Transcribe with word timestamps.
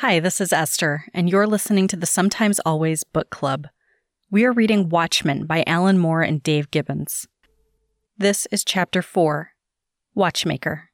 Hi, 0.00 0.20
this 0.20 0.40
is 0.40 0.52
Esther, 0.52 1.06
and 1.12 1.28
you're 1.28 1.48
listening 1.48 1.88
to 1.88 1.96
the 1.96 2.06
Sometimes 2.06 2.60
Always 2.60 3.02
Book 3.02 3.30
Club. 3.30 3.66
We 4.30 4.44
are 4.44 4.52
reading 4.52 4.88
Watchmen 4.88 5.44
by 5.44 5.64
Alan 5.66 5.98
Moore 5.98 6.22
and 6.22 6.40
Dave 6.40 6.70
Gibbons. 6.70 7.26
This 8.16 8.46
is 8.52 8.62
Chapter 8.62 9.02
4 9.02 9.50
Watchmaker. 10.14 10.87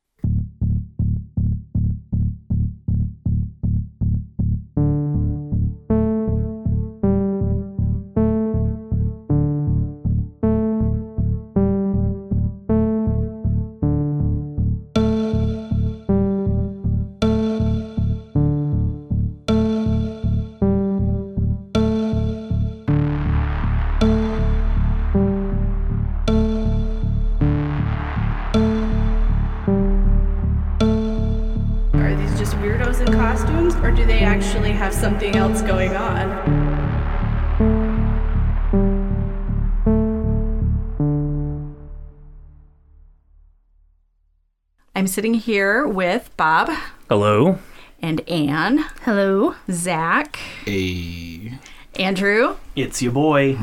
Sitting 45.15 45.35
here 45.35 45.87
with 45.87 46.29
Bob 46.37 46.69
Hello. 47.09 47.61
and 48.03 48.21
Anne. 48.29 48.79
Hello. 49.03 49.55
Zach, 49.71 50.39
A 50.67 51.53
Andrew, 51.95 52.57
It's 52.75 53.01
your 53.01 53.13
boy. 53.13 53.57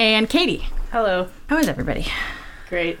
and 0.00 0.28
Katie. 0.28 0.66
Hello. 0.90 1.28
How 1.46 1.58
is 1.58 1.68
everybody? 1.68 2.06
Great. 2.68 2.98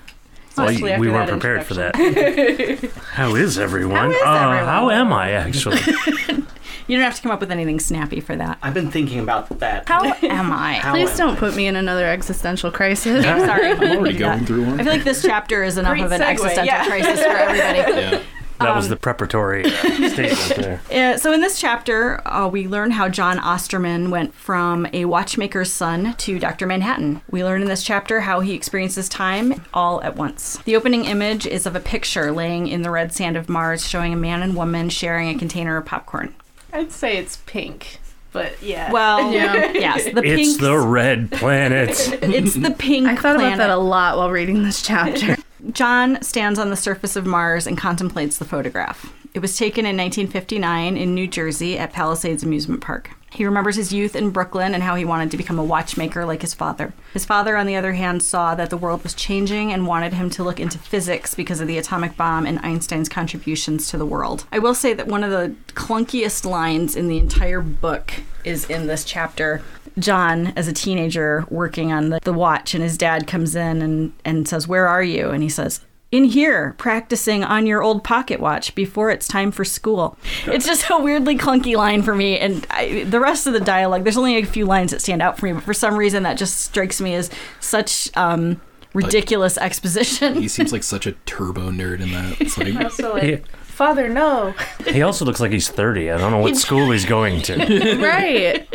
Well, 0.56 0.68
Especially 0.68 0.92
after 0.92 1.00
we 1.00 1.10
weren't 1.10 1.28
prepared 1.30 1.64
for 1.64 1.74
that. 1.74 1.96
how 3.14 3.34
is 3.34 3.58
everyone? 3.58 3.96
How 3.96 4.10
is 4.10 4.22
Uh, 4.24 4.30
everyone? 4.34 4.64
how 4.64 4.90
am 4.90 5.12
I 5.12 5.32
actually? 5.32 5.78
You 6.86 6.96
don't 6.96 7.04
have 7.04 7.16
to 7.16 7.22
come 7.22 7.32
up 7.32 7.40
with 7.40 7.50
anything 7.50 7.80
snappy 7.80 8.20
for 8.20 8.36
that. 8.36 8.58
I've 8.62 8.74
been 8.74 8.90
thinking 8.90 9.18
about 9.20 9.48
that. 9.58 9.88
How 9.88 10.04
am 10.22 10.52
I? 10.52 10.74
How 10.74 10.92
Please 10.92 11.10
am 11.12 11.16
don't 11.28 11.36
I? 11.36 11.40
put 11.40 11.56
me 11.56 11.66
in 11.66 11.76
another 11.76 12.06
existential 12.06 12.70
crisis. 12.70 13.24
I'm 13.24 13.40
sorry. 13.46 13.72
I'm 13.72 13.80
already 13.98 14.16
going 14.18 14.46
through 14.46 14.64
one. 14.66 14.80
I 14.80 14.84
feel 14.84 14.92
like 14.92 15.04
this 15.04 15.22
chapter 15.22 15.62
is 15.64 15.78
enough 15.78 15.92
Great 15.94 16.04
of 16.04 16.12
an 16.12 16.20
segue, 16.20 16.30
existential 16.30 16.64
yeah. 16.64 16.86
crisis 16.86 17.20
for 17.22 17.28
everybody. 17.30 17.76
Yeah. 18.06 18.22
That 18.58 18.70
Um, 18.70 18.76
was 18.76 18.88
the 18.88 18.96
preparatory 18.96 19.66
uh, 19.66 19.68
statement 20.08 20.52
there. 20.56 20.80
Uh, 20.90 21.18
so 21.18 21.30
in 21.34 21.42
this 21.42 21.60
chapter, 21.60 22.26
uh, 22.26 22.48
we 22.48 22.66
learn 22.66 22.90
how 22.92 23.06
John 23.06 23.38
Osterman 23.38 24.08
went 24.10 24.32
from 24.32 24.86
a 24.94 25.04
watchmaker's 25.04 25.70
son 25.70 26.14
to 26.14 26.38
Dr. 26.38 26.66
Manhattan. 26.66 27.20
We 27.30 27.44
learn 27.44 27.60
in 27.60 27.68
this 27.68 27.82
chapter 27.82 28.20
how 28.20 28.40
he 28.40 28.54
experiences 28.54 29.10
time 29.10 29.62
all 29.74 30.02
at 30.02 30.16
once. 30.16 30.56
The 30.64 30.74
opening 30.74 31.04
image 31.04 31.46
is 31.46 31.66
of 31.66 31.76
a 31.76 31.80
picture 31.80 32.32
laying 32.32 32.66
in 32.66 32.80
the 32.80 32.90
red 32.90 33.12
sand 33.12 33.36
of 33.36 33.50
Mars 33.50 33.86
showing 33.86 34.14
a 34.14 34.16
man 34.16 34.40
and 34.42 34.56
woman 34.56 34.88
sharing 34.88 35.28
a 35.28 35.38
container 35.38 35.76
of 35.76 35.84
popcorn. 35.84 36.34
I'd 36.76 36.92
say 36.92 37.16
it's 37.16 37.38
pink, 37.46 37.98
but 38.32 38.62
yeah. 38.62 38.92
Well, 38.92 39.32
Yeah. 39.32 39.72
yes, 39.72 40.04
the 40.12 40.22
It's 40.22 40.58
the 40.58 40.76
red 40.78 41.30
planet. 41.32 41.90
it's 42.22 42.54
the 42.54 42.70
pink. 42.70 43.06
I 43.08 43.16
thought 43.16 43.36
about 43.36 43.56
that 43.58 43.70
a 43.70 43.76
lot 43.76 44.18
while 44.18 44.30
reading 44.30 44.62
this 44.62 44.82
chapter. 44.82 45.36
John 45.72 46.22
stands 46.22 46.58
on 46.58 46.68
the 46.70 46.76
surface 46.76 47.16
of 47.16 47.24
Mars 47.26 47.66
and 47.66 47.78
contemplates 47.78 48.38
the 48.38 48.44
photograph. 48.44 49.12
It 49.32 49.40
was 49.40 49.56
taken 49.56 49.84
in 49.86 49.96
1959 49.96 50.96
in 50.96 51.14
New 51.14 51.26
Jersey 51.26 51.78
at 51.78 51.92
Palisades 51.92 52.42
Amusement 52.42 52.80
Park. 52.82 53.10
He 53.36 53.44
remembers 53.44 53.76
his 53.76 53.92
youth 53.92 54.16
in 54.16 54.30
Brooklyn 54.30 54.72
and 54.72 54.82
how 54.82 54.94
he 54.94 55.04
wanted 55.04 55.30
to 55.30 55.36
become 55.36 55.58
a 55.58 55.64
watchmaker 55.64 56.24
like 56.24 56.40
his 56.40 56.54
father. 56.54 56.94
His 57.12 57.26
father, 57.26 57.58
on 57.58 57.66
the 57.66 57.76
other 57.76 57.92
hand, 57.92 58.22
saw 58.22 58.54
that 58.54 58.70
the 58.70 58.78
world 58.78 59.02
was 59.02 59.12
changing 59.12 59.74
and 59.74 59.86
wanted 59.86 60.14
him 60.14 60.30
to 60.30 60.42
look 60.42 60.58
into 60.58 60.78
physics 60.78 61.34
because 61.34 61.60
of 61.60 61.68
the 61.68 61.76
atomic 61.76 62.16
bomb 62.16 62.46
and 62.46 62.58
Einstein's 62.60 63.10
contributions 63.10 63.90
to 63.90 63.98
the 63.98 64.06
world. 64.06 64.46
I 64.52 64.58
will 64.58 64.72
say 64.74 64.94
that 64.94 65.06
one 65.06 65.22
of 65.22 65.30
the 65.30 65.54
clunkiest 65.74 66.46
lines 66.46 66.96
in 66.96 67.08
the 67.08 67.18
entire 67.18 67.60
book 67.60 68.14
is 68.42 68.64
in 68.70 68.86
this 68.86 69.04
chapter. 69.04 69.62
John, 69.98 70.54
as 70.56 70.66
a 70.66 70.72
teenager, 70.72 71.44
working 71.50 71.92
on 71.92 72.08
the, 72.08 72.20
the 72.22 72.32
watch, 72.32 72.72
and 72.72 72.82
his 72.82 72.96
dad 72.96 73.26
comes 73.26 73.54
in 73.54 73.82
and, 73.82 74.14
and 74.24 74.48
says, 74.48 74.66
Where 74.66 74.88
are 74.88 75.02
you? 75.02 75.28
And 75.28 75.42
he 75.42 75.50
says, 75.50 75.80
in 76.12 76.24
here, 76.24 76.74
practicing 76.78 77.42
on 77.42 77.66
your 77.66 77.82
old 77.82 78.04
pocket 78.04 78.40
watch 78.40 78.74
before 78.74 79.10
it's 79.10 79.26
time 79.26 79.50
for 79.50 79.64
school. 79.64 80.16
It's 80.46 80.64
just 80.64 80.88
a 80.88 80.98
weirdly 80.98 81.36
clunky 81.36 81.76
line 81.76 82.02
for 82.02 82.14
me, 82.14 82.38
and 82.38 82.66
I, 82.70 83.04
the 83.04 83.20
rest 83.20 83.46
of 83.46 83.52
the 83.52 83.60
dialogue, 83.60 84.04
there's 84.04 84.16
only 84.16 84.36
a 84.36 84.44
few 84.44 84.66
lines 84.66 84.92
that 84.92 85.02
stand 85.02 85.20
out 85.20 85.38
for 85.38 85.46
me, 85.46 85.52
but 85.52 85.64
for 85.64 85.74
some 85.74 85.96
reason 85.96 86.22
that 86.22 86.38
just 86.38 86.60
strikes 86.60 87.00
me 87.00 87.14
as 87.14 87.30
such 87.60 88.16
um, 88.16 88.60
ridiculous 88.94 89.58
exposition. 89.58 90.40
He 90.40 90.48
seems 90.48 90.72
like 90.72 90.82
such 90.82 91.06
a 91.06 91.12
turbo 91.12 91.70
nerd 91.70 92.00
in 92.00 92.12
that. 92.12 92.40
It's 92.40 92.56
like 92.58 92.90
so 92.92 93.14
like, 93.14 93.22
he, 93.22 93.38
Father, 93.76 94.08
no. 94.08 94.54
he 94.86 95.02
also 95.02 95.26
looks 95.26 95.38
like 95.38 95.52
he's 95.52 95.68
30. 95.68 96.10
I 96.10 96.16
don't 96.16 96.30
know 96.30 96.38
what 96.38 96.56
school 96.56 96.90
he's 96.92 97.04
going 97.04 97.42
to. 97.42 97.56
Right. 98.06 98.66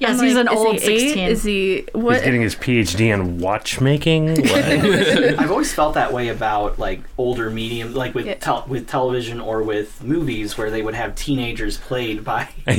Yes, 0.00 0.18
I'm 0.18 0.24
he's 0.26 0.34
an 0.36 0.48
is 0.48 0.56
old 0.58 0.76
he 0.80 0.90
eight? 0.92 1.00
16. 1.00 1.28
Is 1.28 1.42
he 1.44 1.86
what? 1.92 2.16
He's 2.16 2.24
getting 2.24 2.40
his 2.42 2.56
PhD 2.56 3.12
in 3.14 3.38
watchmaking. 3.38 4.30
What? 4.30 4.64
I've 5.38 5.50
always 5.52 5.72
felt 5.72 5.94
that 5.94 6.12
way 6.12 6.28
about 6.28 6.76
like 6.78 7.02
older 7.18 7.50
medium, 7.50 7.94
like 7.94 8.14
with 8.16 8.26
Yeah. 8.26 8.34
tel- 8.34 8.64
with 8.66 8.88
television 8.88 9.40
or 9.40 9.62
with 9.62 10.02
movies, 10.02 10.58
where 10.58 10.70
they 10.70 10.82
would 10.82 10.94
have 10.94 11.14
teenagers 11.14 11.76
played 11.78 12.24
by. 12.24 12.48
but 12.66 12.74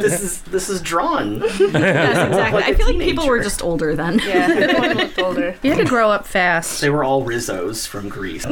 this 0.00 0.22
is 0.22 0.40
this 0.42 0.70
is 0.70 0.80
drawn. 0.80 1.40
Yes, 1.40 1.58
exactly. 1.60 2.60
Like 2.60 2.64
I 2.64 2.70
a 2.70 2.74
feel 2.76 2.86
like 2.86 2.98
people 2.98 3.26
were 3.26 3.42
just 3.42 3.62
older 3.62 3.94
then. 3.94 4.18
yeah, 4.20 4.48
everyone 4.50 4.96
looked 4.96 5.18
older. 5.18 5.56
You 5.62 5.72
had 5.72 5.78
to 5.80 5.84
grow 5.88 6.10
up 6.10 6.26
fast. 6.26 6.80
They 6.80 6.88
were 6.90 7.04
all 7.04 7.22
Rizzos 7.24 7.86
from 7.86 8.08
Grease. 8.08 8.46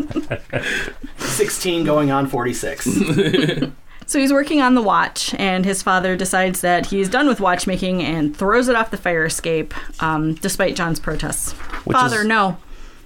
Sixteen 1.19 1.85
going 1.85 2.02
on 2.11 2.27
forty 2.27 2.55
six. 2.55 2.87
So 4.05 4.19
he's 4.19 4.33
working 4.33 4.61
on 4.61 4.75
the 4.75 4.83
watch, 4.83 5.33
and 5.39 5.65
his 5.65 5.83
father 5.83 6.17
decides 6.17 6.61
that 6.61 6.87
he's 6.87 7.09
done 7.09 7.29
with 7.29 7.41
watchmaking 7.41 8.03
and 8.03 8.37
throws 8.37 8.69
it 8.69 8.77
off 8.77 8.91
the 8.91 8.97
fire 8.99 9.25
escape, 9.25 9.73
um, 10.03 10.35
despite 10.35 10.77
John's 10.77 11.01
protests. 11.01 11.53
Which 11.87 11.97
father, 11.97 12.19
is- 12.21 12.27
no. 12.27 12.59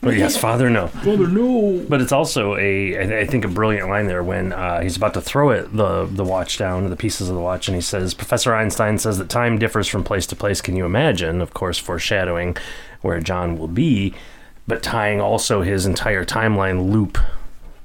Well, 0.03 0.15
yes, 0.15 0.37
father, 0.37 0.69
no. 0.71 0.89
Father, 0.89 1.27
no. 1.29 1.85
But 1.89 2.01
it's 2.01 2.12
also 2.12 2.56
a, 2.56 2.97
I 2.99 3.21
I 3.21 3.27
think, 3.27 3.45
a 3.45 3.49
brilliant 3.49 3.89
line 3.89 4.06
there 4.06 4.23
when 4.23 4.53
uh, 4.53 4.81
he's 4.81 4.97
about 4.97 5.15
to 5.15 5.21
throw 5.21 5.51
it, 5.51 5.77
the 5.77 6.06
the 6.06 6.25
watch 6.25 6.59
down, 6.59 6.89
the 6.91 6.97
pieces 6.97 7.29
of 7.29 7.35
the 7.35 7.41
watch, 7.41 7.69
and 7.69 7.75
he 7.75 7.81
says, 7.83 8.12
"Professor 8.15 8.55
Einstein 8.55 8.99
says 8.99 9.19
that 9.19 9.29
time 9.29 9.59
differs 9.59 9.87
from 9.87 10.03
place 10.03 10.27
to 10.29 10.35
place. 10.37 10.61
Can 10.61 10.77
you 10.77 10.87
imagine?" 10.87 11.41
Of 11.41 11.55
course, 11.55 11.79
foreshadowing 11.79 12.56
where 13.03 13.21
John 13.21 13.59
will 13.59 13.69
be, 13.69 14.15
but 14.67 14.83
tying 14.83 15.21
also 15.21 15.62
his 15.62 15.87
entire 15.87 16.25
timeline 16.25 16.91
loop 16.91 17.19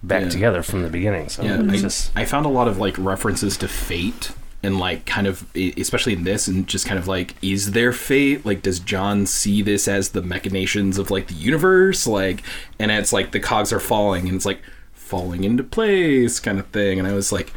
back 0.04 0.24
Yeah. 0.24 0.30
together 0.30 0.64
from 0.64 0.84
the 0.84 0.90
beginning. 0.90 1.30
So 1.30 1.44
Yeah, 1.44 1.62
I, 1.70 1.78
just 1.78 2.12
I 2.16 2.26
found 2.26 2.46
a 2.46 2.50
lot 2.50 2.68
of 2.68 2.78
like 2.78 2.96
references 2.98 3.58
to 3.58 3.68
fate 3.68 4.32
and 4.64 4.78
like 4.80 5.06
kind 5.08 5.26
of 5.28 5.46
especially 5.56 6.14
in 6.14 6.24
this 6.24 6.48
and 6.48 6.68
just 6.68 6.86
kind 6.86 7.00
of 7.00 7.08
like 7.08 7.36
is 7.42 7.72
there 7.72 7.92
fate 7.92 8.46
like 8.46 8.62
does 8.62 8.78
john 8.80 9.26
see 9.26 9.64
this 9.64 9.88
as 9.88 10.10
the 10.10 10.22
machinations 10.22 11.00
of 11.00 11.10
like 11.10 11.26
the 11.30 11.34
universe 11.34 12.06
like 12.06 12.44
and 12.78 12.92
it's 12.92 13.12
like 13.12 13.32
the 13.32 13.40
cogs 13.40 13.74
are 13.74 13.80
falling 13.80 14.28
and 14.28 14.36
it's 14.36 14.46
like 14.46 14.62
falling 14.94 15.44
into 15.44 15.64
place 15.64 16.40
kind 16.40 16.60
of 16.60 16.68
thing 16.68 17.00
and 17.00 17.08
i 17.08 17.12
was 17.14 17.32
like 17.32 17.52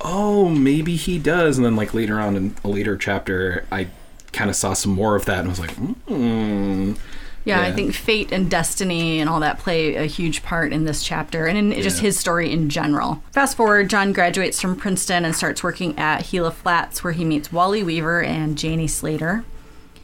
oh 0.00 0.48
maybe 0.48 0.96
he 0.96 1.20
does 1.20 1.56
and 1.56 1.64
then 1.64 1.76
like 1.76 1.94
later 1.94 2.18
on 2.18 2.34
in 2.34 2.56
a 2.64 2.68
later 2.68 2.96
chapter 2.96 3.64
i 3.70 3.86
kind 4.32 4.50
of 4.50 4.56
saw 4.56 4.72
some 4.72 4.90
more 4.92 5.14
of 5.14 5.26
that 5.26 5.38
and 5.38 5.46
i 5.46 5.50
was 5.50 5.60
like 5.60 5.70
hmm 5.76 6.94
Yeah, 7.44 7.60
I 7.60 7.72
think 7.72 7.94
fate 7.94 8.32
and 8.32 8.50
destiny 8.50 9.20
and 9.20 9.28
all 9.28 9.40
that 9.40 9.58
play 9.58 9.96
a 9.96 10.06
huge 10.06 10.42
part 10.42 10.72
in 10.72 10.84
this 10.84 11.02
chapter 11.02 11.46
and 11.46 11.58
in 11.58 11.82
just 11.82 12.00
his 12.00 12.18
story 12.18 12.50
in 12.50 12.70
general. 12.70 13.22
Fast 13.32 13.56
forward, 13.56 13.90
John 13.90 14.14
graduates 14.14 14.60
from 14.60 14.76
Princeton 14.76 15.26
and 15.26 15.36
starts 15.36 15.62
working 15.62 15.98
at 15.98 16.26
Gila 16.30 16.52
Flats, 16.52 17.04
where 17.04 17.12
he 17.12 17.24
meets 17.24 17.52
Wally 17.52 17.82
Weaver 17.82 18.22
and 18.22 18.56
Janie 18.56 18.88
Slater, 18.88 19.44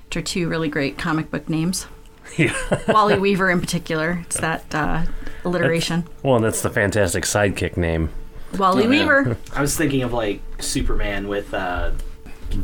which 0.07 0.17
are 0.17 0.23
two 0.23 0.49
really 0.49 0.69
great 0.69 0.99
comic 0.99 1.31
book 1.31 1.49
names. 1.49 1.87
yeah. 2.37 2.55
Wally 2.89 3.19
Weaver, 3.19 3.51
in 3.51 3.61
particular, 3.61 4.21
it's 4.27 4.39
that 4.41 4.75
uh, 4.75 5.05
alliteration. 5.45 6.07
Well, 6.23 6.37
and 6.37 6.45
that's 6.45 6.61
the 6.61 6.71
fantastic 6.71 7.25
sidekick 7.25 7.79
name. 7.79 8.11
Wally 8.59 8.85
yeah. 8.85 8.91
Weaver. 8.91 9.37
I 9.55 9.63
was 9.63 9.77
thinking 9.77 10.03
of 10.03 10.13
like 10.13 10.43
Superman 10.59 11.29
with 11.29 11.55
uh, 11.55 11.93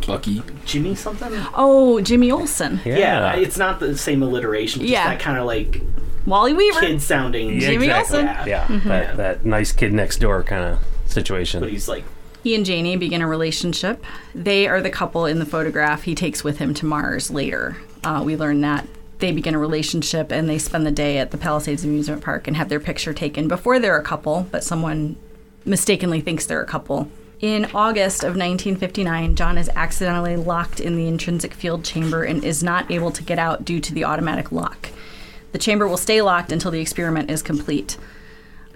bucky 0.07 0.43
Jimmy 0.65 0.95
something. 0.95 1.31
Oh, 1.55 2.01
Jimmy 2.01 2.31
Olsen. 2.31 2.81
Yeah, 2.85 2.97
Yeah, 2.97 3.37
it's 3.37 3.57
not 3.59 3.81
the 3.81 3.97
same 3.97 4.23
alliteration. 4.23 4.81
Just 4.83 4.93
Yeah. 4.93 5.09
that 5.09 5.21
kind 5.21 5.39
of 5.39 5.47
like 5.47 5.83
Wally 6.27 6.53
Weaver. 6.55 6.81
kid 6.81 7.01
sounding. 7.03 7.55
Yeah, 7.55 7.61
Jimmy 7.71 7.87
exactly. 7.87 8.19
Olsen. 8.21 8.49
Yeah, 8.49 8.67
that, 8.87 9.17
that 9.17 9.45
nice 9.47 9.73
kid 9.73 9.93
next 9.93 10.19
door 10.19 10.43
kind 10.43 10.65
of 10.65 10.79
situation. 11.11 11.61
But 11.61 11.71
he's 11.71 11.89
like 11.89 12.05
He 12.43 12.55
and 12.55 12.65
Janie 12.67 12.97
begin 12.97 13.23
a 13.23 13.27
relationship. 13.29 14.05
They 14.35 14.67
are 14.69 14.81
the 14.81 14.91
couple 14.91 15.27
in 15.27 15.39
the 15.39 15.47
photograph 15.47 16.03
he 16.05 16.15
takes 16.15 16.43
with 16.45 16.59
him 16.59 16.75
to 16.75 16.87
Mars 16.87 17.31
later. 17.31 17.77
Uh, 18.05 18.23
we 18.25 18.37
learn 18.37 18.61
that 18.61 18.87
they 19.19 19.33
begin 19.33 19.55
a 19.55 19.59
relationship 19.59 20.31
and 20.31 20.49
they 20.49 20.59
spend 20.59 20.87
the 20.87 20.91
day 20.93 21.19
at 21.19 21.31
the 21.31 21.39
Palisades 21.39 21.83
Amusement 21.85 22.23
Park 22.23 22.47
and 22.47 22.57
have 22.57 22.69
their 22.69 22.79
picture 22.81 23.15
taken 23.15 23.49
before 23.49 23.79
they're 23.79 23.97
a 23.99 24.03
couple, 24.03 24.47
but 24.51 24.63
someone 24.63 25.17
mistakenly 25.65 26.21
thinks 26.21 26.47
they're 26.47 26.63
a 26.63 26.67
couple 26.67 27.09
In 27.41 27.67
August 27.75 28.23
of 28.23 28.31
1959, 28.31 29.35
John 29.35 29.59
is 29.59 29.69
accidentally 29.77 30.37
locked 30.37 30.81
in 30.81 30.97
the 30.97 31.07
intrinsic 31.07 31.53
field 31.53 31.85
chamber 31.85 32.25
and 32.25 32.43
is 32.43 32.63
not 32.63 32.91
able 32.91 33.11
to 33.11 33.23
get 33.23 33.39
out 33.39 33.63
due 33.63 33.79
to 33.79 33.93
the 33.93 34.05
automatic 34.05 34.53
lock. 34.53 34.89
The 35.53 35.59
chamber 35.59 35.87
will 35.87 35.99
stay 35.99 36.23
locked 36.23 36.51
until 36.51 36.71
the 36.71 36.81
experiment 36.81 37.31
is 37.31 37.43
complete. 37.43 37.99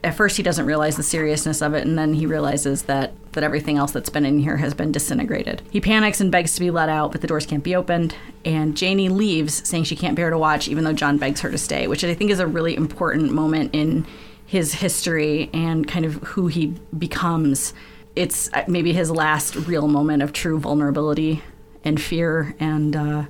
At 0.05 0.15
first, 0.15 0.37
he 0.37 0.43
doesn't 0.43 0.67
realize 0.67 0.97
the 0.97 1.03
seriousness 1.03 1.62
of 1.62 1.73
it, 1.73 1.87
and 1.87 1.99
then 1.99 2.12
he 2.12 2.27
realizes 2.27 2.83
that, 2.83 3.12
that 3.33 3.45
everything 3.45 3.79
else 3.79 3.93
that's 3.93 4.11
been 4.11 4.27
in 4.27 4.41
here 4.41 4.59
has 4.59 4.75
been 4.75 4.93
disintegrated. 4.93 5.62
He 5.71 5.81
panics 5.81 6.21
and 6.21 6.31
begs 6.31 6.55
to 6.55 6.61
be 6.61 6.71
let 6.71 6.91
out, 6.91 7.12
but 7.12 7.23
the 7.23 7.27
doors 7.27 7.47
can't 7.47 7.65
be 7.65 7.75
opened. 7.75 8.15
And 8.45 8.77
Janie 8.77 9.09
leaves, 9.09 9.67
saying 9.67 9.85
she 9.85 9.97
can't 9.97 10.17
bear 10.17 10.29
to 10.29 10.39
watch, 10.39 10.69
even 10.69 10.85
though 10.85 10.93
John 10.93 11.17
begs 11.17 11.41
her 11.41 11.51
to 11.51 11.59
stay, 11.59 11.87
which 11.87 12.05
I 12.05 12.12
think 12.12 12.31
is 12.31 12.41
a 12.41 12.47
really 12.47 12.77
important 12.77 13.33
moment 13.33 13.75
in 13.75 14.07
his 14.45 14.75
history 14.75 15.49
and 15.55 15.89
kind 15.89 16.05
of 16.05 16.15
who 16.17 16.49
he 16.49 16.75
becomes. 16.99 17.73
It's 18.17 18.53
uh, 18.53 18.65
maybe 18.67 18.93
his 18.93 19.11
last 19.11 19.55
real 19.55 19.89
moment 19.89 20.23
of 20.23 20.33
true 20.33 20.59
vulnerability 20.59 21.43
and 21.85 22.01
fear 22.01 22.55
and 22.59 22.95
uh, 22.95 23.25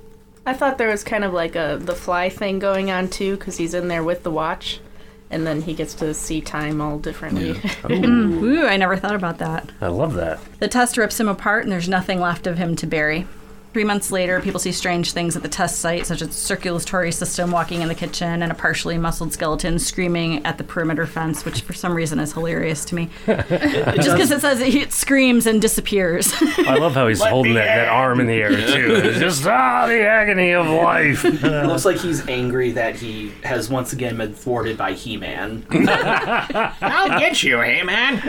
I 0.47 0.55
thought 0.55 0.79
there 0.79 0.88
was 0.88 1.05
kind 1.05 1.25
of 1.25 1.32
like 1.32 1.55
a 1.55 1.79
the 1.81 1.94
fly 1.94 2.29
thing 2.29 2.59
going 2.59 2.91
on 2.91 3.09
too, 3.09 3.37
because 3.37 3.56
he's 3.56 3.75
in 3.75 3.88
there 3.88 4.03
with 4.03 4.23
the 4.23 4.31
watch, 4.31 4.81
and 5.31 5.47
then 5.47 5.62
he 5.62 5.75
gets 5.75 5.94
to 5.94 6.15
see 6.15 6.41
time 6.41 6.81
all 6.81 6.99
differently. 6.99 7.50
ooh, 7.91 8.67
I 8.67 8.77
never 8.77 8.97
thought 8.97 9.15
about 9.15 9.38
that. 9.38 9.71
I 9.81 9.88
love 9.88 10.15
that. 10.15 10.41
The 10.59 10.69
test 10.69 10.97
rips 10.97 11.21
him 11.21 11.29
apart, 11.29 11.65
and 11.65 11.73
there's 11.73 11.88
nothing 11.88 12.21
left 12.21 12.47
of 12.47 12.59
him 12.59 12.75
to 12.77 12.87
bury. 12.87 13.27
Three 13.72 13.84
months 13.84 14.11
later, 14.11 14.40
people 14.40 14.58
see 14.58 14.72
strange 14.72 15.12
things 15.12 15.37
at 15.37 15.43
the 15.43 15.49
test 15.49 15.78
site, 15.78 16.05
such 16.05 16.22
as 16.22 16.28
a 16.28 16.32
circulatory 16.32 17.12
system 17.12 17.52
walking 17.52 17.82
in 17.82 17.88
the 17.88 17.94
kitchen 17.94 18.43
and 18.43 18.50
a 18.50 18.55
partially 18.55 18.99
muscled 18.99 19.32
skeleton 19.32 19.78
screaming 19.78 20.44
at 20.44 20.58
the 20.58 20.64
perimeter 20.64 21.06
fence, 21.06 21.44
which 21.44 21.61
for 21.61 21.72
some 21.72 21.94
reason 21.94 22.19
is 22.19 22.32
hilarious 22.32 22.84
to 22.87 22.96
me. 22.96 23.08
Just 23.26 24.11
because 24.11 24.32
it 24.32 24.40
says 24.40 24.61
it, 24.61 24.75
it 24.75 24.93
screams 24.93 25.46
and 25.46 25.62
disappears. 25.62 26.32
I 26.40 26.78
love 26.78 26.94
how 26.94 27.06
he's 27.06 27.22
holding 27.22 27.55
that, 27.55 27.67
that 27.67 27.88
arm 27.88 28.19
in 28.19 28.26
the 28.26 28.34
air 28.34 28.50
too. 28.50 29.00
It's 29.05 29.20
just 29.20 29.46
ah, 29.46 29.87
the 29.87 30.00
agony 30.05 30.52
of 30.52 30.67
life. 30.67 31.25
It 31.50 31.67
looks 31.67 31.84
like 31.84 31.99
he's 31.99 32.26
angry 32.28 32.72
that 32.72 32.96
he 32.96 33.31
has 33.43 33.69
once 33.69 33.93
again 33.93 34.17
been 34.17 34.34
thwarted 34.34 34.76
by 34.76 34.93
He-Man. 34.93 35.64
I'll 35.70 37.19
get 37.19 37.43
you, 37.43 37.61
He 37.61 37.82
Man. 37.82 38.20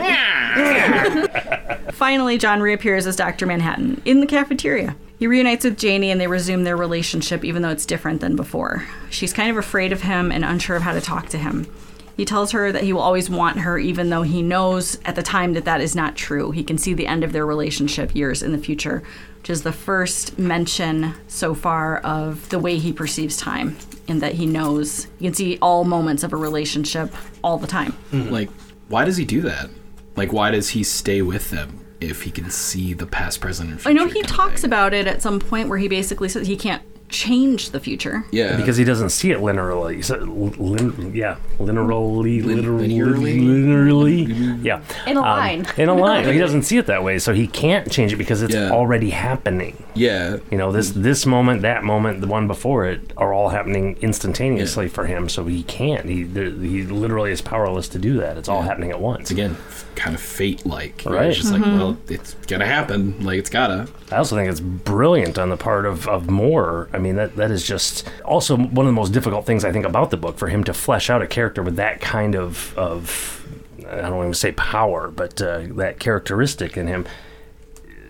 Finally, 1.92 2.38
John 2.38 2.60
reappears 2.60 3.06
as 3.06 3.16
Dr. 3.16 3.46
Manhattan 3.46 4.00
in 4.04 4.20
the 4.20 4.26
cafeteria. 4.26 4.96
He 5.22 5.28
reunites 5.28 5.64
with 5.64 5.78
Janie 5.78 6.10
and 6.10 6.20
they 6.20 6.26
resume 6.26 6.64
their 6.64 6.76
relationship, 6.76 7.44
even 7.44 7.62
though 7.62 7.68
it's 7.68 7.86
different 7.86 8.20
than 8.20 8.34
before. 8.34 8.84
She's 9.08 9.32
kind 9.32 9.52
of 9.52 9.56
afraid 9.56 9.92
of 9.92 10.02
him 10.02 10.32
and 10.32 10.44
unsure 10.44 10.74
of 10.74 10.82
how 10.82 10.94
to 10.94 11.00
talk 11.00 11.28
to 11.28 11.38
him. 11.38 11.72
He 12.16 12.24
tells 12.24 12.50
her 12.50 12.72
that 12.72 12.82
he 12.82 12.92
will 12.92 13.02
always 13.02 13.30
want 13.30 13.60
her, 13.60 13.78
even 13.78 14.10
though 14.10 14.22
he 14.22 14.42
knows 14.42 14.98
at 15.04 15.14
the 15.14 15.22
time 15.22 15.52
that 15.52 15.64
that 15.64 15.80
is 15.80 15.94
not 15.94 16.16
true. 16.16 16.50
He 16.50 16.64
can 16.64 16.76
see 16.76 16.92
the 16.92 17.06
end 17.06 17.22
of 17.22 17.30
their 17.30 17.46
relationship 17.46 18.16
years 18.16 18.42
in 18.42 18.50
the 18.50 18.58
future, 18.58 19.04
which 19.38 19.50
is 19.50 19.62
the 19.62 19.70
first 19.70 20.40
mention 20.40 21.14
so 21.28 21.54
far 21.54 21.98
of 21.98 22.48
the 22.48 22.58
way 22.58 22.78
he 22.78 22.92
perceives 22.92 23.36
time, 23.36 23.76
in 24.08 24.18
that 24.18 24.34
he 24.34 24.46
knows. 24.46 25.06
You 25.20 25.28
can 25.28 25.34
see 25.34 25.56
all 25.62 25.84
moments 25.84 26.24
of 26.24 26.32
a 26.32 26.36
relationship 26.36 27.14
all 27.44 27.58
the 27.58 27.68
time. 27.68 27.94
like, 28.32 28.50
why 28.88 29.04
does 29.04 29.18
he 29.18 29.24
do 29.24 29.42
that? 29.42 29.70
Like, 30.16 30.32
why 30.32 30.50
does 30.50 30.70
he 30.70 30.82
stay 30.82 31.22
with 31.22 31.50
them 31.50 31.81
if 32.02 32.22
he 32.22 32.30
can 32.30 32.50
see 32.50 32.92
the 32.92 33.06
past, 33.06 33.40
present, 33.40 33.70
and 33.70 33.80
future? 33.80 33.90
I 33.90 33.92
know 33.92 34.10
he 34.10 34.22
talks 34.22 34.64
about 34.64 34.92
it 34.92 35.06
at 35.06 35.22
some 35.22 35.38
point 35.38 35.68
where 35.68 35.78
he 35.78 35.88
basically 35.88 36.28
says 36.28 36.46
he 36.46 36.56
can't 36.56 36.82
change 37.12 37.70
the 37.70 37.78
future. 37.80 38.24
Yeah, 38.32 38.56
because 38.56 38.76
he 38.76 38.84
doesn't 38.84 39.10
see 39.10 39.30
it 39.30 39.38
linearly. 39.38 40.04
So, 40.04 40.16
lin, 40.18 41.12
yeah, 41.14 41.36
linearly, 41.60 42.42
Lin- 42.44 42.56
literally, 42.56 42.88
linearly? 42.88 44.26
linearly. 44.26 44.64
Yeah, 44.64 44.80
In 45.06 45.16
a 45.16 45.20
Um, 45.20 45.26
line. 45.26 45.66
in 45.76 45.88
a 45.88 45.94
line. 45.94 46.24
he 46.32 46.38
doesn't 46.38 46.62
see 46.62 46.78
it 46.78 46.86
that 46.86 47.04
way, 47.04 47.18
so 47.18 47.32
he 47.34 47.46
can't 47.46 47.90
change 47.90 48.12
it 48.12 48.16
because 48.16 48.42
it's 48.42 48.54
Yeah. 48.54 48.70
already 48.70 49.10
happening. 49.10 49.76
yeah, 49.94 50.38
You 50.50 50.56
know, 50.58 50.72
this 50.72 50.90
this 50.90 51.26
moment, 51.26 51.62
that 51.62 51.84
moment, 51.84 52.20
the 52.22 52.26
one 52.26 52.46
before 52.46 52.86
it, 52.86 53.12
are 53.16 53.32
all 53.34 53.50
happening 53.50 53.96
instantaneously 54.00 54.88
for 54.88 55.04
him. 55.04 55.28
So 55.28 55.44
he 55.44 55.62
can't. 55.64 56.06
He 56.06 56.24
he 56.24 56.82
literally 56.84 57.30
is 57.30 57.40
powerless 57.42 57.88
to 57.88 57.98
do 57.98 58.14
that. 58.18 58.38
It's 58.38 58.48
all 58.48 58.62
happening 58.62 58.90
at 58.90 59.00
once. 59.00 59.30
again, 59.30 59.56
kind 59.94 60.14
of 60.14 60.20
fate-like. 60.22 61.02
Right. 61.04 61.26
It's 61.26 61.38
just 61.38 61.52
like, 61.52 61.60
well, 61.62 61.96
it's 62.08 62.34
gonna 62.48 62.66
happen. 62.66 63.14
Like, 63.20 63.38
it's 63.38 63.50
gotta. 63.50 63.86
I 64.10 64.16
also 64.16 64.36
think 64.36 64.50
it's 64.50 64.60
brilliant 64.60 65.38
on 65.38 65.48
the 65.50 65.56
part 65.56 65.84
of, 65.86 66.08
of 66.08 66.28
Moore. 66.30 66.88
I 66.92 66.98
mean, 67.02 67.16
that, 67.16 67.36
that 67.36 67.50
is 67.50 67.64
just 67.64 68.08
also 68.24 68.56
one 68.56 68.86
of 68.86 68.90
the 68.90 68.92
most 68.92 69.12
difficult 69.12 69.44
things 69.44 69.64
I 69.64 69.72
think 69.72 69.84
about 69.84 70.10
the 70.10 70.16
book 70.16 70.38
for 70.38 70.48
him 70.48 70.64
to 70.64 70.74
flesh 70.74 71.10
out 71.10 71.22
a 71.22 71.26
character 71.26 71.62
with 71.62 71.76
that 71.76 72.00
kind 72.00 72.34
of, 72.34 72.76
of 72.78 73.46
I 73.86 74.02
don't 74.02 74.18
even 74.18 74.34
say 74.34 74.52
power, 74.52 75.08
but 75.08 75.40
uh, 75.42 75.64
that 75.76 75.98
characteristic 75.98 76.76
in 76.76 76.86
him 76.86 77.06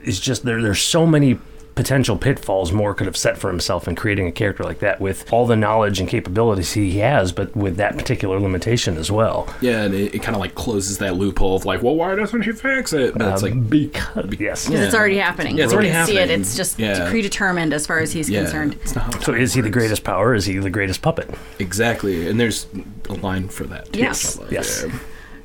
is 0.04 0.20
just 0.20 0.44
there. 0.44 0.62
There's 0.62 0.82
so 0.82 1.06
many 1.06 1.38
potential 1.74 2.16
pitfalls 2.16 2.72
Moore 2.72 2.94
could 2.94 3.06
have 3.06 3.16
set 3.16 3.38
for 3.38 3.48
himself 3.48 3.88
in 3.88 3.94
creating 3.94 4.26
a 4.26 4.32
character 4.32 4.62
like 4.62 4.80
that 4.80 5.00
with 5.00 5.32
all 5.32 5.46
the 5.46 5.56
knowledge 5.56 6.00
and 6.00 6.08
capabilities 6.08 6.72
he 6.72 6.98
has, 6.98 7.32
but 7.32 7.54
with 7.56 7.76
that 7.76 7.96
particular 7.96 8.38
limitation 8.38 8.96
as 8.96 9.10
well. 9.10 9.52
Yeah, 9.60 9.82
and 9.82 9.94
it, 9.94 10.14
it 10.14 10.22
kind 10.22 10.34
of 10.36 10.40
like 10.40 10.54
closes 10.54 10.98
that 10.98 11.16
loophole 11.16 11.56
of 11.56 11.64
like, 11.64 11.82
well, 11.82 11.94
why 11.96 12.14
doesn't 12.14 12.42
he 12.42 12.52
fix 12.52 12.92
it? 12.92 13.14
But 13.16 13.32
it's 13.32 13.42
Um, 13.42 13.50
like, 13.60 13.70
because 13.70 14.26
yes. 14.38 14.68
Yeah. 14.68 14.84
It's 14.84 14.94
already 14.94 15.16
happening. 15.18 15.56
Yeah, 15.56 15.64
it's 15.64 15.72
We 15.72 15.76
already 15.76 15.90
can 15.90 16.06
See 16.06 16.18
it. 16.18 16.30
It's 16.30 16.56
just 16.56 16.78
Yeah. 16.78 17.08
predetermined 17.10 17.72
as 17.72 17.86
far 17.86 17.98
as 18.00 18.12
he's 18.12 18.28
yeah, 18.28 18.42
concerned. 18.42 18.74
it's 18.82 18.94
not 18.94 19.12
So 19.22 19.32
time 19.32 19.40
is 19.40 19.54
he 19.54 19.60
the 19.60 19.70
greatest 19.70 20.04
power? 20.04 20.34
Is 20.34 20.44
he 20.46 20.58
the 20.58 20.70
greatest 20.70 21.00
puppet? 21.02 21.30
Exactly, 21.58 22.28
and 22.28 22.38
there's 22.38 22.66
a 23.08 23.14
line 23.14 23.48
for 23.48 23.64
that. 23.64 23.92
Too, 23.92 24.00
Yes. 24.00 24.36
which 24.36 24.40
I 24.40 24.44
love. 24.44 24.52
Yes. 24.52 24.84
Yeah. 24.86 24.92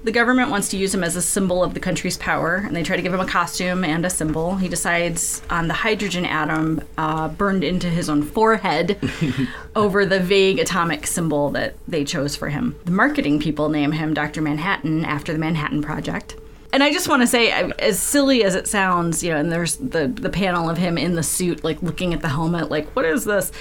The 0.03 0.11
government 0.11 0.51
wants 0.51 0.69
to 0.69 0.77
use 0.77 0.93
him 0.93 1.03
as 1.03 1.15
a 1.15 1.21
symbol 1.21 1.63
of 1.63 1.73
the 1.73 1.79
country's 1.79 2.17
power, 2.17 2.55
and 2.55 2.75
they 2.75 2.83
try 2.83 2.95
to 2.95 3.01
give 3.01 3.13
him 3.13 3.19
a 3.19 3.27
costume 3.27 3.83
and 3.83 4.05
a 4.05 4.09
symbol. 4.09 4.55
He 4.55 4.69
decides 4.69 5.41
on 5.49 5.67
the 5.67 5.73
hydrogen 5.73 6.25
atom 6.25 6.81
uh, 6.97 7.27
burned 7.29 7.63
into 7.63 7.89
his 7.89 8.09
own 8.09 8.23
forehead 8.23 8.97
over 9.75 10.05
the 10.05 10.19
vague 10.19 10.59
atomic 10.59 11.07
symbol 11.07 11.49
that 11.51 11.75
they 11.87 12.05
chose 12.05 12.35
for 12.35 12.49
him. 12.49 12.75
The 12.85 12.91
marketing 12.91 13.39
people 13.39 13.69
name 13.69 13.91
him 13.91 14.13
Dr. 14.13 14.41
Manhattan 14.41 15.03
after 15.03 15.33
the 15.33 15.39
Manhattan 15.39 15.81
Project. 15.81 16.35
And 16.73 16.83
I 16.83 16.91
just 16.91 17.07
want 17.07 17.21
to 17.21 17.27
say, 17.27 17.49
as 17.51 17.99
silly 17.99 18.43
as 18.43 18.53
it 18.53 18.67
sounds, 18.67 19.23
you 19.23 19.31
know, 19.31 19.37
and 19.37 19.51
there's 19.51 19.77
the 19.77 20.07
the 20.07 20.29
panel 20.29 20.69
of 20.69 20.77
him 20.77 20.97
in 20.97 21.15
the 21.15 21.23
suit, 21.23 21.63
like 21.63 21.81
looking 21.81 22.13
at 22.13 22.21
the 22.21 22.29
helmet, 22.29 22.69
like 22.69 22.87
what 22.95 23.05
is 23.05 23.25
this? 23.25 23.51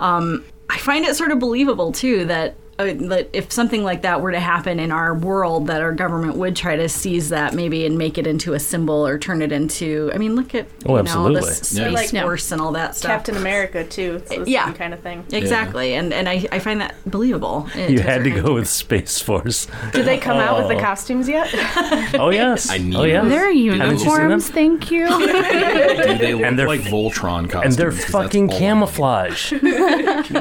Um, 0.00 0.44
I 0.68 0.78
find 0.78 1.04
it 1.04 1.14
sort 1.14 1.30
of 1.30 1.38
believable 1.38 1.92
too 1.92 2.24
that 2.24 2.56
if 2.78 3.52
something 3.52 3.84
like 3.84 4.02
that 4.02 4.20
were 4.20 4.32
to 4.32 4.40
happen 4.40 4.80
in 4.80 4.90
our 4.90 5.14
world, 5.14 5.68
that 5.68 5.80
our 5.80 5.92
government 5.92 6.36
would 6.36 6.56
try 6.56 6.74
to 6.76 6.88
seize 6.88 7.28
that 7.28 7.54
maybe 7.54 7.86
and 7.86 7.96
make 7.96 8.18
it 8.18 8.26
into 8.26 8.52
a 8.54 8.58
symbol 8.60 9.06
or 9.06 9.18
turn 9.18 9.42
it 9.42 9.52
into. 9.52 10.10
I 10.14 10.18
mean, 10.18 10.34
look 10.34 10.54
at 10.54 10.66
Oh, 10.86 10.94
you 10.94 10.98
absolutely. 10.98 11.34
know, 11.40 11.46
the 11.46 11.46
Yeah. 11.46 11.52
space 11.90 12.12
Like- 12.12 12.22
force 12.22 12.52
and 12.52 12.60
all 12.60 12.72
that 12.72 12.96
stuff. 12.96 13.10
Captain 13.10 13.36
America 13.36 13.84
too. 13.84 14.22
It's 14.30 14.48
Yeah. 14.48 14.64
same 14.66 14.74
kind 14.74 14.94
of 14.94 15.00
thing. 15.00 15.24
Exactly, 15.32 15.94
and 15.94 16.12
and 16.12 16.28
I, 16.28 16.46
I 16.50 16.58
find 16.58 16.80
that 16.80 16.94
believable. 17.06 17.68
uh, 17.76 17.80
You 17.80 18.00
had 18.00 18.24
to 18.24 18.30
go 18.30 18.54
with 18.54 18.68
Space 18.68 19.20
Force. 19.20 19.68
Did 19.92 20.04
they 20.06 20.18
come 20.18 20.38
out 20.38 20.58
with 20.58 20.68
the 20.68 20.76
Oh. 20.76 20.80
costumes 20.80 21.28
yet? 21.28 21.48
Oh 22.18 22.30
yes. 22.30 22.70
I 22.70 22.78
need 22.78 22.94
oh 22.96 23.04
yeah. 23.04 23.20
those. 23.22 23.30
Their 23.30 23.40
Haven't 23.46 23.58
you 23.58 23.72
uniforms, 23.74 24.48
thank 24.50 24.90
you. 24.90 25.06
Dude, 25.08 26.18
they 26.18 26.34
look 26.34 26.42
And 26.44 26.58
they're- 26.58 26.66
like 26.66 26.80
Voltron 26.82 27.48
costumes. 27.50 27.64
and 27.64 27.72
they're 27.74 27.92
fucking 27.92 28.48
camouflage. 28.48 29.52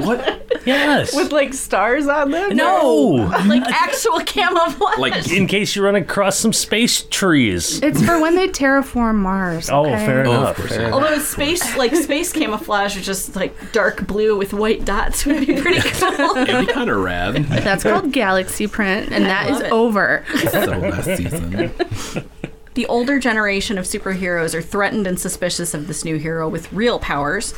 What? 0.04 0.62
yes. 0.66 1.16
with 1.16 1.32
like 1.32 1.54
stars 1.54 2.08
on 2.08 2.23
them? 2.32 2.56
no. 2.56 3.30
like 3.48 3.62
actual 3.68 4.20
camouflage. 4.20 4.98
Like 4.98 5.32
In 5.32 5.48
case 5.48 5.76
you 5.76 5.84
run 5.84 5.96
across 5.96 6.38
some 6.38 6.54
space 6.54 7.04
trees. 7.04 7.82
it's 7.82 8.04
for 8.04 8.20
when 8.22 8.36
they 8.36 8.48
terraform 8.48 9.16
Mars. 9.16 9.70
Oh, 9.70 9.86
okay? 9.86 10.06
fair 10.06 10.26
Oh, 10.26 10.32
enough. 10.32 10.58
fair 10.58 10.68
yeah. 10.68 10.88
enough. 10.88 10.94
Although 10.94 11.20
space, 11.20 11.76
like 11.78 11.96
space 11.96 12.32
camouflage, 12.32 12.98
is 12.98 13.06
just 13.06 13.36
like 13.36 13.56
dark 13.72 14.06
blue 14.08 14.38
with 14.38 14.54
white 14.54 14.86
dots 14.86 15.26
would 15.26 15.46
be 15.46 15.62
pretty 15.62 15.82
cool. 16.00 16.38
it'd 16.38 16.68
be 16.68 16.74
kind 16.74 16.90
of 16.90 16.98
rad. 16.98 17.36
That's 17.46 17.84
called 17.84 18.12
Galaxy 18.12 18.68
Print, 18.68 19.12
and 19.12 19.26
that 19.26 19.50
is 19.50 19.58
love 19.58 19.64
it. 19.64 19.72
over. 19.72 20.26
so 20.52 20.60
last 20.78 21.18
season. 21.18 21.72
The 22.76 22.86
older 22.88 23.20
generation 23.20 23.78
of 23.78 23.86
superheroes 23.86 24.56
are 24.56 24.62
threatened 24.62 25.06
and 25.06 25.20
suspicious 25.20 25.74
of 25.76 25.88
this 25.88 26.04
new 26.04 26.18
hero 26.18 26.50
with 26.50 26.74
real 26.74 26.98
powers. 27.00 27.54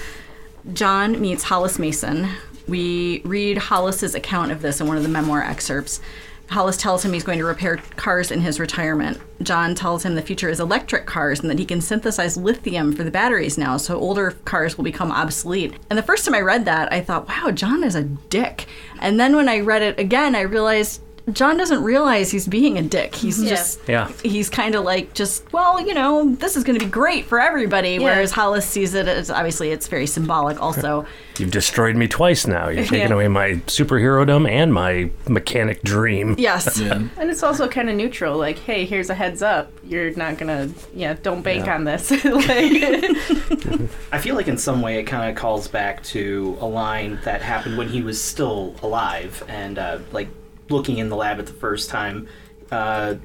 John 0.73 1.21
meets 1.21 1.43
Hollis 1.43 1.79
Mason. 1.79 2.27
We 2.67 3.21
read 3.23 3.57
Hollis's 3.57 4.15
account 4.15 4.51
of 4.51 4.61
this 4.61 4.81
in 4.81 4.87
one 4.87 4.97
of 4.97 5.03
the 5.03 5.09
memoir 5.09 5.41
excerpts. 5.41 6.01
Hollis 6.49 6.77
tells 6.77 7.03
him 7.03 7.13
he's 7.13 7.23
going 7.23 7.39
to 7.39 7.45
repair 7.45 7.77
cars 7.95 8.29
in 8.29 8.41
his 8.41 8.59
retirement. 8.59 9.19
John 9.41 9.73
tells 9.73 10.05
him 10.05 10.15
the 10.15 10.21
future 10.21 10.49
is 10.49 10.59
electric 10.59 11.05
cars 11.05 11.39
and 11.39 11.49
that 11.49 11.59
he 11.59 11.65
can 11.65 11.81
synthesize 11.81 12.37
lithium 12.37 12.93
for 12.93 13.03
the 13.03 13.11
batteries 13.11 13.57
now, 13.57 13.77
so 13.77 13.97
older 13.97 14.31
cars 14.45 14.77
will 14.77 14.83
become 14.83 15.11
obsolete. 15.11 15.73
And 15.89 15.97
the 15.97 16.03
first 16.03 16.23
time 16.23 16.35
I 16.35 16.41
read 16.41 16.65
that, 16.65 16.93
I 16.93 17.01
thought, 17.01 17.27
wow, 17.27 17.51
John 17.51 17.83
is 17.83 17.95
a 17.95 18.03
dick. 18.03 18.67
And 18.99 19.19
then 19.19 19.35
when 19.35 19.49
I 19.49 19.59
read 19.59 19.81
it 19.81 19.99
again, 19.99 20.35
I 20.35 20.41
realized 20.41 21.01
John 21.33 21.57
doesn't 21.57 21.83
realize 21.83 22.29
he's 22.29 22.47
being 22.47 22.77
a 22.77 22.83
dick. 22.83 23.15
He's 23.15 23.41
Yeah. 23.41 23.49
just 23.49 23.79
Yeah. 23.87 24.11
he's 24.23 24.47
kind 24.49 24.75
of 24.75 24.83
like 24.83 25.13
just 25.15 25.51
well, 25.51 25.81
you 25.85 25.93
know, 25.95 26.35
this 26.35 26.55
is 26.55 26.63
going 26.63 26.77
to 26.77 26.85
be 26.85 26.89
great 26.91 27.25
for 27.25 27.39
everybody. 27.39 27.97
Whereas 27.97 28.31
Hollis 28.31 28.65
sees 28.65 28.93
it 28.93 29.07
as 29.07 29.31
obviously 29.31 29.71
it's 29.71 29.87
very 29.87 30.05
symbolic. 30.05 30.61
Also, 30.61 31.05
You've 31.39 31.51
destroyed 31.51 31.95
me 31.97 32.07
twice 32.07 32.45
now. 32.47 32.69
You've 32.69 32.87
taken 32.87 33.09
Yeah. 33.09 33.15
away 33.15 33.27
my 33.27 33.53
superherodom 33.67 34.47
and 34.49 34.73
my 34.73 35.09
mechanic 35.27 35.81
dream. 35.83 36.35
yes, 36.37 36.77
Yeah. 36.79 37.01
And 37.17 37.29
it's 37.31 37.43
also 37.43 37.67
kind 37.67 37.89
of 37.89 37.95
neutral. 37.95 38.37
Like, 38.37 38.59
hey, 38.59 38.85
here's 38.85 39.09
a 39.09 39.15
heads 39.15 39.41
up. 39.41 39.71
You're 39.83 40.11
not 40.11 40.37
gonna, 40.37 40.69
yeah, 40.93 41.15
don't 41.23 41.41
bank 41.41 41.65
Yeah. 41.65 41.75
on 41.75 41.83
this. 41.85 42.11
like, 42.25 43.89
I 44.11 44.19
feel 44.19 44.35
like 44.35 44.47
in 44.47 44.57
some 44.57 44.81
way 44.81 44.99
it 44.99 45.03
kind 45.03 45.29
of 45.29 45.35
calls 45.35 45.67
back 45.67 46.03
to 46.05 46.57
a 46.61 46.65
line 46.67 47.19
that 47.23 47.41
happened 47.41 47.77
when 47.77 47.89
he 47.89 48.01
was 48.01 48.21
still 48.21 48.75
alive 48.83 49.43
and 49.47 49.77
uh, 49.79 49.97
like 50.11 50.27
looking 50.69 50.97
in 50.97 51.09
the 51.09 51.15
lab 51.15 51.39
at 51.39 51.45
the 51.45 51.53
first 51.53 51.89
time. 51.89 52.27
Uh, 52.71 53.15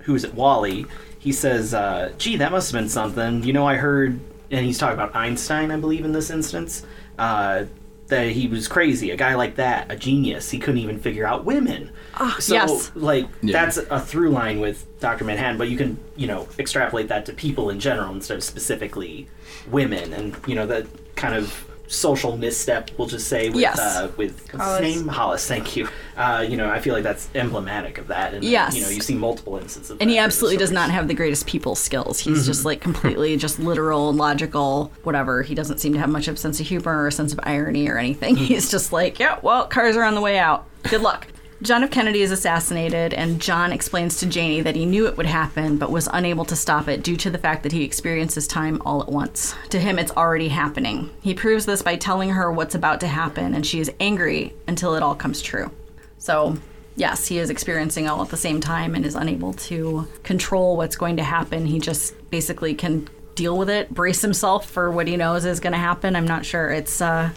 who 0.00 0.14
is 0.14 0.24
it? 0.24 0.34
Wally. 0.34 0.86
He 1.18 1.32
says, 1.32 1.74
uh, 1.74 2.12
"Gee, 2.18 2.36
that 2.36 2.50
must 2.52 2.72
have 2.72 2.80
been 2.80 2.88
something." 2.88 3.42
You 3.42 3.52
know, 3.52 3.66
I 3.66 3.76
heard, 3.76 4.18
and 4.50 4.64
he's 4.64 4.78
talking 4.78 4.94
about 4.94 5.14
Einstein, 5.14 5.70
I 5.70 5.76
believe, 5.76 6.04
in 6.04 6.12
this 6.12 6.30
instance. 6.30 6.84
Uh, 7.18 7.64
that 8.06 8.28
he 8.28 8.48
was 8.48 8.68
crazy, 8.68 9.10
a 9.10 9.16
guy 9.16 9.34
like 9.34 9.56
that, 9.56 9.92
a 9.92 9.96
genius. 9.96 10.50
He 10.50 10.58
couldn't 10.58 10.80
even 10.80 10.98
figure 10.98 11.26
out 11.26 11.44
women. 11.44 11.90
so, 12.38 12.54
yes. 12.54 12.90
like, 12.94 13.28
Yeah. 13.42 13.52
that's 13.52 13.76
a 13.76 14.00
through 14.00 14.30
line 14.30 14.60
with 14.60 14.86
Dr. 14.98 15.24
Manhattan, 15.24 15.58
but 15.58 15.68
you 15.68 15.76
can, 15.76 15.98
you 16.16 16.26
know, 16.26 16.48
extrapolate 16.58 17.08
that 17.08 17.26
to 17.26 17.34
people 17.34 17.68
in 17.68 17.78
general 17.80 18.14
instead 18.14 18.38
of 18.38 18.44
specifically 18.44 19.28
women. 19.70 20.14
And, 20.14 20.34
you 20.46 20.54
know, 20.54 20.66
that 20.68 20.86
kind 21.16 21.34
of 21.34 21.66
social 21.88 22.36
misstep, 22.36 22.90
we'll 22.98 23.08
just 23.08 23.26
say, 23.28 23.48
with, 23.48 23.60
Yes. 23.60 23.78
uh, 23.78 24.10
with 24.16 24.40
what's 24.52 24.64
Hollis. 24.64 24.84
his 24.84 24.96
name? 24.96 25.08
Hollis, 25.08 25.46
thank 25.48 25.74
you. 25.74 25.88
Uh, 26.16 26.44
you 26.48 26.56
know, 26.56 26.68
I 26.70 26.78
feel 26.80 26.94
like 26.94 27.02
that's 27.02 27.28
emblematic 27.34 27.98
of 27.98 28.08
that. 28.08 28.34
And, 28.34 28.44
Yes. 28.44 28.76
you 28.76 28.82
know, 28.82 28.88
you 28.90 29.00
see 29.00 29.14
multiple 29.14 29.56
instances 29.56 29.90
of 29.92 30.00
and 30.00 30.08
that 30.10 30.12
he 30.12 30.18
absolutely 30.18 30.58
does 30.58 30.70
not 30.70 30.90
have 30.90 31.08
the 31.08 31.14
greatest 31.14 31.46
people 31.46 31.74
skills. 31.74 32.20
He's 32.20 32.44
just 32.46 32.64
like 32.64 32.80
completely 32.80 33.36
just 33.36 33.58
literal, 33.58 34.12
logical, 34.12 34.92
whatever. 35.02 35.42
He 35.42 35.54
doesn't 35.54 35.78
seem 35.78 35.92
to 35.94 35.98
have 35.98 36.10
much 36.10 36.28
of 36.28 36.34
a 36.34 36.38
sense 36.38 36.60
of 36.60 36.66
humor 36.66 37.02
or 37.02 37.06
a 37.08 37.12
sense 37.12 37.32
of 37.32 37.40
irony 37.42 37.88
or 37.88 37.96
anything. 37.98 38.36
He's 38.48 38.70
just 38.70 38.92
like, 38.92 39.18
yeah, 39.18 39.38
well, 39.42 39.66
cars 39.66 39.96
are 39.96 40.02
on 40.04 40.14
the 40.14 40.20
way 40.20 40.38
out. 40.38 40.66
Good 40.90 41.00
luck. 41.00 41.26
John 41.60 41.82
F. 41.82 41.90
Kennedy 41.90 42.22
is 42.22 42.30
assassinated, 42.30 43.12
and 43.12 43.40
John 43.40 43.72
explains 43.72 44.20
to 44.20 44.26
Janie 44.26 44.60
that 44.60 44.76
he 44.76 44.86
knew 44.86 45.08
it 45.08 45.16
would 45.16 45.26
happen, 45.26 45.76
but 45.76 45.90
was 45.90 46.08
unable 46.12 46.44
to 46.44 46.54
stop 46.54 46.86
it 46.86 47.02
due 47.02 47.16
to 47.16 47.30
the 47.30 47.38
fact 47.38 47.64
that 47.64 47.72
he 47.72 47.82
experiences 47.82 48.46
time 48.46 48.80
all 48.84 49.02
at 49.02 49.08
once. 49.08 49.56
To 49.70 49.80
him, 49.80 49.98
it's 49.98 50.12
already 50.12 50.48
happening. 50.48 51.10
He 51.20 51.34
proves 51.34 51.66
this 51.66 51.82
by 51.82 51.96
telling 51.96 52.30
her 52.30 52.52
what's 52.52 52.76
about 52.76 53.00
to 53.00 53.08
happen, 53.08 53.54
and 53.54 53.66
she 53.66 53.80
is 53.80 53.90
angry 53.98 54.54
until 54.68 54.94
it 54.94 55.02
all 55.02 55.16
comes 55.16 55.42
true. 55.42 55.72
So, 56.18 56.56
yes, 56.94 57.26
he 57.26 57.38
is 57.38 57.50
experiencing 57.50 58.08
all 58.08 58.22
at 58.22 58.28
the 58.28 58.36
same 58.36 58.60
time 58.60 58.94
and 58.94 59.04
is 59.04 59.16
unable 59.16 59.52
to 59.54 60.06
control 60.22 60.76
what's 60.76 60.96
going 60.96 61.16
to 61.16 61.24
happen. 61.24 61.66
He 61.66 61.80
just 61.80 62.14
basically 62.30 62.72
can 62.76 63.08
deal 63.34 63.58
with 63.58 63.68
it, 63.68 63.90
brace 63.90 64.22
himself 64.22 64.70
for 64.70 64.92
what 64.92 65.08
he 65.08 65.16
knows 65.16 65.44
is 65.44 65.58
going 65.58 65.72
to 65.72 65.78
happen. 65.78 66.14
I'm 66.14 66.26
not 66.26 66.46
sure. 66.46 66.70
It's 66.70 67.00
uh 67.00 67.30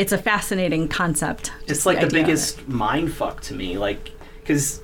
it's 0.00 0.12
a 0.12 0.18
fascinating 0.18 0.88
concept. 0.88 1.52
It's 1.66 1.84
like 1.84 2.00
the 2.00 2.06
it. 2.06 2.12
biggest 2.12 2.66
mind 2.66 3.12
fuck 3.12 3.42
to 3.42 3.54
me. 3.54 3.76
Like, 3.76 4.10
because 4.40 4.80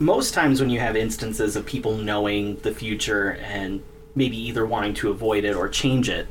most 0.00 0.34
times 0.34 0.60
when 0.60 0.68
you 0.68 0.80
have 0.80 0.96
instances 0.96 1.54
of 1.54 1.64
people 1.64 1.96
knowing 1.96 2.56
the 2.56 2.72
future 2.72 3.38
and 3.40 3.84
maybe 4.16 4.36
either 4.36 4.66
wanting 4.66 4.94
to 4.94 5.10
avoid 5.10 5.44
it 5.44 5.54
or 5.54 5.68
change 5.68 6.08
it, 6.08 6.26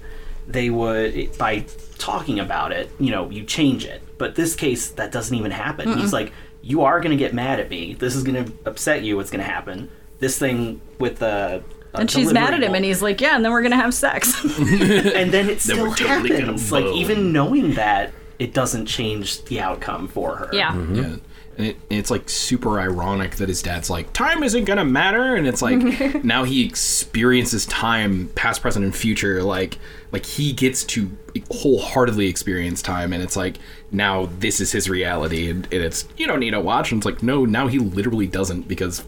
they 0.46 0.70
would, 0.70 1.38
by 1.38 1.66
talking 2.00 2.38
about 2.42 2.74
it, 2.74 2.92
you 3.00 3.12
know, 3.12 3.30
you 3.30 3.46
change 3.46 3.86
it. 3.86 4.04
But 4.18 4.36
this 4.36 4.58
case, 4.58 4.90
that 4.92 5.14
doesn't 5.14 5.36
even 5.36 5.52
happen. 5.52 5.98
He's 5.98 6.12
like, 6.12 6.34
you 6.62 6.84
are 6.84 7.00
going 7.00 7.12
to 7.12 7.18
get 7.18 7.34
mad 7.34 7.62
at 7.62 7.70
me. 7.70 7.94
This 7.94 8.14
is 8.14 8.24
going 8.24 8.44
to 8.44 8.52
upset 8.66 9.04
you. 9.04 9.16
What's 9.16 9.30
going 9.32 9.44
to 9.44 9.50
happen? 9.50 9.90
This 10.20 10.38
thing 10.38 10.82
with 11.00 11.20
the. 11.20 11.64
A 11.94 12.00
And 12.00 12.12
she's 12.12 12.34
mad 12.34 12.54
at 12.54 12.64
him, 12.64 12.76
and 12.76 12.84
he's 12.84 13.02
like, 13.02 13.22
"Yeah, 13.22 13.36
and 13.36 13.44
then 13.44 13.52
we're 13.52 13.62
gonna 13.62 13.76
have 13.76 13.94
sex." 13.94 14.44
and 14.60 15.32
then 15.32 15.50
it 15.50 15.62
still 15.62 15.88
we're 15.90 15.96
totally 15.96 16.30
gonna 16.30 16.42
happens. 16.42 16.72
Like 16.72 16.86
bone. 16.86 16.94
even 16.96 17.32
knowing 17.32 17.74
that, 17.76 18.14
it 18.40 18.54
doesn't 18.54 18.86
change 18.86 19.44
the 19.46 19.60
outcome 19.60 20.08
for 20.08 20.36
her. 20.36 20.50
yeah, 20.54 20.72
mm-hmm. 20.72 20.96
Yeah. 20.96 21.16
And, 21.58 21.66
it, 21.66 21.76
and 21.90 22.00
it's 22.00 22.12
like 22.12 22.30
super 22.30 22.80
ironic 22.80 23.38
that 23.38 23.50
his 23.50 23.64
dad's 23.64 23.90
like, 23.90 24.14
time 24.14 24.44
isn't 24.44 24.66
gonna 24.66 24.86
matter, 24.86 25.36
and 25.36 25.48
it's 25.48 25.62
like 25.62 25.80
now 26.24 26.44
he 26.44 26.66
experiences 26.66 27.66
time, 27.66 28.30
past, 28.36 28.62
present, 28.62 28.86
and 28.86 28.96
future. 28.96 29.42
Like, 29.42 29.80
like 30.12 30.26
he 30.26 30.54
gets 30.54 30.84
to 30.86 31.10
wholeheartedly 31.52 32.28
experience 32.28 32.82
time, 32.82 33.12
and 33.14 33.24
it's 33.24 33.36
like 33.36 33.58
now 33.92 34.30
this 34.40 34.60
is 34.60 34.72
his 34.72 34.90
reality, 34.90 35.50
and, 35.50 35.66
and 35.72 35.84
it's 35.84 36.08
you 36.18 36.28
don't 36.28 36.40
need 36.40 36.54
a 36.54 36.62
watch. 36.62 36.92
And 36.92 37.00
it's 37.00 37.06
like 37.06 37.24
no, 37.24 37.46
now 37.46 37.68
he 37.68 37.80
literally 37.80 38.28
doesn't 38.28 38.68
because 38.68 39.04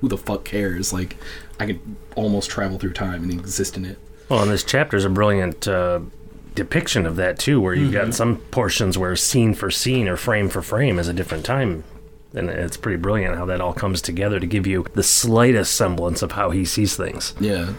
who 0.00 0.08
the 0.08 0.16
fuck 0.18 0.44
cares? 0.44 0.92
Like, 0.92 1.16
I 1.60 1.66
can 1.66 1.96
almost 2.14 2.50
travel 2.50 2.78
through 2.78 2.92
time 2.92 3.22
and 3.24 3.32
exist 3.32 3.76
in 3.76 3.84
it. 3.84 3.98
Well, 4.28 4.42
and 4.42 4.50
this 4.50 4.64
chapter 4.64 4.96
is 4.96 5.04
a 5.04 5.10
brilliant 5.10 5.66
uh, 5.66 6.00
depiction 6.54 7.06
of 7.06 7.16
that 7.16 7.38
too, 7.38 7.60
where 7.60 7.74
you've 7.74 7.92
got 7.92 8.12
some 8.14 8.36
portions 8.50 8.98
where 8.98 9.16
scene 9.16 9.54
for 9.54 9.70
scene 9.70 10.08
or 10.08 10.16
frame 10.16 10.48
for 10.48 10.60
frame 10.62 10.98
is 10.98 11.08
a 11.08 11.12
different 11.12 11.44
time. 11.44 11.84
And 12.34 12.50
it's 12.50 12.76
pretty 12.76 12.98
brilliant 12.98 13.36
how 13.36 13.46
that 13.46 13.62
all 13.62 13.72
comes 13.72 14.02
together 14.02 14.38
to 14.38 14.46
give 14.46 14.66
you 14.66 14.84
the 14.92 15.02
slightest 15.02 15.74
semblance 15.74 16.20
of 16.20 16.32
how 16.32 16.50
he 16.50 16.66
sees 16.66 16.94
things. 16.94 17.32
Yeah. 17.40 17.72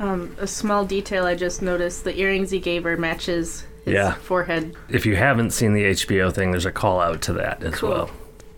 um, 0.00 0.34
a 0.40 0.46
small 0.48 0.84
detail 0.84 1.24
I 1.24 1.36
just 1.36 1.62
noticed: 1.62 2.02
the 2.02 2.18
earrings 2.18 2.50
he 2.50 2.58
gave 2.58 2.82
her 2.82 2.96
matches 2.96 3.64
his 3.84 3.94
Yeah. 3.94 4.14
forehead. 4.14 4.74
If 4.88 5.06
you 5.06 5.14
haven't 5.14 5.50
seen 5.52 5.72
the 5.72 5.84
HBO 5.84 6.32
thing, 6.34 6.50
there's 6.50 6.66
a 6.66 6.72
call 6.72 7.00
out 7.00 7.22
to 7.22 7.32
that 7.34 7.62
as 7.62 7.74
Cool. 7.76 7.90
well. 7.90 8.10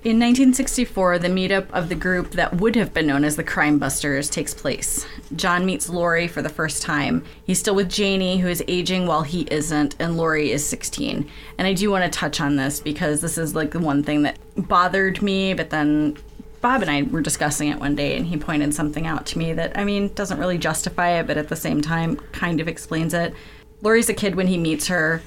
In 0.09 0.17
1964, 0.17 1.19
the 1.19 1.29
meetup 1.29 1.71
of 1.71 1.91
the 1.91 1.95
group 1.95 2.31
that 2.31 2.55
would 2.55 2.77
have 2.77 2.95
been 2.95 3.07
known 3.07 3.25
as 3.25 3.37
the 3.37 3.45
Crime 3.45 3.79
Busters 3.79 4.31
takes 4.31 4.55
place. 4.55 5.05
John 5.37 5.67
meets 5.67 5.91
Laurie 5.91 6.29
for 6.29 6.41
the 6.41 6.49
first 6.49 6.81
time. 6.81 7.27
He's 7.45 7.59
still 7.59 7.75
with 7.75 7.91
Janie, 7.91 8.39
who 8.39 8.49
is 8.49 8.65
aging 8.69 9.07
while 9.07 9.21
he 9.21 9.43
isn't, 9.51 9.97
and 9.99 10.17
Laurie 10.17 10.51
is 10.51 10.67
16. 10.67 11.31
And 11.59 11.67
I 11.67 11.75
do 11.75 11.91
want 11.91 12.11
to 12.11 12.19
touch 12.19 12.41
on 12.41 12.57
this 12.57 12.81
because 12.81 13.21
this 13.21 13.37
is 13.37 13.55
like 13.55 13.73
the 13.73 13.81
one 13.81 14.03
thing 14.03 14.23
that 14.23 14.39
bothered 14.57 15.21
me, 15.21 15.53
but 15.53 15.69
then 15.69 16.17
Bob 16.63 16.81
and 16.81 16.91
I 16.91 17.03
were 17.03 17.21
discussing 17.21 17.69
it 17.69 17.79
one 17.79 17.95
day, 17.95 18.17
and 18.17 18.25
he 18.25 18.39
pointed 18.39 18.73
something 18.73 19.07
out 19.07 19.27
to 19.27 19.39
me 19.39 19.53
that, 19.53 19.77
I 19.77 19.85
mean, 19.85 20.15
doesn't 20.15 20.39
really 20.39 20.57
justify 20.57 21.19
it, 21.21 21.27
but 21.27 21.37
at 21.37 21.51
the 21.51 21.57
same 21.57 21.83
time 21.83 22.17
kind 22.33 22.63
of 22.63 22.67
explains 22.67 23.13
it. 23.13 23.35
Laurie's 23.83 24.09
a 24.09 24.15
kid 24.15 24.37
when 24.37 24.47
he 24.47 24.57
meets 24.57 24.87
her, 24.87 25.21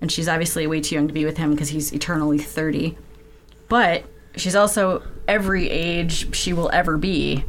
and 0.00 0.10
she's 0.10 0.26
obviously 0.26 0.66
way 0.66 0.80
too 0.80 0.96
young 0.96 1.06
to 1.06 1.14
be 1.14 1.24
with 1.24 1.36
him 1.36 1.52
because 1.52 1.68
he's 1.68 1.92
eternally 1.92 2.38
30 2.38 2.98
but 3.68 4.04
she's 4.36 4.54
also 4.56 5.02
every 5.26 5.70
age 5.70 6.34
she 6.34 6.52
will 6.52 6.70
ever 6.72 6.96
be 6.96 7.44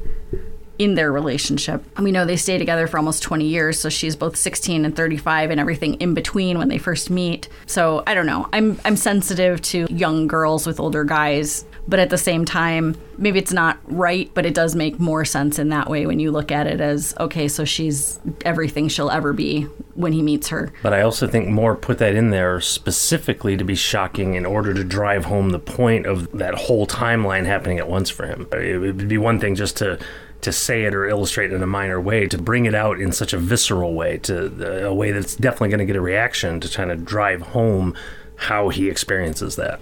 in 0.77 0.95
their 0.95 1.11
relationship. 1.11 1.83
We 1.99 2.11
know 2.11 2.25
they 2.25 2.35
stay 2.35 2.57
together 2.57 2.87
for 2.87 2.97
almost 2.97 3.23
20 3.23 3.45
years, 3.45 3.79
so 3.79 3.89
she's 3.89 4.15
both 4.15 4.35
16 4.35 4.85
and 4.85 4.95
35 4.95 5.51
and 5.51 5.59
everything 5.59 5.95
in 5.95 6.13
between 6.13 6.57
when 6.57 6.67
they 6.67 6.77
first 6.77 7.09
meet. 7.09 7.47
So, 7.65 8.03
I 8.05 8.13
don't 8.13 8.25
know. 8.25 8.49
I'm 8.51 8.79
I'm 8.83 8.97
sensitive 8.97 9.61
to 9.63 9.87
young 9.89 10.27
girls 10.27 10.67
with 10.67 10.79
older 10.79 11.03
guys, 11.03 11.65
but 11.87 11.99
at 11.99 12.09
the 12.09 12.17
same 12.17 12.45
time, 12.45 12.95
maybe 13.17 13.39
it's 13.39 13.53
not 13.53 13.79
right, 13.85 14.29
but 14.33 14.45
it 14.45 14.53
does 14.53 14.75
make 14.75 14.99
more 14.99 15.23
sense 15.23 15.59
in 15.59 15.69
that 15.69 15.89
way 15.89 16.05
when 16.05 16.19
you 16.19 16.31
look 16.31 16.51
at 16.51 16.67
it 16.67 16.81
as 16.81 17.13
okay, 17.19 17.47
so 17.47 17.63
she's 17.63 18.19
everything 18.43 18.87
she'll 18.87 19.11
ever 19.11 19.33
be 19.33 19.63
when 19.93 20.11
he 20.11 20.21
meets 20.21 20.47
her. 20.49 20.73
But 20.81 20.93
I 20.93 21.01
also 21.01 21.27
think 21.27 21.47
Moore 21.47 21.75
put 21.75 21.99
that 21.99 22.15
in 22.15 22.31
there 22.31 22.59
specifically 22.59 23.55
to 23.57 23.63
be 23.63 23.75
shocking 23.75 24.33
in 24.33 24.45
order 24.45 24.73
to 24.73 24.83
drive 24.83 25.25
home 25.25 25.51
the 25.51 25.59
point 25.59 26.05
of 26.05 26.31
that 26.37 26.55
whole 26.55 26.87
timeline 26.87 27.45
happening 27.45 27.77
at 27.77 27.87
once 27.87 28.09
for 28.09 28.25
him. 28.25 28.47
It 28.51 28.79
would 28.79 29.07
be 29.07 29.17
one 29.17 29.39
thing 29.39 29.55
just 29.55 29.77
to 29.77 29.99
to 30.41 30.51
say 30.51 30.83
it 30.83 30.93
or 30.93 31.07
illustrate 31.07 31.51
it 31.51 31.55
in 31.55 31.63
a 31.63 31.67
minor 31.67 31.99
way, 31.99 32.27
to 32.27 32.37
bring 32.37 32.65
it 32.65 32.75
out 32.75 32.99
in 32.99 33.11
such 33.11 33.33
a 33.33 33.37
visceral 33.37 33.95
way, 33.95 34.17
to 34.19 34.85
uh, 34.85 34.89
a 34.89 34.93
way 34.93 35.11
that's 35.11 35.35
definitely 35.35 35.69
going 35.69 35.79
to 35.79 35.85
get 35.85 35.95
a 35.95 36.01
reaction 36.01 36.59
to 36.59 36.69
kind 36.69 36.91
of 36.91 37.03
drive 37.03 37.41
home 37.41 37.95
how 38.35 38.69
he 38.69 38.89
experiences 38.89 39.55
that. 39.55 39.81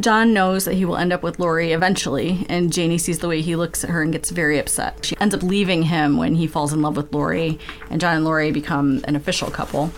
John 0.00 0.32
knows 0.32 0.64
that 0.64 0.74
he 0.74 0.84
will 0.84 0.96
end 0.96 1.12
up 1.12 1.22
with 1.22 1.38
Laurie 1.38 1.72
eventually, 1.72 2.44
and 2.48 2.72
Janie 2.72 2.98
sees 2.98 3.20
the 3.20 3.28
way 3.28 3.40
he 3.40 3.54
looks 3.54 3.84
at 3.84 3.90
her 3.90 4.02
and 4.02 4.12
gets 4.12 4.30
very 4.30 4.58
upset. 4.58 5.04
She 5.04 5.16
ends 5.20 5.34
up 5.34 5.42
leaving 5.42 5.84
him 5.84 6.16
when 6.16 6.34
he 6.34 6.48
falls 6.48 6.72
in 6.72 6.82
love 6.82 6.96
with 6.96 7.12
Laurie, 7.12 7.60
and 7.90 8.00
John 8.00 8.16
and 8.16 8.24
Laurie 8.24 8.50
become 8.50 9.04
an 9.06 9.14
official 9.14 9.50
couple. 9.50 9.92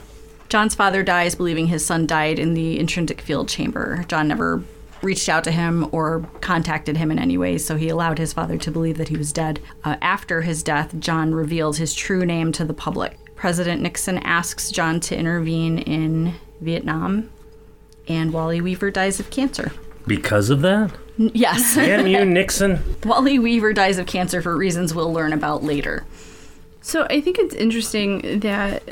John's 0.50 0.74
father 0.74 1.02
dies 1.02 1.34
believing 1.34 1.68
his 1.68 1.84
son 1.84 2.06
died 2.06 2.38
in 2.38 2.52
the 2.52 2.78
intrinsic 2.78 3.22
field 3.22 3.48
chamber. 3.48 4.04
John 4.06 4.28
never 4.28 4.62
reached 5.02 5.28
out 5.28 5.44
to 5.44 5.50
him 5.50 5.88
or 5.92 6.28
contacted 6.40 6.98
him 6.98 7.10
in 7.10 7.18
any 7.18 7.38
way, 7.38 7.56
so 7.56 7.76
he 7.76 7.88
allowed 7.88 8.18
his 8.18 8.32
father 8.32 8.58
to 8.58 8.70
believe 8.70 8.98
that 8.98 9.08
he 9.08 9.16
was 9.16 9.32
dead. 9.32 9.60
Uh, 9.82 9.96
after 10.02 10.42
his 10.42 10.62
death, 10.62 10.94
John 10.98 11.34
reveals 11.34 11.78
his 11.78 11.94
true 11.94 12.24
name 12.26 12.52
to 12.52 12.64
the 12.64 12.74
public. 12.74 13.18
President 13.34 13.82
Nixon 13.82 14.18
asks 14.18 14.70
John 14.70 15.00
to 15.00 15.16
intervene 15.16 15.78
in 15.78 16.34
Vietnam, 16.60 17.30
and 18.08 18.32
Wally 18.32 18.60
Weaver 18.60 18.90
dies 18.90 19.20
of 19.20 19.30
cancer. 19.30 19.72
Because 20.06 20.50
of 20.50 20.62
that? 20.62 20.92
Yes. 21.16 21.74
Damn 21.76 22.06
you, 22.06 22.24
Nixon. 22.24 22.78
Wally 23.04 23.38
Weaver 23.38 23.72
dies 23.72 23.98
of 23.98 24.06
cancer 24.06 24.42
for 24.42 24.56
reasons 24.56 24.94
we'll 24.94 25.12
learn 25.12 25.32
about 25.32 25.62
later. 25.62 26.04
So 26.80 27.06
I 27.10 27.20
think 27.20 27.38
it's 27.38 27.54
interesting 27.54 28.40
that 28.40 28.82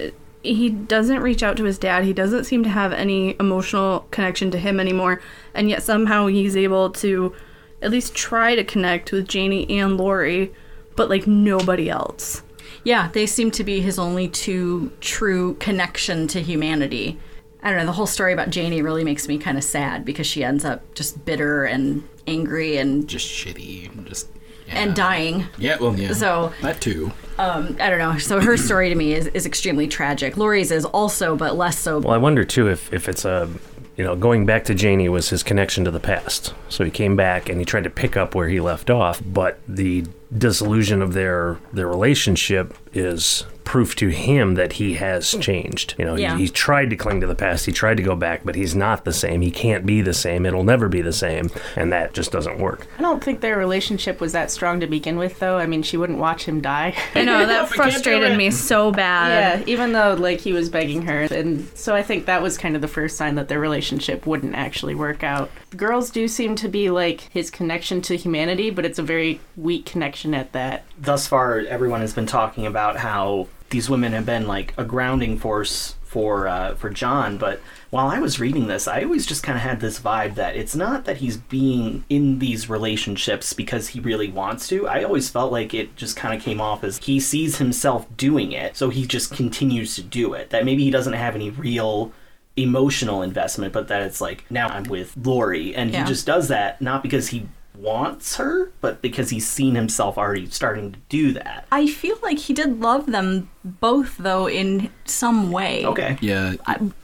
he 0.42 0.68
doesn't 0.68 1.22
reach 1.22 1.42
out 1.42 1.56
to 1.56 1.64
his 1.64 1.78
dad. 1.78 2.04
He 2.04 2.12
doesn't 2.12 2.44
seem 2.44 2.62
to 2.64 2.68
have 2.68 2.92
any 2.92 3.36
emotional 3.38 4.06
connection 4.10 4.50
to 4.50 4.58
him 4.58 4.80
anymore, 4.80 5.20
and 5.54 5.70
yet 5.70 5.82
somehow 5.82 6.26
he's 6.26 6.56
able 6.56 6.90
to 6.90 7.34
at 7.80 7.90
least 7.90 8.14
try 8.14 8.54
to 8.54 8.64
connect 8.64 9.12
with 9.12 9.28
Janie 9.28 9.68
and 9.78 9.96
Laurie, 9.96 10.52
but 10.96 11.08
like 11.08 11.26
nobody 11.26 11.88
else. 11.88 12.42
Yeah, 12.82 13.08
they 13.12 13.26
seem 13.26 13.50
to 13.52 13.64
be 13.64 13.80
his 13.80 13.98
only 13.98 14.28
two 14.28 14.92
true 15.00 15.54
connection 15.54 16.26
to 16.28 16.42
humanity. 16.42 17.18
I 17.64 17.70
don't 17.70 17.78
know, 17.78 17.86
the 17.86 17.92
whole 17.92 18.06
story 18.06 18.32
about 18.32 18.50
Janie 18.50 18.82
really 18.82 19.04
makes 19.04 19.26
me 19.26 19.38
kind 19.38 19.56
of 19.58 19.64
sad 19.64 20.04
because 20.04 20.26
she 20.26 20.44
ends 20.44 20.64
up 20.64 20.94
just 20.94 21.24
bitter 21.24 21.64
and 21.64 22.06
angry 22.26 22.76
and 22.76 23.08
Just 23.08 23.26
shitty. 23.26 24.06
Just 24.06 24.28
yeah. 24.68 24.80
and 24.80 24.94
dying. 24.94 25.46
Yeah, 25.58 25.78
well, 25.80 25.98
yeah. 25.98 26.12
So- 26.12 26.52
that 26.62 26.80
too. 26.80 27.10
Um, 27.38 27.76
I 27.80 27.90
don't 27.90 27.98
know. 27.98 28.16
So 28.18 28.40
her 28.40 28.56
story 28.56 28.90
to 28.90 28.94
me 28.94 29.12
is, 29.12 29.26
is 29.28 29.44
extremely 29.44 29.88
tragic. 29.88 30.36
Laurie's 30.36 30.70
is 30.70 30.84
also, 30.84 31.34
but 31.34 31.56
less 31.56 31.76
so. 31.78 31.98
Well, 31.98 32.14
I 32.14 32.18
wonder 32.18 32.44
too 32.44 32.68
if, 32.68 32.92
if 32.92 33.08
it's 33.08 33.24
a, 33.24 33.50
you 33.96 34.04
know, 34.04 34.14
going 34.14 34.46
back 34.46 34.64
to 34.66 34.74
Janie 34.74 35.08
was 35.08 35.30
his 35.30 35.42
connection 35.42 35.84
to 35.84 35.90
the 35.90 35.98
past. 35.98 36.54
So 36.68 36.84
he 36.84 36.90
came 36.92 37.16
back 37.16 37.48
and 37.48 37.58
he 37.58 37.64
tried 37.64 37.84
to 37.84 37.90
pick 37.90 38.16
up 38.16 38.34
where 38.36 38.48
he 38.48 38.60
left 38.60 38.88
off, 38.88 39.20
but 39.26 39.58
the 39.66 40.04
disillusion 40.36 41.00
of 41.02 41.12
their 41.12 41.58
their 41.72 41.86
relationship 41.88 42.76
is 42.92 43.44
proof 43.74 43.96
to 43.96 44.06
him 44.06 44.54
that 44.54 44.74
he 44.74 44.94
has 44.94 45.32
changed. 45.40 45.96
You 45.98 46.04
know, 46.04 46.14
Yeah. 46.14 46.36
he, 46.36 46.44
he 46.44 46.48
tried 46.48 46.90
to 46.90 46.96
cling 46.96 47.20
to 47.22 47.26
the 47.26 47.34
past, 47.34 47.66
he 47.66 47.72
tried 47.72 47.96
to 47.96 48.04
go 48.04 48.14
back, 48.14 48.42
but 48.44 48.54
he's 48.54 48.76
not 48.76 49.04
the 49.04 49.12
same. 49.12 49.40
He 49.40 49.50
can't 49.50 49.84
be 49.84 50.00
the 50.00 50.14
same. 50.14 50.46
It'll 50.46 50.62
never 50.62 50.88
be 50.88 51.00
the 51.02 51.12
same, 51.12 51.50
and 51.74 51.92
that 51.92 52.14
just 52.14 52.30
doesn't 52.30 52.58
work. 52.58 52.86
I 52.98 53.02
don't 53.02 53.22
think 53.24 53.40
their 53.40 53.58
relationship 53.58 54.20
was 54.20 54.30
that 54.30 54.52
strong 54.52 54.78
to 54.78 54.86
begin 54.86 55.16
with, 55.16 55.40
though. 55.40 55.58
I 55.58 55.66
mean, 55.66 55.82
she 55.82 55.96
wouldn't 55.96 56.20
watch 56.20 56.44
him 56.44 56.60
die. 56.60 56.94
I 57.16 57.24
know 57.24 57.44
that 57.44 57.68
frustrated 57.80 58.36
me 58.38 58.52
so 58.52 58.92
bad. 58.92 59.58
yeah, 59.58 59.64
even 59.66 59.90
though 59.90 60.14
like 60.14 60.38
he 60.38 60.52
was 60.52 60.68
begging 60.68 61.02
her, 61.02 61.22
and 61.22 61.66
so 61.74 61.96
I 61.96 62.04
think 62.04 62.26
that 62.26 62.42
was 62.42 62.56
kind 62.56 62.76
of 62.76 62.80
the 62.80 62.86
first 62.86 63.16
sign 63.16 63.34
that 63.34 63.48
their 63.48 63.58
relationship 63.58 64.24
wouldn't 64.24 64.54
actually 64.54 64.94
work 64.94 65.24
out. 65.24 65.50
Girls 65.76 66.10
do 66.12 66.28
seem 66.28 66.54
to 66.54 66.68
be 66.68 66.90
like 66.90 67.22
his 67.32 67.50
connection 67.50 68.00
to 68.02 68.16
humanity, 68.16 68.70
but 68.70 68.84
it's 68.84 69.00
a 69.00 69.02
very 69.02 69.40
weak 69.56 69.84
connection 69.84 70.32
at 70.32 70.52
that. 70.52 70.84
Thus 70.98 71.26
far 71.26 71.58
everyone 71.60 72.00
has 72.00 72.12
been 72.14 72.26
talking 72.26 72.66
about 72.66 72.98
how 72.98 73.48
these 73.70 73.90
women 73.90 74.12
have 74.12 74.26
been 74.26 74.46
like 74.46 74.74
a 74.76 74.84
grounding 74.84 75.38
force 75.38 75.96
for 76.04 76.46
uh, 76.46 76.76
for 76.76 76.90
John 76.90 77.38
but 77.38 77.60
while 77.90 78.06
I 78.06 78.20
was 78.20 78.38
reading 78.38 78.68
this 78.68 78.86
I 78.86 79.02
always 79.02 79.26
just 79.26 79.42
kind 79.42 79.56
of 79.56 79.62
had 79.62 79.80
this 79.80 79.98
vibe 79.98 80.36
that 80.36 80.54
it's 80.54 80.76
not 80.76 81.04
that 81.06 81.16
he's 81.16 81.36
being 81.36 82.04
in 82.08 82.38
these 82.38 82.70
relationships 82.70 83.52
because 83.52 83.88
he 83.88 83.98
really 84.00 84.28
wants 84.30 84.68
to. 84.68 84.86
I 84.86 85.02
always 85.02 85.28
felt 85.28 85.50
like 85.50 85.74
it 85.74 85.96
just 85.96 86.16
kind 86.16 86.32
of 86.32 86.40
came 86.40 86.60
off 86.60 86.84
as 86.84 86.98
he 86.98 87.18
sees 87.18 87.58
himself 87.58 88.06
doing 88.16 88.52
it 88.52 88.76
so 88.76 88.90
he 88.90 89.06
just 89.06 89.32
continues 89.34 89.96
to 89.96 90.02
do 90.02 90.34
it. 90.34 90.50
That 90.50 90.64
maybe 90.64 90.84
he 90.84 90.90
doesn't 90.92 91.14
have 91.14 91.34
any 91.34 91.50
real 91.50 92.12
emotional 92.56 93.20
investment 93.22 93.72
but 93.72 93.88
that 93.88 94.02
it's 94.02 94.20
like 94.20 94.44
now 94.48 94.68
I'm 94.68 94.84
with 94.84 95.16
Laurie. 95.16 95.74
And 95.74 95.90
Yeah. 95.90 96.04
he 96.04 96.08
just 96.08 96.24
does 96.26 96.46
that 96.46 96.80
not 96.80 97.02
because 97.02 97.30
he 97.30 97.48
wants 97.84 98.36
her, 98.36 98.72
but 98.80 99.02
because 99.02 99.30
he's 99.30 99.46
seen 99.46 99.74
himself 99.74 100.16
already 100.16 100.46
starting 100.46 100.92
to 100.92 100.98
do 101.08 101.32
that. 101.32 101.66
I 101.70 101.86
feel 101.86 102.16
like 102.22 102.38
he 102.38 102.54
did 102.54 102.80
love 102.80 103.06
them 103.06 103.50
both, 103.62 104.16
though, 104.18 104.48
in 104.48 104.90
some 105.04 105.52
way. 105.52 105.84
Okay. 105.84 106.18
Yeah, 106.20 106.54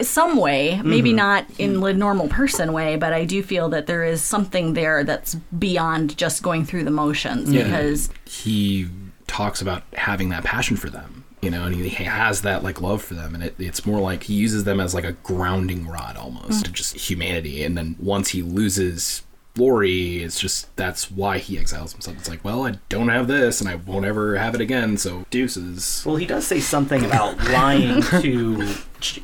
Some 0.01 0.37
way, 0.37 0.81
maybe 0.83 1.11
mm-hmm. 1.11 1.17
not 1.17 1.47
in 1.59 1.81
the 1.81 1.93
normal 1.93 2.29
person 2.29 2.73
way, 2.73 2.97
but 2.97 3.13
I 3.13 3.25
do 3.25 3.43
feel 3.43 3.69
that 3.69 3.87
there 3.87 4.05
is 4.05 4.23
something 4.23 4.73
there 4.73 5.05
that's 5.05 5.35
beyond 5.35 6.17
just 6.17 6.43
going 6.43 6.65
through 6.65 6.85
the 6.85 6.91
motions 6.91 7.53
Yeah. 7.53 7.65
because 7.65 8.11
he 8.25 8.89
talks 9.27 9.61
about 9.63 9.83
having 9.95 10.31
that 10.31 10.43
passion 10.43 10.77
for 10.77 10.91
them 10.91 11.25
you 11.41 11.51
know 11.51 11.65
and 11.65 11.75
he, 11.75 11.89
he 11.89 12.05
has 12.05 12.43
that 12.43 12.63
like 12.63 12.81
love 12.81 13.01
for 13.01 13.15
them 13.15 13.33
and 13.35 13.45
it, 13.45 13.55
it's 13.59 13.87
more 13.87 14.01
like 14.01 14.25
he 14.25 14.35
uses 14.35 14.65
them 14.65 14.81
as 14.81 14.93
like 14.93 15.05
a 15.05 15.13
grounding 15.13 15.87
rod 15.87 16.17
almost 16.17 16.61
mm. 16.61 16.65
to 16.65 16.73
just 16.73 16.95
humanity 16.97 17.63
and 17.63 17.79
then 17.79 17.95
once 17.99 18.31
he 18.31 18.43
loses 18.43 19.23
Laurie, 19.61 20.23
it's 20.23 20.41
just 20.41 20.75
that's 20.77 21.11
why 21.11 21.39
he 21.39 21.59
exiles 21.59 21.93
himself. 21.93 22.17
It's 22.19 22.29
like, 22.29 22.43
well, 22.45 22.67
I 22.67 22.79
don't 22.89 23.09
have 23.09 23.29
this, 23.29 23.61
and 23.61 23.69
I 23.69 23.75
won't 23.77 24.07
ever 24.07 24.37
have 24.37 24.55
it 24.55 24.61
again. 24.61 24.97
So 24.97 25.27
deuces. 25.31 26.03
Well, 26.07 26.17
he 26.17 26.27
does 26.27 26.47
say 26.47 26.61
something 26.61 27.05
about 27.05 27.39
lying 27.51 28.03
to 28.23 28.75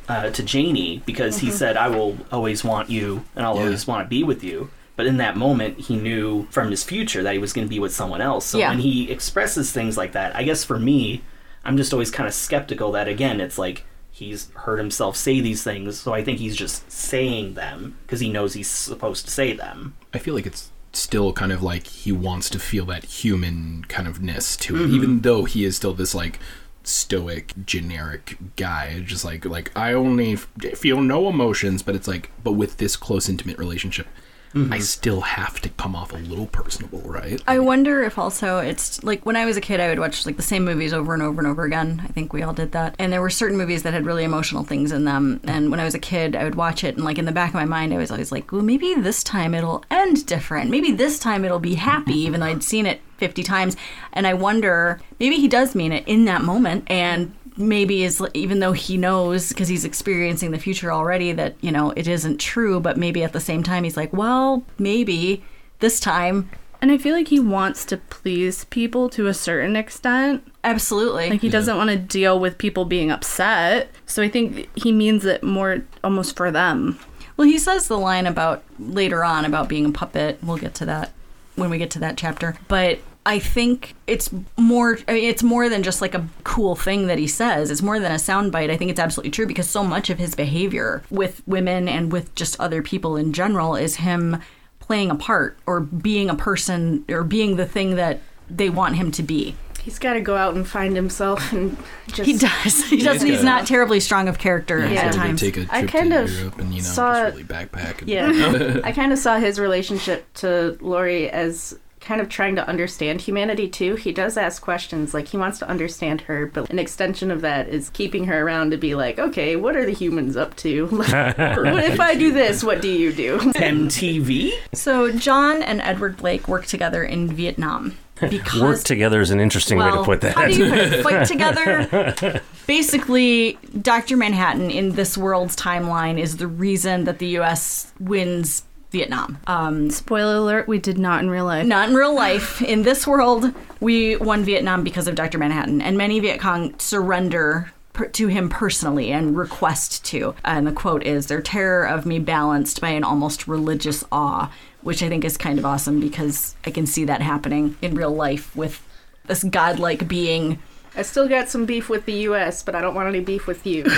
uh, 0.07 0.29
to 0.29 0.43
Janie 0.43 1.01
because 1.05 1.39
he 1.39 1.49
said, 1.51 1.75
"I 1.75 1.87
will 1.89 2.17
always 2.31 2.63
want 2.63 2.89
you, 2.89 3.23
and 3.35 3.45
I'll 3.45 3.55
Yeah. 3.55 3.63
always 3.63 3.87
want 3.87 4.05
to 4.05 4.09
be 4.09 4.23
with 4.23 4.43
you." 4.43 4.69
But 4.95 5.05
in 5.05 5.17
that 5.17 5.37
moment, 5.37 5.79
he 5.81 5.95
knew 5.95 6.47
from 6.49 6.71
his 6.71 6.83
future 6.83 7.21
that 7.23 7.33
he 7.33 7.37
was 7.39 7.53
going 7.53 7.67
to 7.67 7.69
be 7.69 7.79
with 7.79 7.93
someone 7.93 8.19
else. 8.21 8.45
So 8.47 8.57
Yeah. 8.57 8.69
when 8.69 8.79
he 8.79 9.11
expresses 9.11 9.71
things 9.71 9.95
like 9.97 10.13
that, 10.13 10.35
I 10.35 10.41
guess 10.43 10.63
for 10.63 10.79
me, 10.79 11.21
I'm 11.63 11.77
just 11.77 11.93
always 11.93 12.09
kind 12.09 12.27
of 12.27 12.33
skeptical 12.33 12.91
that 12.93 13.07
again, 13.07 13.39
it's 13.39 13.59
like 13.59 13.85
he's 14.09 14.49
heard 14.55 14.79
himself 14.79 15.15
say 15.15 15.39
these 15.39 15.61
things, 15.63 15.99
so 15.99 16.15
I 16.15 16.23
think 16.23 16.39
he's 16.39 16.55
just 16.55 16.91
saying 16.91 17.53
them 17.53 17.97
because 18.03 18.19
he 18.21 18.29
knows 18.31 18.53
he's 18.53 18.67
supposed 18.67 19.25
to 19.25 19.31
say 19.31 19.53
them. 19.53 19.93
I 20.17 20.19
feel 20.19 20.33
like 20.33 20.47
it's 20.47 20.71
still 20.93 21.31
kind 21.31 21.51
of 21.51 21.61
like 21.61 21.85
he 21.85 22.11
wants 22.11 22.49
to 22.49 22.57
feel 22.57 22.85
that 22.85 23.05
human 23.05 23.85
kind 23.87 24.07
of 24.07 24.19
ness 24.19 24.57
to 24.57 24.75
it, 24.75 24.79
mm-hmm. 24.79 24.95
even 24.95 25.21
though 25.21 25.45
he 25.45 25.63
is 25.63 25.75
still 25.75 25.93
this 25.93 26.15
like 26.15 26.39
stoic, 26.83 27.53
generic 27.67 28.35
guy. 28.55 29.01
Just 29.01 29.23
like 29.23 29.45
like 29.45 29.71
I 29.75 29.93
only 29.93 30.33
f- 30.33 30.49
feel 30.73 31.01
no 31.01 31.29
emotions, 31.29 31.83
but 31.83 31.93
it's 31.93 32.07
like, 32.07 32.31
but 32.43 32.53
with 32.53 32.77
this 32.77 32.95
close, 32.95 33.29
intimate 33.29 33.59
relationship, 33.59 34.07
Mm-hmm. 34.53 34.73
I 34.73 34.79
still 34.79 35.21
have 35.21 35.59
to 35.61 35.69
come 35.69 35.95
off 35.95 36.13
a 36.13 36.17
little 36.17 36.47
personable, 36.47 37.01
right? 37.01 37.41
I 37.47 37.59
wonder 37.59 38.03
if 38.03 38.17
also 38.17 38.59
it's 38.59 39.03
like 39.03 39.25
when 39.25 39.35
I 39.35 39.45
was 39.45 39.57
a 39.57 39.61
kid, 39.61 39.79
I 39.79 39.89
would 39.89 39.99
watch 39.99 40.25
like 40.25 40.37
the 40.37 40.41
same 40.43 40.63
movies 40.65 40.93
over 40.93 41.13
and 41.13 41.21
over 41.21 41.39
and 41.39 41.47
over 41.47 41.63
again. 41.63 42.01
I 42.03 42.07
think 42.07 42.33
we 42.33 42.41
all 42.43 42.53
did 42.53 42.71
that. 42.71 42.95
And 42.97 43.11
there 43.11 43.21
were 43.21 43.29
certain 43.29 43.57
movies 43.57 43.83
that 43.83 43.93
had 43.93 44.05
really 44.05 44.23
emotional 44.23 44.63
things 44.63 44.91
in 44.91 45.05
them. 45.05 45.41
And 45.43 45.69
when 45.69 45.79
I 45.79 45.83
was 45.83 45.95
a 45.95 45.99
kid, 45.99 46.35
I 46.35 46.43
would 46.43 46.55
watch 46.55 46.83
it, 46.83 46.95
and 46.95 47.03
like 47.05 47.17
in 47.17 47.25
the 47.25 47.31
back 47.31 47.49
of 47.49 47.55
my 47.55 47.65
mind, 47.65 47.93
I 47.93 47.97
was 47.97 48.11
always 48.11 48.31
like, 48.31 48.51
well, 48.51 48.63
maybe 48.63 48.95
this 48.95 49.23
time 49.23 49.53
it'll 49.53 49.83
end 49.91 50.25
different. 50.25 50.69
Maybe 50.69 50.91
this 50.91 51.19
time 51.19 51.43
it'll 51.45 51.59
be 51.59 51.75
happy, 51.75 52.17
even 52.19 52.39
though 52.39 52.47
I'd 52.47 52.63
seen 52.63 52.85
it 52.85 53.01
50 53.17 53.43
times. 53.43 53.75
And 54.13 54.25
I 54.25 54.33
wonder, 54.33 55.01
maybe 55.19 55.35
he 55.35 55.47
does 55.47 55.75
mean 55.75 55.91
it 55.91 56.07
in 56.07 56.25
that 56.25 56.41
moment. 56.41 56.89
And 56.89 57.33
maybe 57.57 58.03
is 58.03 58.21
even 58.33 58.59
though 58.59 58.71
he 58.73 58.97
knows 58.97 59.49
because 59.49 59.67
he's 59.67 59.83
experiencing 59.85 60.51
the 60.51 60.59
future 60.59 60.91
already 60.91 61.31
that 61.31 61.55
you 61.61 61.71
know 61.71 61.91
it 61.95 62.07
isn't 62.07 62.37
true 62.39 62.79
but 62.79 62.97
maybe 62.97 63.23
at 63.23 63.33
the 63.33 63.39
same 63.39 63.63
time 63.63 63.83
he's 63.83 63.97
like 63.97 64.13
well 64.13 64.63
maybe 64.77 65.43
this 65.79 65.99
time 65.99 66.49
And 66.81 66.91
I 66.91 66.99
feel 66.99 67.15
like 67.15 67.29
he 67.29 67.39
wants 67.39 67.85
to 67.85 67.97
please 67.97 68.65
people 68.65 69.09
to 69.09 69.25
a 69.25 69.33
certain 69.33 69.75
extent. 69.75 70.43
absolutely 70.63 71.29
Like 71.31 71.41
he 71.41 71.49
doesn't 71.49 71.75
want 71.77 71.89
to 71.89 71.97
deal 71.97 72.39
with 72.39 72.59
people 72.59 72.85
being 72.85 73.09
upset. 73.09 73.89
So 74.05 74.21
I 74.21 74.29
think 74.29 74.69
he 74.77 74.91
means 74.91 75.25
it 75.25 75.41
more 75.41 75.81
almost 76.03 76.35
for 76.37 76.51
them. 76.51 76.99
well 77.35 77.47
he 77.47 77.57
says 77.57 77.87
the 77.87 77.97
line 77.97 78.27
about 78.27 78.63
later 78.79 79.23
on 79.23 79.43
about 79.45 79.67
being 79.69 79.85
a 79.87 79.91
puppet 79.91 80.37
we'll 80.43 80.57
get 80.57 80.75
to 80.75 80.85
that 80.85 81.11
when 81.55 81.69
we 81.71 81.77
get 81.79 81.89
to 81.91 81.99
that 81.99 82.17
chapter 82.17 82.55
but 82.67 82.99
I 83.27 83.39
think 83.39 83.93
it's 84.07 84.29
more. 84.57 84.97
I 85.07 85.13
mean, 85.13 85.25
it's 85.29 85.43
more 85.43 85.67
than 85.67 85.83
just 85.83 86.01
like 86.01 86.15
a 86.15 86.25
cool 86.45 86.75
thing 86.75 87.07
that 87.07 87.17
he 87.19 87.27
says. 87.27 87.69
It's 87.69 87.81
more 87.81 87.99
than 87.99 88.11
a 88.11 88.15
soundbite. 88.15 88.69
I 88.71 88.77
think 88.77 88.89
it's 88.89 88.99
absolutely 89.01 89.31
true 89.31 89.45
because 89.45 89.69
so 89.69 89.83
much 89.83 90.09
of 90.09 90.17
his 90.17 90.33
behavior 90.33 91.03
with 91.09 91.41
women 91.45 91.89
and 91.89 92.11
with 92.11 92.33
just 92.35 92.57
other 92.59 92.81
people 92.81 93.17
in 93.17 93.33
general 93.33 93.75
is 93.75 93.97
him 93.97 94.37
playing 94.79 95.11
a 95.11 95.15
part 95.15 95.57
or 95.65 95.81
being 95.81 96.29
a 96.29 96.35
person 96.35 97.03
or 97.09 97.23
being 97.25 97.57
the 97.57 97.65
thing 97.65 97.95
that 97.97 98.21
they 98.49 98.69
want 98.69 98.95
him 98.95 99.11
to 99.11 99.21
be. 99.23 99.55
He's 99.81 99.99
got 99.99 100.13
to 100.13 100.21
go 100.21 100.35
out 100.37 100.53
and 100.55 100.67
find 100.67 100.95
himself 100.95 101.51
and 101.53 101.75
just. 102.07 102.23
He 102.29 102.37
does. 102.37 102.85
He 102.89 102.97
does. 102.97 103.21
he's 103.21 103.31
He's 103.31 103.37
got- 103.39 103.45
not 103.45 103.67
terribly 103.67 103.99
strong 103.99 104.27
of 104.29 104.37
character 104.37 104.79
Yeah, 104.79 104.91
Yeah. 104.91 105.01
at 105.07 105.13
times. 105.13 105.41
take 105.41 105.57
a 105.57 105.61
trip 105.65 105.73
I 105.73 105.85
kind 105.85 106.11
to 106.11 106.23
of 106.23 106.31
Europe 106.31 106.59
and 106.59 106.73
you 106.73 106.81
know 106.81 106.87
saw- 106.87 107.13
just 107.25 107.35
really 107.37 107.43
backpack. 107.43 107.99
And, 108.01 108.09
Yeah, 108.09 108.79
I 108.85 108.93
kind 108.93 109.11
of 109.11 109.19
saw 109.19 109.37
his 109.37 109.59
relationship 109.59 110.33
to 110.35 110.77
Laurie 110.81 111.29
as 111.29 111.77
kind 112.07 112.21
of 112.21 112.29
trying 112.29 112.55
to 112.55 112.65
understand 112.67 113.19
humanity 113.19 113.67
too. 113.67 113.95
He 113.95 114.13
does 114.13 114.37
ask 114.37 114.61
questions, 114.61 115.13
like 115.13 115.27
he 115.27 115.37
wants 115.37 115.59
to 115.59 115.67
understand 115.67 116.21
her, 116.21 116.45
but 116.45 116.69
an 116.69 116.79
extension 116.79 117.29
of 117.31 117.41
that 117.41 117.67
is 117.67 117.89
keeping 117.89 118.23
her 118.25 118.41
around 118.41 118.71
to 118.71 118.77
be 118.77 118.95
like, 118.95 119.19
okay, 119.19 119.57
what 119.57 119.75
are 119.75 119.85
the 119.85 119.91
humans 119.91 120.37
up 120.37 120.55
to? 120.57 120.87
Like, 120.97 121.37
what 121.37 121.83
if 121.83 121.99
I 121.99 122.15
do 122.15 122.31
this? 122.31 122.63
What 122.63 122.81
do 122.81 122.89
you 122.89 123.11
do? 123.13 123.37
MTV? 123.39 124.51
So 124.73 125.11
John 125.11 125.61
and 125.61 125.81
Edward 125.81 126.17
Blake 126.17 126.47
work 126.47 126.65
together 126.65 127.03
in 127.03 127.27
Vietnam 127.27 127.97
because 128.29 128.61
Work 128.61 128.83
together 128.83 129.21
is 129.21 129.31
an 129.31 129.39
interesting 129.39 129.77
way 129.77 129.91
to 129.91 130.03
put 130.03 130.21
that. 130.21 130.35
How 130.35 130.47
do 130.47 130.53
you 130.53 130.69
put 130.69 130.79
it? 130.79 131.03
Fight 131.03 131.27
together. 131.27 132.41
Basically, 132.65 133.57
Dr. 133.81 134.17
Manhattan 134.17 134.71
in 134.71 134.93
this 134.93 135.17
world's 135.17 135.55
timeline 135.55 136.19
is 136.19 136.37
the 136.37 136.47
reason 136.47 137.03
that 137.03 137.19
the 137.19 137.27
U.S. 137.27 137.91
wins 137.99 138.63
Vietnam. 138.91 139.37
Um, 139.47 139.89
Spoiler 139.89 140.35
alert, 140.37 140.67
we 140.67 140.79
did 140.79 140.97
not 140.97 141.21
in 141.21 141.29
real 141.29 141.45
life. 141.45 141.65
not 141.65 141.89
in 141.89 141.95
real 141.95 142.15
life. 142.15 142.61
In 142.61 142.83
this 142.83 143.05
world, 143.05 143.53
we 143.79 144.15
won 144.15 144.43
Vietnam 144.43 144.83
because 144.83 145.07
of 145.07 145.15
Dr. 145.15 145.37
Manhattan, 145.37 145.81
and 145.81 145.97
many 145.97 146.19
Viet 146.19 146.39
Cong 146.39 146.73
surrender 146.79 147.71
per- 147.93 148.07
to 148.07 148.27
him 148.27 148.47
personally 148.49 149.11
and 149.11 149.35
request 149.35 150.05
to. 150.05 150.35
And 150.45 150.65
the 150.65 150.71
quote 150.71 151.03
is, 151.03 151.25
"Their 151.27 151.41
terror 151.41 151.85
of 151.85 152.05
me 152.05 152.19
balanced 152.19 152.79
by 152.79 152.89
an 152.89 153.03
almost 153.03 153.47
religious 153.47 154.03
awe," 154.11 154.49
which 154.81 155.03
I 155.03 155.09
think 155.09 155.25
is 155.25 155.35
kind 155.35 155.59
of 155.59 155.65
awesome 155.65 155.99
because 155.99 156.55
I 156.65 156.71
can 156.71 156.85
see 156.87 157.03
that 157.05 157.21
happening 157.21 157.75
in 157.81 157.93
real 157.95 158.11
life 158.15 158.55
with 158.55 158.81
this 159.27 159.43
godlike 159.43 160.07
being. 160.07 160.59
I 160.97 161.03
still 161.03 161.27
got 161.29 161.47
some 161.47 161.65
beef 161.65 161.89
with 161.89 162.05
the 162.05 162.13
U.S., 162.13 162.63
but 162.63 162.73
I 162.75 162.81
don't 162.81 162.95
want 162.95 163.07
any 163.07 163.19
beef 163.19 163.45
with 163.47 163.65
you. 163.67 163.83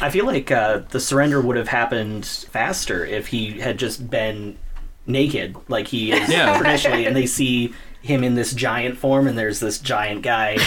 I 0.00 0.10
feel 0.10 0.26
like 0.26 0.50
uh, 0.50 0.82
the 0.90 1.00
surrender 1.00 1.40
would 1.40 1.56
have 1.56 1.68
happened 1.68 2.26
faster 2.26 3.04
if 3.04 3.28
he 3.28 3.58
had 3.60 3.78
just 3.78 4.10
been 4.10 4.58
naked, 5.06 5.56
like 5.68 5.88
he 5.88 6.12
is 6.12 6.28
Yeah. 6.28 6.56
traditionally, 6.58 7.06
and 7.06 7.16
they 7.16 7.26
see 7.26 7.72
him 8.02 8.22
in 8.22 8.34
this 8.34 8.52
giant 8.52 8.98
form, 8.98 9.26
and 9.26 9.36
there's 9.38 9.60
this 9.60 9.78
giant 9.78 10.22
guy. 10.22 10.58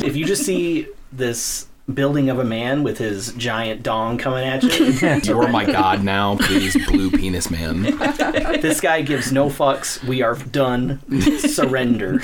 if 0.00 0.16
you 0.16 0.24
just 0.24 0.44
see 0.44 0.88
this 1.12 1.66
building 1.92 2.30
of 2.30 2.38
a 2.38 2.44
man 2.44 2.82
with 2.84 2.98
his 2.98 3.32
giant 3.34 3.82
dong 3.82 4.16
coming 4.18 4.44
at 4.46 4.62
you, 4.62 5.20
You're 5.24 5.48
my 5.48 5.64
god 5.64 6.02
now, 6.04 6.36
please, 6.36 6.76
blue 6.86 7.10
penis 7.10 7.50
man. 7.50 7.82
this 8.60 8.80
guy 8.80 9.02
gives 9.02 9.32
no 9.32 9.46
fucks. 9.48 10.02
We 10.04 10.22
are 10.22 10.34
done. 10.36 11.00
Surrender. 11.38 12.20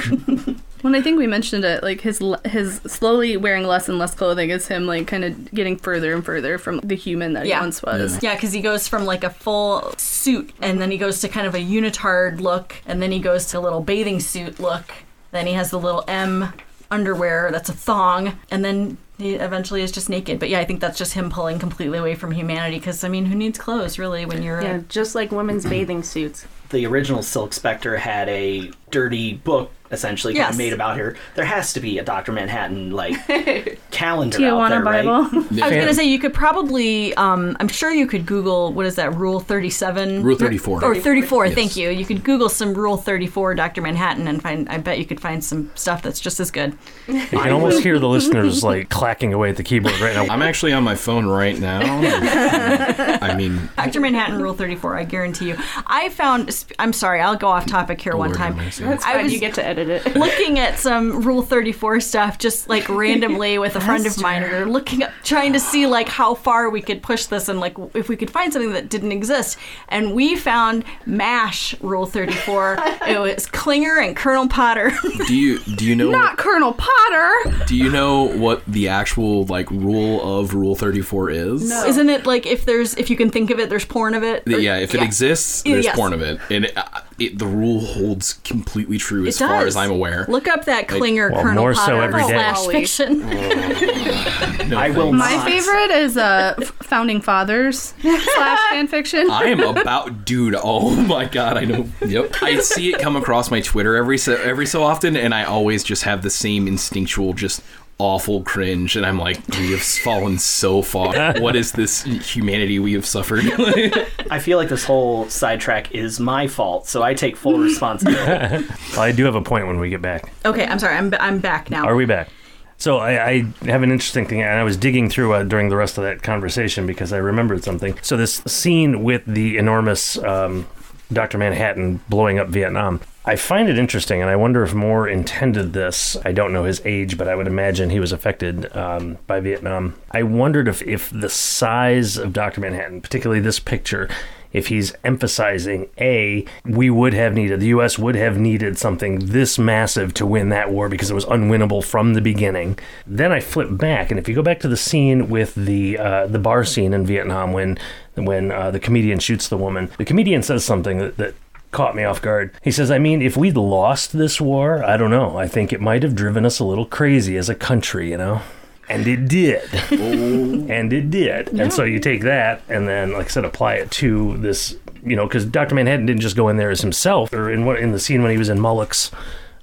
When 0.82 0.94
I 0.94 1.00
think 1.02 1.18
we 1.18 1.26
mentioned 1.26 1.64
it, 1.64 1.82
like 1.82 2.00
his 2.02 2.22
his 2.44 2.76
slowly 2.86 3.36
wearing 3.36 3.64
less 3.66 3.88
and 3.88 3.98
less 3.98 4.14
clothing 4.14 4.50
is 4.50 4.68
him 4.68 4.86
like 4.86 5.06
kind 5.06 5.24
of 5.24 5.50
getting 5.52 5.76
further 5.76 6.14
and 6.14 6.24
further 6.24 6.58
from 6.58 6.78
the 6.80 6.94
human 6.94 7.32
that 7.32 7.46
Yeah. 7.46 7.56
he 7.56 7.60
once 7.62 7.82
was. 7.82 8.22
Yeah, 8.22 8.34
because 8.34 8.52
he 8.52 8.60
goes 8.60 8.86
from 8.86 9.04
like 9.04 9.24
a 9.24 9.30
full 9.30 9.94
suit, 9.96 10.52
and 10.60 10.80
then 10.80 10.90
he 10.90 10.98
goes 10.98 11.20
to 11.22 11.28
kind 11.28 11.46
of 11.46 11.54
a 11.54 11.58
unitard 11.58 12.40
look, 12.40 12.76
and 12.86 13.00
then 13.02 13.10
he 13.10 13.18
goes 13.18 13.46
to 13.46 13.58
a 13.58 13.60
little 13.60 13.80
bathing 13.80 14.20
suit 14.20 14.60
look. 14.60 14.84
Then 15.32 15.46
he 15.46 15.54
has 15.54 15.70
the 15.70 15.78
little 15.78 16.04
M 16.06 16.52
underwear 16.90 17.50
that's 17.50 17.68
a 17.68 17.72
thong, 17.72 18.38
and 18.50 18.64
then 18.64 18.96
he 19.18 19.34
eventually 19.34 19.82
is 19.82 19.90
just 19.90 20.08
naked. 20.08 20.38
But 20.38 20.50
yeah, 20.50 20.60
I 20.60 20.64
think 20.64 20.80
that's 20.80 20.98
just 20.98 21.14
him 21.14 21.30
pulling 21.30 21.58
completely 21.58 21.98
away 21.98 22.14
from 22.14 22.30
humanity. 22.32 22.76
Because 22.78 23.02
I 23.02 23.08
mean, 23.08 23.24
who 23.26 23.34
needs 23.34 23.58
clothes 23.58 23.98
really 23.98 24.24
when 24.26 24.42
you're? 24.42 24.60
Yeah, 24.62 24.80
just 24.88 25.14
like 25.14 25.32
women's 25.32 25.64
bathing 25.64 26.02
suits. 26.02 26.46
the 26.70 26.84
original 26.86 27.22
Silk 27.22 27.52
Spectre 27.52 27.96
had 27.96 28.28
a 28.28 28.70
dirty 28.90 29.34
book 29.34 29.70
essentially 29.90 30.34
kind 30.34 30.50
of 30.50 30.58
made 30.58 30.72
about 30.72 30.96
her. 30.98 31.16
There 31.34 31.44
has 31.44 31.72
to 31.74 31.80
be 31.80 31.98
a 31.98 32.04
Doctor 32.04 32.32
Manhattan 32.32 32.90
like 32.90 33.14
calendar 33.90 34.36
out 34.38 34.40
Tijuana 34.40 34.68
there, 34.68 34.82
Bible. 34.84 35.22
right? 35.22 35.32
I 35.62 35.68
was 35.68 35.76
gonna 35.76 35.94
say 35.94 36.04
you 36.04 36.18
could 36.18 36.34
probably. 36.34 37.14
Um, 37.14 37.56
I'm 37.60 37.68
sure 37.68 37.92
you 37.92 38.06
could 38.06 38.26
Google 38.26 38.72
what 38.72 38.86
is 38.86 38.96
that 38.96 39.14
Rule 39.14 39.40
37? 39.40 40.22
Rule 40.22 40.36
34. 40.36 40.84
or 40.84 40.94
34. 40.94 41.46
Yes. 41.46 41.54
Thank 41.54 41.76
you. 41.76 41.90
You 41.90 42.04
could 42.04 42.24
Google 42.24 42.48
some 42.48 42.74
Rule 42.74 42.96
34 42.96 43.54
Dr. 43.54 43.82
Manhattan 43.82 44.28
and 44.28 44.42
find. 44.42 44.68
I 44.68 44.78
bet 44.78 44.98
you 44.98 45.04
could 45.04 45.20
find 45.20 45.44
some 45.44 45.70
stuff 45.74 46.02
that's 46.02 46.20
just 46.20 46.40
as 46.40 46.50
good. 46.50 46.76
You 47.08 47.24
can 47.26 47.52
almost 47.52 47.82
hear 47.82 47.98
the 47.98 48.08
listeners 48.08 48.62
like 48.62 48.88
clacking 48.88 49.32
away 49.32 49.50
at 49.50 49.56
the 49.56 49.62
keyboard 49.62 49.98
right 50.00 50.14
now. 50.14 50.32
I'm 50.32 50.42
actually 50.42 50.72
on 50.72 50.82
my 50.84 50.94
phone 50.94 51.26
right 51.26 51.58
now. 51.58 51.80
I 53.22 53.34
mean, 53.36 53.68
Dr. 53.76 54.00
Manhattan 54.00 54.40
Rule 54.42 54.54
34. 54.54 54.96
I 54.96 55.04
guarantee 55.04 55.48
you. 55.48 55.56
I 55.86 56.08
found. 56.10 56.64
I'm 56.78 56.92
sorry. 56.92 57.20
I'll 57.20 57.36
go 57.36 57.48
off 57.48 57.66
topic 57.66 58.00
here 58.00 58.16
one 58.16 58.28
Lord 58.28 58.38
time. 58.38 58.54
have 58.54 58.64
mercy. 58.64 58.84
I 59.04 59.22
was 59.22 59.32
you 59.32 59.38
get 59.40 59.54
to 59.54 59.66
edit 59.76 60.06
it. 60.06 60.16
looking 60.16 60.58
at 60.58 60.78
some 60.78 61.22
Rule 61.22 61.42
34 61.42 62.00
stuff 62.00 62.38
just 62.38 62.68
like 62.68 62.88
randomly 62.88 63.58
with 63.58 63.76
a 63.76 63.80
friend 63.80 64.06
of 64.06 64.20
mine. 64.20 64.42
We 64.42 64.48
were 64.50 64.64
looking 64.66 65.02
up, 65.02 65.10
trying 65.24 65.52
to 65.52 65.60
see 65.60 65.86
like 65.86 66.08
how 66.08 66.34
far 66.34 66.70
we 66.70 66.80
could 66.82 67.02
push 67.02 67.26
this 67.26 67.48
and 67.48 67.60
like 67.60 67.76
if 67.94 68.08
we 68.08 68.16
could 68.16 68.30
find 68.30 68.52
something 68.52 68.72
that 68.72 68.88
didn't 68.88 69.12
exist. 69.12 69.58
And 69.88 70.14
we 70.14 70.36
found 70.36 70.84
MASH 71.04 71.80
Rule 71.80 72.06
34. 72.06 72.76
it 73.08 73.18
was 73.20 73.46
Klinger 73.46 73.98
and 73.98 74.16
Colonel 74.16 74.48
Potter. 74.48 74.92
do 75.26 75.34
you 75.34 75.58
do 75.76 75.84
you 75.84 75.94
know 75.96 76.10
Not 76.16 76.38
Colonel 76.38 76.72
Potter. 76.76 77.64
do 77.66 77.76
you 77.76 77.90
know 77.90 78.22
what 78.36 78.64
the 78.66 78.88
actual 78.88 79.44
like 79.46 79.70
rule 79.70 80.40
of 80.40 80.54
Rule 80.54 80.74
34 80.74 81.30
is? 81.30 81.68
No. 81.68 81.84
Isn't 81.86 82.08
it 82.10 82.26
like 82.26 82.46
if 82.46 82.64
there's 82.64 82.94
if 82.96 83.10
you 83.10 83.16
can 83.16 83.30
think 83.30 83.50
of 83.50 83.58
it, 83.58 83.68
there's 83.70 83.84
porn 83.84 84.14
of 84.14 84.22
it? 84.22 84.46
Or- 84.48 84.58
Yeah, 84.58 84.78
if 84.78 84.94
it 84.94 85.02
exists, 85.02 85.62
there's 85.62 85.84
Yes. 85.84 85.96
porn 85.96 86.12
of 86.12 86.22
it, 86.22 86.40
and 86.50 86.64
it, 86.64 86.76
uh, 86.76 86.82
it, 87.18 87.38
the 87.38 87.46
rule 87.46 87.80
holds 87.80 88.34
completely 88.44 88.98
true 88.98 89.26
as 89.26 89.40
It 89.40 89.46
far 89.46 89.66
as 89.66 89.74
I'm 89.76 89.90
aware. 89.90 90.26
Look 90.28 90.48
up 90.48 90.66
that 90.66 90.86
Klinger 90.88 91.30
Well, 91.30 91.42
Colonel 91.42 91.62
more 91.62 91.74
so 91.74 91.80
Potter 91.80 92.02
every 92.02 92.22
day. 92.22 92.28
slash 92.28 92.56
Holy. 92.56 92.74
fiction. 92.74 93.22
No 94.66 94.78
I 94.78 94.90
will. 94.90 95.12
My 95.12 95.36
not. 95.36 95.46
favorite 95.48 95.90
is 95.92 96.16
uh, 96.16 96.54
F- 96.60 96.72
Founding 96.82 97.20
Fathers 97.20 97.94
slash 98.02 98.58
fan 98.70 98.88
fiction. 98.88 99.30
I 99.30 99.44
am 99.44 99.60
about, 99.76 100.24
dude. 100.24 100.56
Oh 100.60 100.90
my 100.90 101.24
god, 101.26 101.56
I 101.56 101.64
know. 101.64 101.88
Yep, 102.04 102.42
I 102.42 102.58
see 102.58 102.92
it 102.92 103.00
come 103.00 103.14
across 103.14 103.48
my 103.50 103.60
Twitter 103.60 103.94
every 103.94 104.18
so 104.18 104.34
every 104.34 104.66
so 104.66 104.82
often, 104.82 105.16
and 105.16 105.32
I 105.32 105.44
always 105.44 105.84
just 105.84 106.02
have 106.02 106.22
the 106.22 106.30
same 106.30 106.66
instinctual, 106.66 107.32
just 107.34 107.62
awful 107.98 108.42
cringe, 108.42 108.96
and 108.96 109.06
I'm 109.06 109.18
like, 109.18 109.46
we 109.48 109.72
have 109.72 109.82
fallen 109.82 110.38
so 110.38 110.82
far. 110.82 111.34
What 111.40 111.56
is 111.56 111.72
this 111.72 112.02
humanity 112.02 112.78
we 112.78 112.92
have 112.94 113.06
suffered? 113.06 113.44
I 114.30 114.38
feel 114.38 114.58
like 114.58 114.68
this 114.68 114.84
whole 114.84 115.28
sidetrack 115.28 115.92
is 115.92 116.20
my 116.20 116.46
fault, 116.48 116.86
so 116.88 117.02
I 117.02 117.14
take 117.14 117.36
full 117.36 117.58
responsibility. 117.58 118.66
Well, 118.92 119.02
I 119.02 119.12
do 119.12 119.24
have 119.24 119.34
a 119.34 119.42
point 119.42 119.66
when 119.66 119.78
we 119.78 119.90
get 119.90 120.00
back. 120.00 120.32
Okay, 120.44 120.64
I'm 120.64 120.78
sorry. 120.78 120.96
I'm 120.96 121.12
I'm 121.20 121.38
back 121.38 121.70
now. 121.70 121.84
Are 121.84 121.96
we 121.96 122.06
back? 122.06 122.30
So 122.78 122.98
I, 122.98 123.26
I 123.26 123.32
have 123.66 123.82
an 123.82 123.90
interesting 123.90 124.26
thing, 124.26 124.42
and 124.42 124.58
I 124.58 124.62
was 124.62 124.76
digging 124.76 125.10
through 125.10 125.32
uh, 125.34 125.42
during 125.42 125.68
the 125.68 125.76
rest 125.76 125.98
of 125.98 126.04
that 126.04 126.22
conversation 126.22 126.86
because 126.86 127.12
I 127.12 127.18
remembered 127.18 127.64
something. 127.64 127.98
So 128.02 128.16
this 128.16 128.36
scene 128.46 129.02
with 129.02 129.22
the 129.26 129.58
enormous 129.58 130.18
um, 130.18 130.66
Dr. 131.12 131.38
Manhattan 131.38 132.00
blowing 132.08 132.38
up 132.38 132.48
Vietnam, 132.48 133.00
I 133.28 133.34
find 133.34 133.68
it 133.68 133.76
interesting, 133.76 134.20
and 134.20 134.30
I 134.30 134.36
wonder 134.36 134.62
if 134.62 134.72
Moore 134.72 135.08
intended 135.08 135.72
this. 135.72 136.16
I 136.24 136.30
don't 136.30 136.52
know 136.52 136.62
his 136.62 136.80
age, 136.84 137.18
but 137.18 137.26
I 137.26 137.34
would 137.34 137.48
imagine 137.48 137.90
he 137.90 137.98
was 137.98 138.12
affected 138.12 138.74
um, 138.76 139.18
by 139.26 139.40
Vietnam. 139.40 139.94
I 140.12 140.22
wondered 140.22 140.68
if 140.68 140.80
if 140.82 141.10
the 141.10 141.28
size 141.28 142.16
of 142.16 142.32
Dr. 142.32 142.60
Manhattan, 142.60 143.00
particularly 143.00 143.40
this 143.40 143.58
picture, 143.58 144.08
if 144.52 144.68
he's 144.68 144.94
emphasizing 145.04 145.88
a 145.98 146.44
we 146.64 146.88
would 146.88 147.12
have 147.12 147.34
needed 147.34 147.60
the 147.60 147.66
US 147.68 147.98
would 147.98 148.14
have 148.14 148.38
needed 148.38 148.78
something 148.78 149.18
this 149.18 149.58
massive 149.58 150.14
to 150.14 150.24
win 150.24 150.48
that 150.48 150.70
war 150.70 150.88
because 150.88 151.10
it 151.10 151.14
was 151.14 151.26
unwinnable 151.26 151.84
from 151.84 152.14
the 152.14 152.22
beginning 152.22 152.78
then 153.06 153.32
I 153.32 153.40
flip 153.40 153.68
back 153.70 154.10
and 154.10 154.18
if 154.18 154.28
you 154.28 154.34
go 154.34 154.42
back 154.42 154.60
to 154.60 154.68
the 154.68 154.76
scene 154.76 155.28
with 155.28 155.54
the 155.54 155.98
uh, 155.98 156.26
the 156.26 156.38
bar 156.38 156.64
scene 156.64 156.94
in 156.94 157.04
Vietnam 157.04 157.52
when 157.52 157.78
when 158.14 158.50
uh, 158.50 158.70
the 158.70 158.80
comedian 158.80 159.18
shoots 159.18 159.48
the 159.48 159.58
woman 159.58 159.90
the 159.98 160.06
comedian 160.06 160.42
says 160.42 160.64
something 160.64 160.98
that, 160.98 161.16
that 161.18 161.34
caught 161.76 161.94
me 161.94 162.04
off 162.04 162.22
guard. 162.22 162.52
He 162.62 162.70
says, 162.70 162.90
I 162.90 162.98
mean, 162.98 163.20
if 163.20 163.36
we'd 163.36 163.56
lost 163.56 164.16
this 164.16 164.40
war, 164.40 164.82
I 164.82 164.96
don't 164.96 165.10
know. 165.10 165.36
I 165.36 165.46
think 165.46 165.74
it 165.74 165.80
might 165.80 166.02
have 166.02 166.14
driven 166.14 166.46
us 166.46 166.58
a 166.58 166.64
little 166.64 166.86
crazy 166.86 167.36
as 167.36 167.50
a 167.50 167.54
country, 167.54 168.10
you 168.10 168.16
know? 168.16 168.40
And 168.88 169.06
it 169.06 169.28
did. 169.28 169.74
and 169.92 170.90
it 170.90 171.10
did. 171.10 171.48
And 171.48 171.70
so 171.70 171.84
you 171.84 172.00
take 172.00 172.22
that 172.22 172.62
and 172.70 172.88
then, 172.88 173.12
like 173.12 173.26
I 173.26 173.28
said, 173.28 173.44
apply 173.44 173.74
it 173.74 173.90
to 173.90 174.38
this, 174.38 174.74
you 175.04 175.16
know, 175.16 175.26
because 175.26 175.44
Dr. 175.44 175.74
Manhattan 175.74 176.06
didn't 176.06 176.22
just 176.22 176.34
go 176.34 176.48
in 176.48 176.56
there 176.56 176.70
as 176.70 176.80
himself, 176.80 177.30
or 177.34 177.50
in 177.50 177.66
what 177.66 177.78
in 177.78 177.92
the 177.92 177.98
scene 177.98 178.22
when 178.22 178.30
he 178.32 178.38
was 178.38 178.48
in 178.48 178.58
Moloch's 178.58 179.10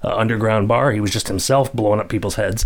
uh, 0.04 0.14
underground 0.14 0.68
bar, 0.68 0.92
he 0.92 1.00
was 1.00 1.10
just 1.10 1.26
himself 1.26 1.72
blowing 1.72 1.98
up 1.98 2.08
people's 2.08 2.36
heads. 2.36 2.64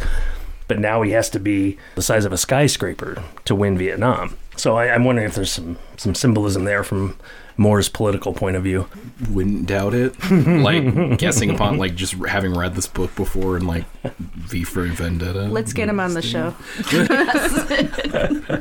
But 0.69 0.79
now 0.79 1.03
he 1.03 1.13
has 1.13 1.31
to 1.31 1.41
be 1.41 1.79
the 1.95 2.03
size 2.03 2.25
of 2.25 2.33
a 2.33 2.37
skyscraper 2.37 3.23
to 3.47 3.55
win 3.55 3.77
Vietnam. 3.77 4.37
So 4.57 4.77
I, 4.77 4.95
I'm 4.95 5.05
wondering 5.05 5.27
if 5.27 5.35
there's 5.35 5.53
some 5.53 5.79
some 5.97 6.15
symbolism 6.15 6.65
there 6.65 6.85
from 6.85 7.17
Moore's 7.57 7.89
political 7.89 8.33
point 8.33 8.57
of 8.57 8.63
view. 8.63 8.89
Wouldn't 9.31 9.67
doubt 9.67 9.95
it. 9.95 10.15
like 10.31 11.19
guessing 11.19 11.51
upon 11.51 11.79
like 11.79 11.95
just 11.95 12.15
having 12.15 12.55
read 12.55 12.75
this 12.75 12.87
book 12.87 13.15
before 13.17 13.57
and 13.57 13.67
like 13.67 13.85
V 14.05 14.65
for 14.65 14.85
Vendetta. 14.85 15.43
Let's 15.43 15.73
get 15.73 15.89
him 15.89 16.01
on 16.01 16.15
the 16.15 16.23
show. 16.23 16.55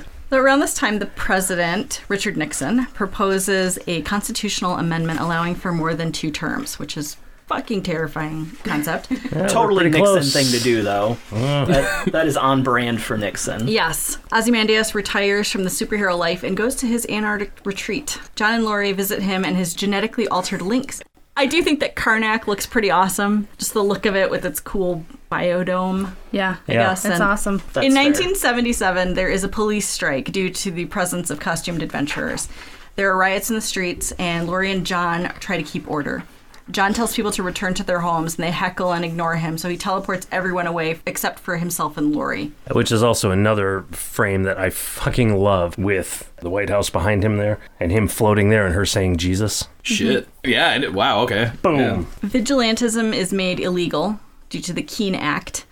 So 0.30 0.36
around 0.38 0.60
this 0.60 0.74
time, 0.74 1.00
the 1.00 1.06
president, 1.06 2.04
Richard 2.10 2.36
Nixon, 2.36 2.88
proposes 2.88 3.80
a 3.88 4.02
constitutional 4.02 4.76
amendment 4.76 5.22
allowing 5.22 5.56
for 5.56 5.72
more 5.72 5.94
than 5.94 6.12
two 6.12 6.32
terms, 6.32 6.78
which 6.78 6.98
is 6.98 7.16
fucking 7.48 7.82
terrifying 7.84 8.52
concept. 8.64 9.10
totally 9.50 9.86
Nixon 9.86 10.02
close. 10.04 10.34
thing 10.34 10.46
to 10.48 10.60
do, 10.64 10.84
though. 10.84 11.18
Mm. 11.32 11.68
that, 11.68 12.12
that 12.12 12.28
is 12.28 12.36
on 12.38 12.62
brand 12.64 13.02
for 13.02 13.18
Nixon. 13.18 13.68
yes. 13.68 14.18
Ozymandias 14.34 14.94
retires 14.94 15.50
from 15.52 15.64
the 15.64 15.70
superhero 15.70 16.18
life 16.18 16.44
and 16.44 16.56
goes 16.58 16.76
to 16.76 16.86
his 16.88 17.06
Antarctic 17.10 17.52
retreat. 17.66 18.20
John 18.36 18.54
and 18.54 18.66
Laurie 18.66 18.92
visit 18.92 19.22
him 19.22 19.46
and 19.46 19.56
his 19.58 19.74
genetically 19.74 20.28
altered 20.28 20.62
lynx. 20.62 21.02
I 21.38 21.46
do 21.46 21.62
think 21.62 21.80
that 21.82 21.96
Karnak 21.96 22.48
looks 22.48 22.66
pretty 22.66 22.90
awesome. 22.90 23.48
Just 23.60 23.74
the 23.74 23.84
look 23.84 24.06
of 24.08 24.16
it 24.16 24.30
with 24.32 24.44
its 24.44 24.60
cool 24.60 25.06
biodome. 25.32 26.14
Yeah, 26.32 26.58
I 26.68 26.72
Yeah. 26.74 26.84
guess. 26.90 27.04
that's 27.04 27.16
and- 27.16 27.24
awesome. 27.24 27.58
That's 27.74 27.86
in 27.86 27.94
fair. 27.94 28.04
1977, 28.06 29.14
there 29.14 29.30
is 29.30 29.44
a 29.44 29.48
police 29.48 29.88
strike 29.88 30.32
due 30.32 30.50
to 30.50 30.72
the 30.72 30.86
presence 30.86 31.30
of 31.30 31.40
costumed 31.40 31.84
adventurers. 31.84 32.50
There 32.96 33.12
are 33.12 33.16
riots 33.18 33.50
in 33.52 33.56
the 33.56 33.62
streets, 33.62 34.12
and 34.14 34.48
Laurie 34.48 34.72
and 34.72 34.84
John 34.86 35.32
try 35.40 35.58
to 35.58 35.64
keep 35.64 35.90
order. 35.90 36.24
John 36.70 36.94
tells 36.94 37.16
people 37.16 37.32
to 37.32 37.44
return 37.44 37.74
to 37.76 37.84
their 37.84 38.00
homes, 38.02 38.36
and 38.36 38.44
they 38.44 38.52
heckle 38.52 38.92
and 38.92 39.06
ignore 39.06 39.36
him, 39.38 39.58
so 39.58 39.70
he 39.70 39.78
teleports 39.78 40.28
everyone 40.32 40.68
away 40.68 41.00
except 41.06 41.40
for 41.40 41.58
himself 41.58 41.98
and 41.98 42.14
Laurie. 42.14 42.52
Which 42.72 42.92
is 42.92 43.02
also 43.02 43.32
another 43.32 43.84
frame 43.92 44.44
that 44.44 44.58
I 44.58 44.70
fucking 44.70 45.36
love 45.38 45.78
with 45.78 46.30
the 46.42 46.50
White 46.50 46.70
House 46.70 46.90
behind 46.90 47.24
him 47.24 47.38
there 47.38 47.60
and 47.80 47.92
him 47.92 48.08
floating 48.08 48.50
there 48.50 48.66
and 48.66 48.76
her 48.76 48.86
saying 48.86 49.18
Jesus. 49.18 49.68
Shit. 49.82 50.26
Mhm. 50.44 50.52
Yeah. 50.52 50.70
I 50.72 50.78
did- 50.80 50.94
wow. 50.94 51.22
Okay. 51.22 51.52
Boom. 51.62 51.80
Yeah. 51.80 52.04
Vigilantism 52.28 53.14
is 53.14 53.32
made 53.32 53.60
illegal 53.60 54.20
due 54.50 54.62
to 54.62 54.74
the 54.74 54.84
Keene 54.84 55.16
Act, 55.16 55.66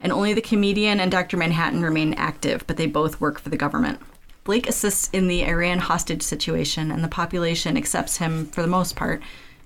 and 0.00 0.12
only 0.12 0.34
the 0.34 0.40
comedian 0.42 1.00
and 1.00 1.10
Dr. 1.10 1.36
Manhattan 1.36 1.82
remain 1.82 2.12
active, 2.14 2.64
but 2.66 2.76
they 2.76 2.86
both 2.86 3.20
work 3.20 3.40
for 3.40 3.48
the 3.48 3.56
government. 3.56 3.98
Blake 4.44 4.68
assists 4.68 5.08
in 5.12 5.28
the 5.28 5.44
Iran 5.46 5.78
hostage 5.78 6.22
situation, 6.22 6.90
and 6.90 7.02
the 7.04 7.08
population 7.08 7.76
accepts 7.76 8.16
him 8.16 8.46
for 8.46 8.60
the 8.60 8.68
most 8.68 8.96
part. 8.96 9.22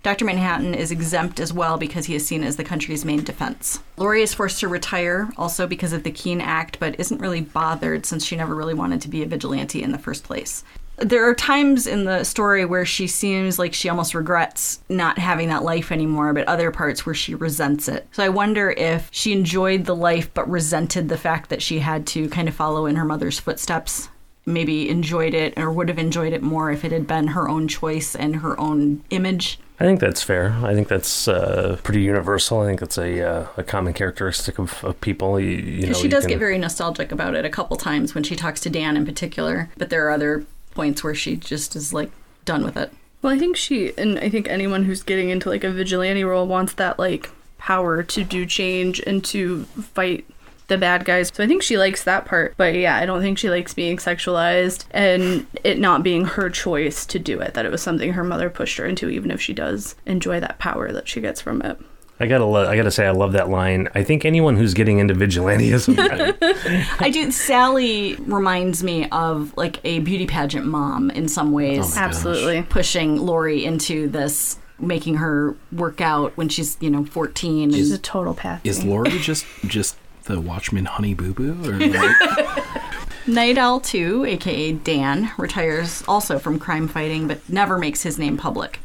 Dr. 0.06 0.24
Manhattan 0.24 0.72
is 0.72 0.92
exempt 0.92 1.40
as 1.40 1.52
well 1.52 1.78
because 1.78 2.06
he 2.06 2.14
is 2.14 2.24
seen 2.24 2.44
as 2.44 2.54
the 2.54 2.62
country's 2.62 3.04
main 3.04 3.24
defense. 3.24 3.80
Laurie 3.96 4.22
is 4.22 4.32
forced 4.32 4.60
to 4.60 4.68
retire 4.68 5.28
also 5.36 5.66
because 5.66 5.92
of 5.92 6.04
the 6.04 6.12
Keene 6.12 6.40
Act, 6.40 6.78
but 6.78 7.00
isn't 7.00 7.20
really 7.20 7.40
bothered 7.40 8.06
since 8.06 8.24
she 8.24 8.36
never 8.36 8.54
really 8.54 8.72
wanted 8.72 9.00
to 9.00 9.08
be 9.08 9.24
a 9.24 9.26
vigilante 9.26 9.82
in 9.82 9.90
the 9.90 9.98
first 9.98 10.22
place. 10.22 10.62
There 10.98 11.28
are 11.28 11.34
times 11.34 11.88
in 11.88 12.04
the 12.04 12.22
story 12.22 12.64
where 12.64 12.86
she 12.86 13.08
seems 13.08 13.58
like 13.58 13.74
she 13.74 13.88
almost 13.88 14.14
regrets 14.14 14.80
not 14.88 15.18
having 15.18 15.48
that 15.48 15.64
life 15.64 15.90
anymore, 15.90 16.32
but 16.32 16.46
other 16.46 16.70
parts 16.70 17.04
where 17.04 17.12
she 17.12 17.34
resents 17.34 17.88
it. 17.88 18.06
So 18.12 18.22
I 18.22 18.28
wonder 18.28 18.70
if 18.70 19.08
she 19.10 19.32
enjoyed 19.32 19.86
the 19.86 19.96
life 19.96 20.32
but 20.32 20.48
resented 20.48 21.08
the 21.08 21.18
fact 21.18 21.50
that 21.50 21.62
she 21.62 21.80
had 21.80 22.06
to 22.06 22.28
kind 22.28 22.46
of 22.46 22.54
follow 22.54 22.86
in 22.86 22.94
her 22.94 23.04
mother's 23.04 23.40
footsteps. 23.40 24.08
Maybe 24.48 24.88
enjoyed 24.88 25.34
it 25.34 25.58
or 25.58 25.72
would 25.72 25.88
have 25.88 25.98
enjoyed 25.98 26.32
it 26.32 26.44
more 26.44 26.70
if 26.70 26.84
it 26.84 26.92
had 26.92 27.08
been 27.08 27.26
her 27.26 27.48
own 27.48 27.66
choice 27.66 28.14
and 28.14 28.36
her 28.36 28.58
own 28.60 29.02
image. 29.10 29.58
I 29.78 29.84
think 29.84 30.00
that's 30.00 30.22
fair. 30.22 30.52
I 30.62 30.74
think 30.74 30.88
that's 30.88 31.28
uh, 31.28 31.78
pretty 31.82 32.00
universal. 32.00 32.60
I 32.60 32.66
think 32.66 32.80
it's 32.80 32.96
a 32.96 33.20
uh, 33.22 33.46
a 33.58 33.62
common 33.62 33.92
characteristic 33.92 34.58
of, 34.58 34.82
of 34.84 34.98
people. 35.00 35.38
You, 35.38 35.48
you 35.50 35.72
know, 35.74 35.80
Because 35.88 35.96
she 35.98 36.04
you 36.04 36.08
does 36.10 36.22
can- 36.24 36.30
get 36.30 36.38
very 36.38 36.56
nostalgic 36.58 37.12
about 37.12 37.34
it 37.34 37.44
a 37.44 37.50
couple 37.50 37.76
times 37.76 38.14
when 38.14 38.24
she 38.24 38.36
talks 38.36 38.60
to 38.60 38.70
Dan 38.70 38.96
in 38.96 39.04
particular, 39.04 39.68
but 39.76 39.90
there 39.90 40.06
are 40.06 40.10
other 40.10 40.46
points 40.74 41.04
where 41.04 41.14
she 41.14 41.36
just 41.36 41.76
is 41.76 41.92
like 41.92 42.10
done 42.46 42.64
with 42.64 42.76
it. 42.76 42.90
Well, 43.22 43.34
I 43.34 43.38
think 43.38 43.56
she 43.56 43.92
and 43.98 44.18
I 44.18 44.28
think 44.30 44.48
anyone 44.48 44.84
who's 44.84 45.02
getting 45.02 45.28
into 45.30 45.48
like 45.50 45.64
a 45.64 45.70
vigilante 45.70 46.24
role 46.24 46.46
wants 46.46 46.72
that 46.74 46.98
like 46.98 47.30
power 47.58 48.02
to 48.02 48.24
do 48.24 48.46
change 48.46 49.00
and 49.00 49.24
to 49.26 49.64
fight 49.64 50.24
the 50.68 50.78
bad 50.78 51.04
guys. 51.04 51.30
So 51.34 51.44
I 51.44 51.46
think 51.46 51.62
she 51.62 51.78
likes 51.78 52.04
that 52.04 52.24
part. 52.24 52.54
But 52.56 52.74
yeah, 52.74 52.96
I 52.96 53.06
don't 53.06 53.20
think 53.20 53.38
she 53.38 53.50
likes 53.50 53.74
being 53.74 53.96
sexualized 53.98 54.84
and 54.90 55.46
it 55.64 55.78
not 55.78 56.02
being 56.02 56.24
her 56.24 56.50
choice 56.50 57.06
to 57.06 57.18
do 57.18 57.40
it. 57.40 57.54
That 57.54 57.66
it 57.66 57.72
was 57.72 57.82
something 57.82 58.12
her 58.12 58.24
mother 58.24 58.50
pushed 58.50 58.78
her 58.78 58.86
into, 58.86 59.08
even 59.08 59.30
if 59.30 59.40
she 59.40 59.52
does 59.52 59.94
enjoy 60.06 60.40
that 60.40 60.58
power 60.58 60.92
that 60.92 61.08
she 61.08 61.20
gets 61.20 61.40
from 61.40 61.62
it. 61.62 61.78
I 62.18 62.26
gotta, 62.26 62.46
lo- 62.46 62.66
I 62.66 62.76
gotta 62.76 62.90
say, 62.90 63.06
I 63.06 63.10
love 63.10 63.32
that 63.32 63.50
line. 63.50 63.88
I 63.94 64.02
think 64.02 64.24
anyone 64.24 64.56
who's 64.56 64.72
getting 64.72 65.00
into 65.00 65.14
vigilantism, 65.14 65.98
I 67.00 67.10
do. 67.10 67.30
Sally 67.30 68.14
reminds 68.14 68.82
me 68.82 69.06
of 69.10 69.54
like 69.56 69.80
a 69.84 69.98
beauty 69.98 70.26
pageant 70.26 70.64
mom 70.64 71.10
in 71.10 71.28
some 71.28 71.48
oh 71.50 71.56
ways, 71.56 71.94
Absolutely. 71.94 72.62
pushing 72.62 73.18
Laurie 73.18 73.66
into 73.66 74.08
this, 74.08 74.58
making 74.78 75.16
her 75.16 75.56
work 75.72 76.00
out 76.00 76.34
when 76.38 76.48
she's 76.48 76.78
you 76.80 76.88
know 76.88 77.04
fourteen. 77.04 77.70
She's 77.70 77.92
a 77.92 77.98
total 77.98 78.32
path. 78.32 78.64
Is 78.64 78.82
Laurie 78.82 79.10
just 79.18 79.44
just 79.66 79.98
the 80.26 80.40
Watchman 80.40 80.84
Honey 80.84 81.14
Boo 81.14 81.32
Boo? 81.32 81.52
Or 81.68 81.78
like, 81.78 83.26
Nite 83.26 83.58
Owl 83.58 83.80
2, 83.80 84.24
aka 84.24 84.72
Dan, 84.72 85.32
retires 85.38 86.04
also 86.06 86.38
from 86.38 86.58
crime 86.58 86.86
fighting 86.86 87.26
but 87.26 87.48
never 87.48 87.78
makes 87.78 88.02
his 88.02 88.18
name 88.18 88.36
public. 88.36 88.80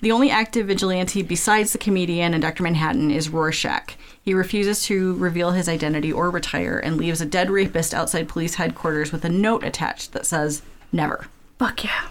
The 0.00 0.12
only 0.12 0.30
active 0.30 0.66
vigilante 0.66 1.22
besides 1.22 1.72
the 1.72 1.78
comedian 1.78 2.34
and 2.34 2.42
Dr. 2.42 2.62
Manhattan 2.62 3.10
is 3.10 3.30
Rorschach. 3.30 3.96
He 4.22 4.34
refuses 4.34 4.84
to 4.84 5.14
reveal 5.16 5.52
his 5.52 5.68
identity 5.68 6.12
or 6.12 6.30
retire 6.30 6.78
and 6.78 6.96
leaves 6.96 7.20
a 7.20 7.26
dead 7.26 7.50
rapist 7.50 7.94
outside 7.94 8.28
police 8.28 8.56
headquarters 8.56 9.10
with 9.10 9.24
a 9.24 9.30
note 9.30 9.64
attached 9.64 10.12
that 10.12 10.26
says, 10.26 10.62
Never. 10.92 11.26
Fuck 11.58 11.84
yeah. 11.84 12.08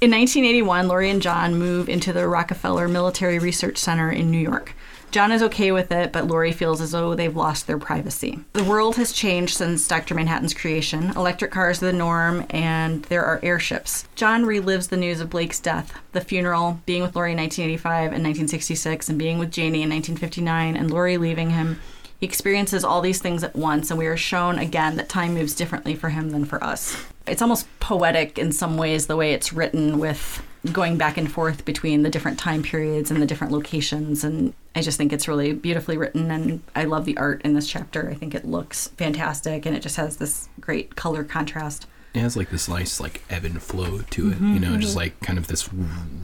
In 0.00 0.10
1981, 0.12 0.88
Laurie 0.88 1.10
and 1.10 1.22
John 1.22 1.58
move 1.58 1.88
into 1.88 2.12
the 2.12 2.28
Rockefeller 2.28 2.86
Military 2.86 3.38
Research 3.38 3.78
Center 3.78 4.10
in 4.10 4.30
New 4.30 4.38
York. 4.38 4.74
John 5.10 5.32
is 5.32 5.42
okay 5.42 5.72
with 5.72 5.90
it, 5.90 6.12
but 6.12 6.26
Laurie 6.26 6.52
feels 6.52 6.80
as 6.80 6.90
though 6.90 7.14
they've 7.14 7.34
lost 7.34 7.66
their 7.66 7.78
privacy. 7.78 8.40
The 8.52 8.64
world 8.64 8.96
has 8.96 9.12
changed 9.12 9.56
since 9.56 9.88
Dr. 9.88 10.14
Manhattan's 10.14 10.52
creation. 10.52 11.12
Electric 11.16 11.50
cars 11.50 11.82
are 11.82 11.86
the 11.86 11.92
norm, 11.94 12.44
and 12.50 13.02
there 13.04 13.24
are 13.24 13.40
airships. 13.42 14.06
John 14.14 14.44
relives 14.44 14.88
the 14.88 14.96
news 14.98 15.20
of 15.20 15.30
Blake's 15.30 15.60
death, 15.60 15.94
the 16.12 16.20
funeral, 16.20 16.80
being 16.84 17.02
with 17.02 17.16
Laurie 17.16 17.32
in 17.32 17.38
1985 17.38 18.12
and 18.12 18.22
1966, 18.24 19.08
and 19.08 19.18
being 19.18 19.38
with 19.38 19.50
Janie 19.50 19.82
in 19.82 19.90
1959, 19.90 20.76
and 20.76 20.90
Laurie 20.90 21.16
leaving 21.16 21.50
him. 21.50 21.80
He 22.20 22.26
experiences 22.26 22.82
all 22.82 23.00
these 23.00 23.20
things 23.20 23.44
at 23.44 23.54
once, 23.54 23.90
and 23.90 23.98
we 23.98 24.06
are 24.06 24.16
shown 24.16 24.58
again 24.58 24.96
that 24.96 25.08
time 25.08 25.34
moves 25.34 25.54
differently 25.54 25.94
for 25.94 26.08
him 26.08 26.30
than 26.30 26.44
for 26.44 26.62
us. 26.62 26.96
It's 27.28 27.42
almost 27.42 27.68
poetic 27.78 28.38
in 28.38 28.50
some 28.50 28.76
ways, 28.76 29.06
the 29.06 29.16
way 29.16 29.32
it's 29.32 29.52
written, 29.52 30.00
with 30.00 30.42
going 30.72 30.98
back 30.98 31.16
and 31.16 31.30
forth 31.30 31.64
between 31.64 32.02
the 32.02 32.10
different 32.10 32.38
time 32.38 32.64
periods 32.64 33.12
and 33.12 33.22
the 33.22 33.26
different 33.26 33.52
locations. 33.52 34.24
And 34.24 34.52
I 34.74 34.80
just 34.80 34.98
think 34.98 35.12
it's 35.12 35.28
really 35.28 35.52
beautifully 35.52 35.96
written, 35.96 36.30
and 36.32 36.60
I 36.74 36.84
love 36.84 37.04
the 37.04 37.16
art 37.18 37.42
in 37.42 37.54
this 37.54 37.68
chapter. 37.68 38.10
I 38.10 38.14
think 38.14 38.34
it 38.34 38.44
looks 38.44 38.88
fantastic, 38.88 39.64
and 39.64 39.76
it 39.76 39.80
just 39.80 39.96
has 39.96 40.16
this 40.16 40.48
great 40.60 40.96
color 40.96 41.22
contrast. 41.22 41.86
it 42.14 42.20
has 42.20 42.36
like 42.36 42.50
this 42.50 42.68
nice 42.68 43.00
like 43.00 43.22
ebb 43.30 43.44
and 43.44 43.62
flow 43.62 44.00
to 44.00 44.30
it, 44.30 44.40
you 44.40 44.58
know, 44.58 44.76
just 44.76 44.90
mm-hmm. 44.90 44.98
like 44.98 45.20
kind 45.20 45.38
of 45.38 45.46
this 45.46 45.68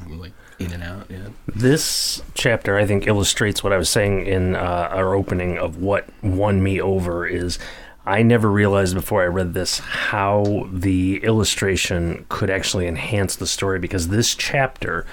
like 0.09 0.33
in 0.59 0.73
and 0.73 0.83
out. 0.83 1.07
Yeah. 1.09 1.29
This 1.47 2.23
chapter, 2.35 2.77
I 2.77 2.87
think, 2.87 3.07
illustrates 3.07 3.63
what 3.63 3.73
I 3.73 3.77
was 3.77 3.89
saying 3.89 4.27
in 4.27 4.57
uh, 4.57 4.89
our 4.91 5.15
opening 5.15 5.59
of 5.59 5.79
what 5.79 6.09
won 6.23 6.63
me 6.63 6.81
over 6.81 7.27
is 7.27 7.59
I 8.07 8.23
never 8.23 8.51
realized 8.51 8.95
before 8.95 9.23
I 9.23 9.27
read 9.27 9.55
this 9.55 9.79
how 9.79 10.69
the 10.71 11.25
illustration 11.25 12.27
could 12.29 12.51
actually 12.51 12.87
enhance 12.87 13.37
the 13.37 13.47
story 13.47 13.79
because 13.79 14.09
this 14.09 14.35
chapter, 14.35 15.07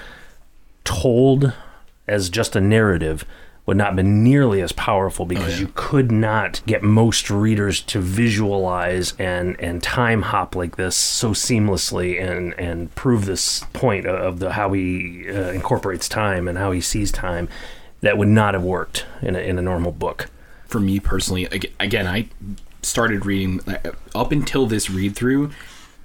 told 0.84 1.52
as 2.06 2.28
just 2.28 2.54
a 2.54 2.60
narrative, 2.60 3.24
would 3.64 3.76
not 3.76 3.88
have 3.88 3.96
been 3.96 4.24
nearly 4.24 4.60
as 4.60 4.72
powerful 4.72 5.24
because 5.24 5.60
you 5.60 5.70
could 5.74 6.10
not 6.10 6.60
get 6.66 6.82
most 6.82 7.30
readers 7.30 7.80
to 7.80 8.00
visualize 8.00 9.14
and 9.20 9.58
and 9.60 9.82
time 9.82 10.22
hop 10.22 10.56
like 10.56 10.76
this 10.76 10.96
so 10.96 11.30
seamlessly 11.30 12.20
and 12.20 12.54
and 12.58 12.92
prove 12.96 13.24
this 13.24 13.64
point 13.72 14.04
of 14.04 14.40
the 14.40 14.52
how 14.52 14.72
he 14.72 15.28
uh, 15.30 15.52
incorporates 15.52 16.08
time 16.08 16.48
and 16.48 16.58
how 16.58 16.72
he 16.72 16.80
sees 16.80 17.12
time 17.12 17.48
that 18.00 18.18
would 18.18 18.28
not 18.28 18.54
have 18.54 18.64
worked 18.64 19.06
in 19.22 19.36
a, 19.36 19.38
in 19.38 19.58
a 19.58 19.62
normal 19.62 19.92
book. 19.92 20.28
for 20.66 20.80
me 20.80 20.98
personally, 20.98 21.44
again, 21.78 22.06
I 22.06 22.28
started 22.82 23.26
reading 23.26 23.60
uh, 23.66 23.92
up 24.14 24.32
until 24.32 24.66
this 24.66 24.90
read 24.90 25.14
through. 25.14 25.50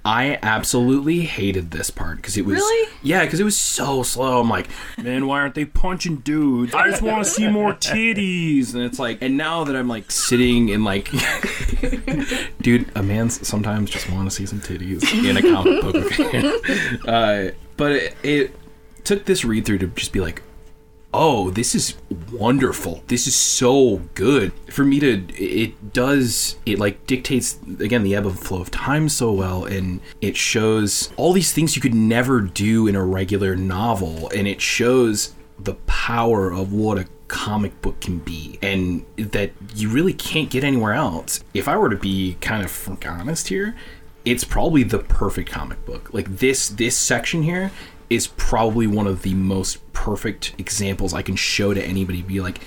I 0.08 0.38
absolutely 0.42 1.20
hated 1.26 1.70
this 1.70 1.90
part 1.90 2.16
because 2.16 2.38
it 2.38 2.46
was 2.46 2.54
Really? 2.54 2.88
yeah 3.02 3.26
because 3.26 3.40
it 3.40 3.44
was 3.44 3.60
so 3.60 4.02
slow. 4.02 4.40
I'm 4.40 4.48
like, 4.48 4.68
man, 4.96 5.26
why 5.26 5.40
aren't 5.40 5.54
they 5.54 5.66
punching 5.66 6.16
dudes? 6.16 6.72
I 6.74 6.88
just 6.88 7.02
want 7.02 7.22
to 7.22 7.30
see 7.30 7.46
more 7.46 7.74
titties. 7.74 8.72
And 8.72 8.84
it's 8.84 8.98
like, 8.98 9.20
and 9.20 9.36
now 9.36 9.64
that 9.64 9.76
I'm 9.76 9.86
like 9.86 10.10
sitting 10.10 10.70
in 10.70 10.82
like, 10.82 11.10
dude, 12.62 12.90
a 12.96 13.02
man 13.02 13.28
sometimes 13.28 13.90
just 13.90 14.10
want 14.10 14.30
to 14.30 14.34
see 14.34 14.46
some 14.46 14.60
titties 14.60 15.04
in 15.28 15.36
a 15.36 15.42
comic 15.42 15.82
book. 15.82 17.04
uh, 17.06 17.54
but 17.76 17.92
it, 17.92 18.16
it 18.22 18.56
took 19.04 19.26
this 19.26 19.44
read 19.44 19.66
through 19.66 19.78
to 19.78 19.88
just 19.88 20.12
be 20.12 20.20
like, 20.20 20.40
oh 21.12 21.50
this 21.50 21.74
is 21.74 21.94
wonderful. 22.32 23.02
This 23.06 23.26
is 23.26 23.34
so 23.34 24.02
good. 24.14 24.52
For 24.70 24.84
me 24.84 25.00
to 25.00 25.24
it 25.34 25.92
does 25.92 26.56
it 26.66 26.78
like 26.78 27.06
dictates 27.06 27.58
again 27.80 28.02
the 28.02 28.14
ebb 28.14 28.26
and 28.26 28.38
flow 28.38 28.60
of 28.60 28.70
time 28.70 29.08
so 29.08 29.32
well 29.32 29.64
and 29.64 30.00
it 30.20 30.36
shows 30.36 31.12
all 31.16 31.32
these 31.32 31.52
things 31.52 31.76
you 31.76 31.82
could 31.82 31.94
never 31.94 32.40
do 32.40 32.86
in 32.86 32.94
a 32.94 33.04
regular 33.04 33.56
novel 33.56 34.28
and 34.34 34.46
it 34.46 34.60
shows 34.60 35.34
the 35.58 35.74
power 35.86 36.52
of 36.52 36.72
what 36.72 36.98
a 36.98 37.06
comic 37.26 37.80
book 37.82 38.00
can 38.00 38.18
be 38.18 38.58
and 38.62 39.04
that 39.16 39.50
you 39.74 39.90
really 39.90 40.14
can't 40.14 40.50
get 40.50 40.64
anywhere 40.64 40.94
else. 40.94 41.42
If 41.52 41.68
i 41.68 41.76
were 41.76 41.90
to 41.90 41.96
be 41.96 42.36
kind 42.40 42.64
of 42.64 42.70
frank 42.70 43.06
honest 43.06 43.48
here 43.48 43.74
it's 44.24 44.44
probably 44.44 44.82
the 44.82 44.98
perfect 44.98 45.50
comic 45.50 45.84
book. 45.86 46.12
Like 46.12 46.38
this 46.38 46.68
this 46.68 46.96
section 46.96 47.42
here 47.42 47.70
is 48.10 48.26
probably 48.26 48.86
one 48.86 49.06
of 49.06 49.22
the 49.22 49.34
most 49.34 49.92
perfect 49.92 50.54
examples 50.58 51.12
I 51.12 51.22
can 51.22 51.36
show 51.36 51.74
to 51.74 51.84
anybody 51.84 52.22
be 52.22 52.40
like 52.40 52.60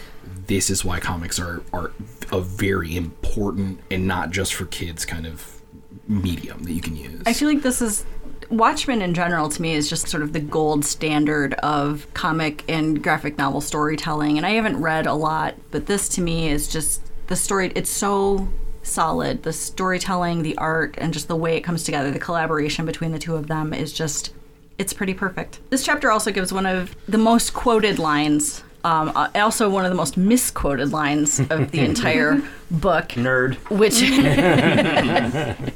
this 0.47 0.69
is 0.69 0.85
why 0.85 0.99
comics 0.99 1.39
are 1.39 1.63
are 1.73 1.91
a 2.31 2.39
very 2.39 2.95
important 2.95 3.79
and 3.89 4.07
not 4.07 4.31
just 4.31 4.53
for 4.53 4.65
kids 4.65 5.05
kind 5.05 5.25
of 5.25 5.61
medium 6.07 6.63
that 6.63 6.73
you 6.73 6.81
can 6.81 6.95
use. 6.95 7.23
I 7.25 7.33
feel 7.33 7.47
like 7.47 7.61
this 7.61 7.81
is 7.81 8.05
Watchmen 8.49 9.01
in 9.01 9.13
general 9.13 9.47
to 9.49 9.61
me 9.61 9.73
is 9.73 9.89
just 9.89 10.09
sort 10.09 10.23
of 10.23 10.33
the 10.33 10.39
gold 10.39 10.83
standard 10.83 11.53
of 11.55 12.05
comic 12.13 12.65
and 12.69 13.01
graphic 13.01 13.37
novel 13.37 13.61
storytelling. 13.61 14.37
And 14.37 14.45
I 14.45 14.51
haven't 14.51 14.81
read 14.81 15.07
a 15.07 15.13
lot, 15.13 15.55
but 15.71 15.85
this 15.85 16.09
to 16.09 16.21
me 16.21 16.49
is 16.49 16.67
just 16.67 17.01
the 17.27 17.35
story. 17.35 17.71
It's 17.75 17.89
so 17.89 18.49
solid. 18.83 19.43
The 19.43 19.53
storytelling, 19.53 20.41
the 20.41 20.57
art, 20.57 20.95
and 20.97 21.13
just 21.13 21.29
the 21.29 21.35
way 21.35 21.55
it 21.55 21.61
comes 21.61 21.83
together, 21.83 22.11
the 22.11 22.19
collaboration 22.19 22.85
between 22.85 23.13
the 23.13 23.19
two 23.19 23.35
of 23.35 23.47
them 23.47 23.73
is 23.73 23.93
just, 23.93 24.33
it's 24.81 24.93
pretty 24.93 25.13
perfect. 25.13 25.59
This 25.69 25.85
chapter 25.85 26.09
also 26.11 26.31
gives 26.31 26.51
one 26.51 26.65
of 26.65 26.95
the 27.07 27.19
most 27.19 27.53
quoted 27.53 27.99
lines. 27.99 28.63
Um, 28.83 29.11
uh, 29.15 29.29
also, 29.35 29.69
one 29.69 29.85
of 29.85 29.91
the 29.91 29.95
most 29.95 30.17
misquoted 30.17 30.91
lines 30.91 31.39
of 31.39 31.69
the 31.69 31.79
entire 31.85 32.41
book 32.71 33.09
Nerd. 33.09 33.57
which 33.69 34.01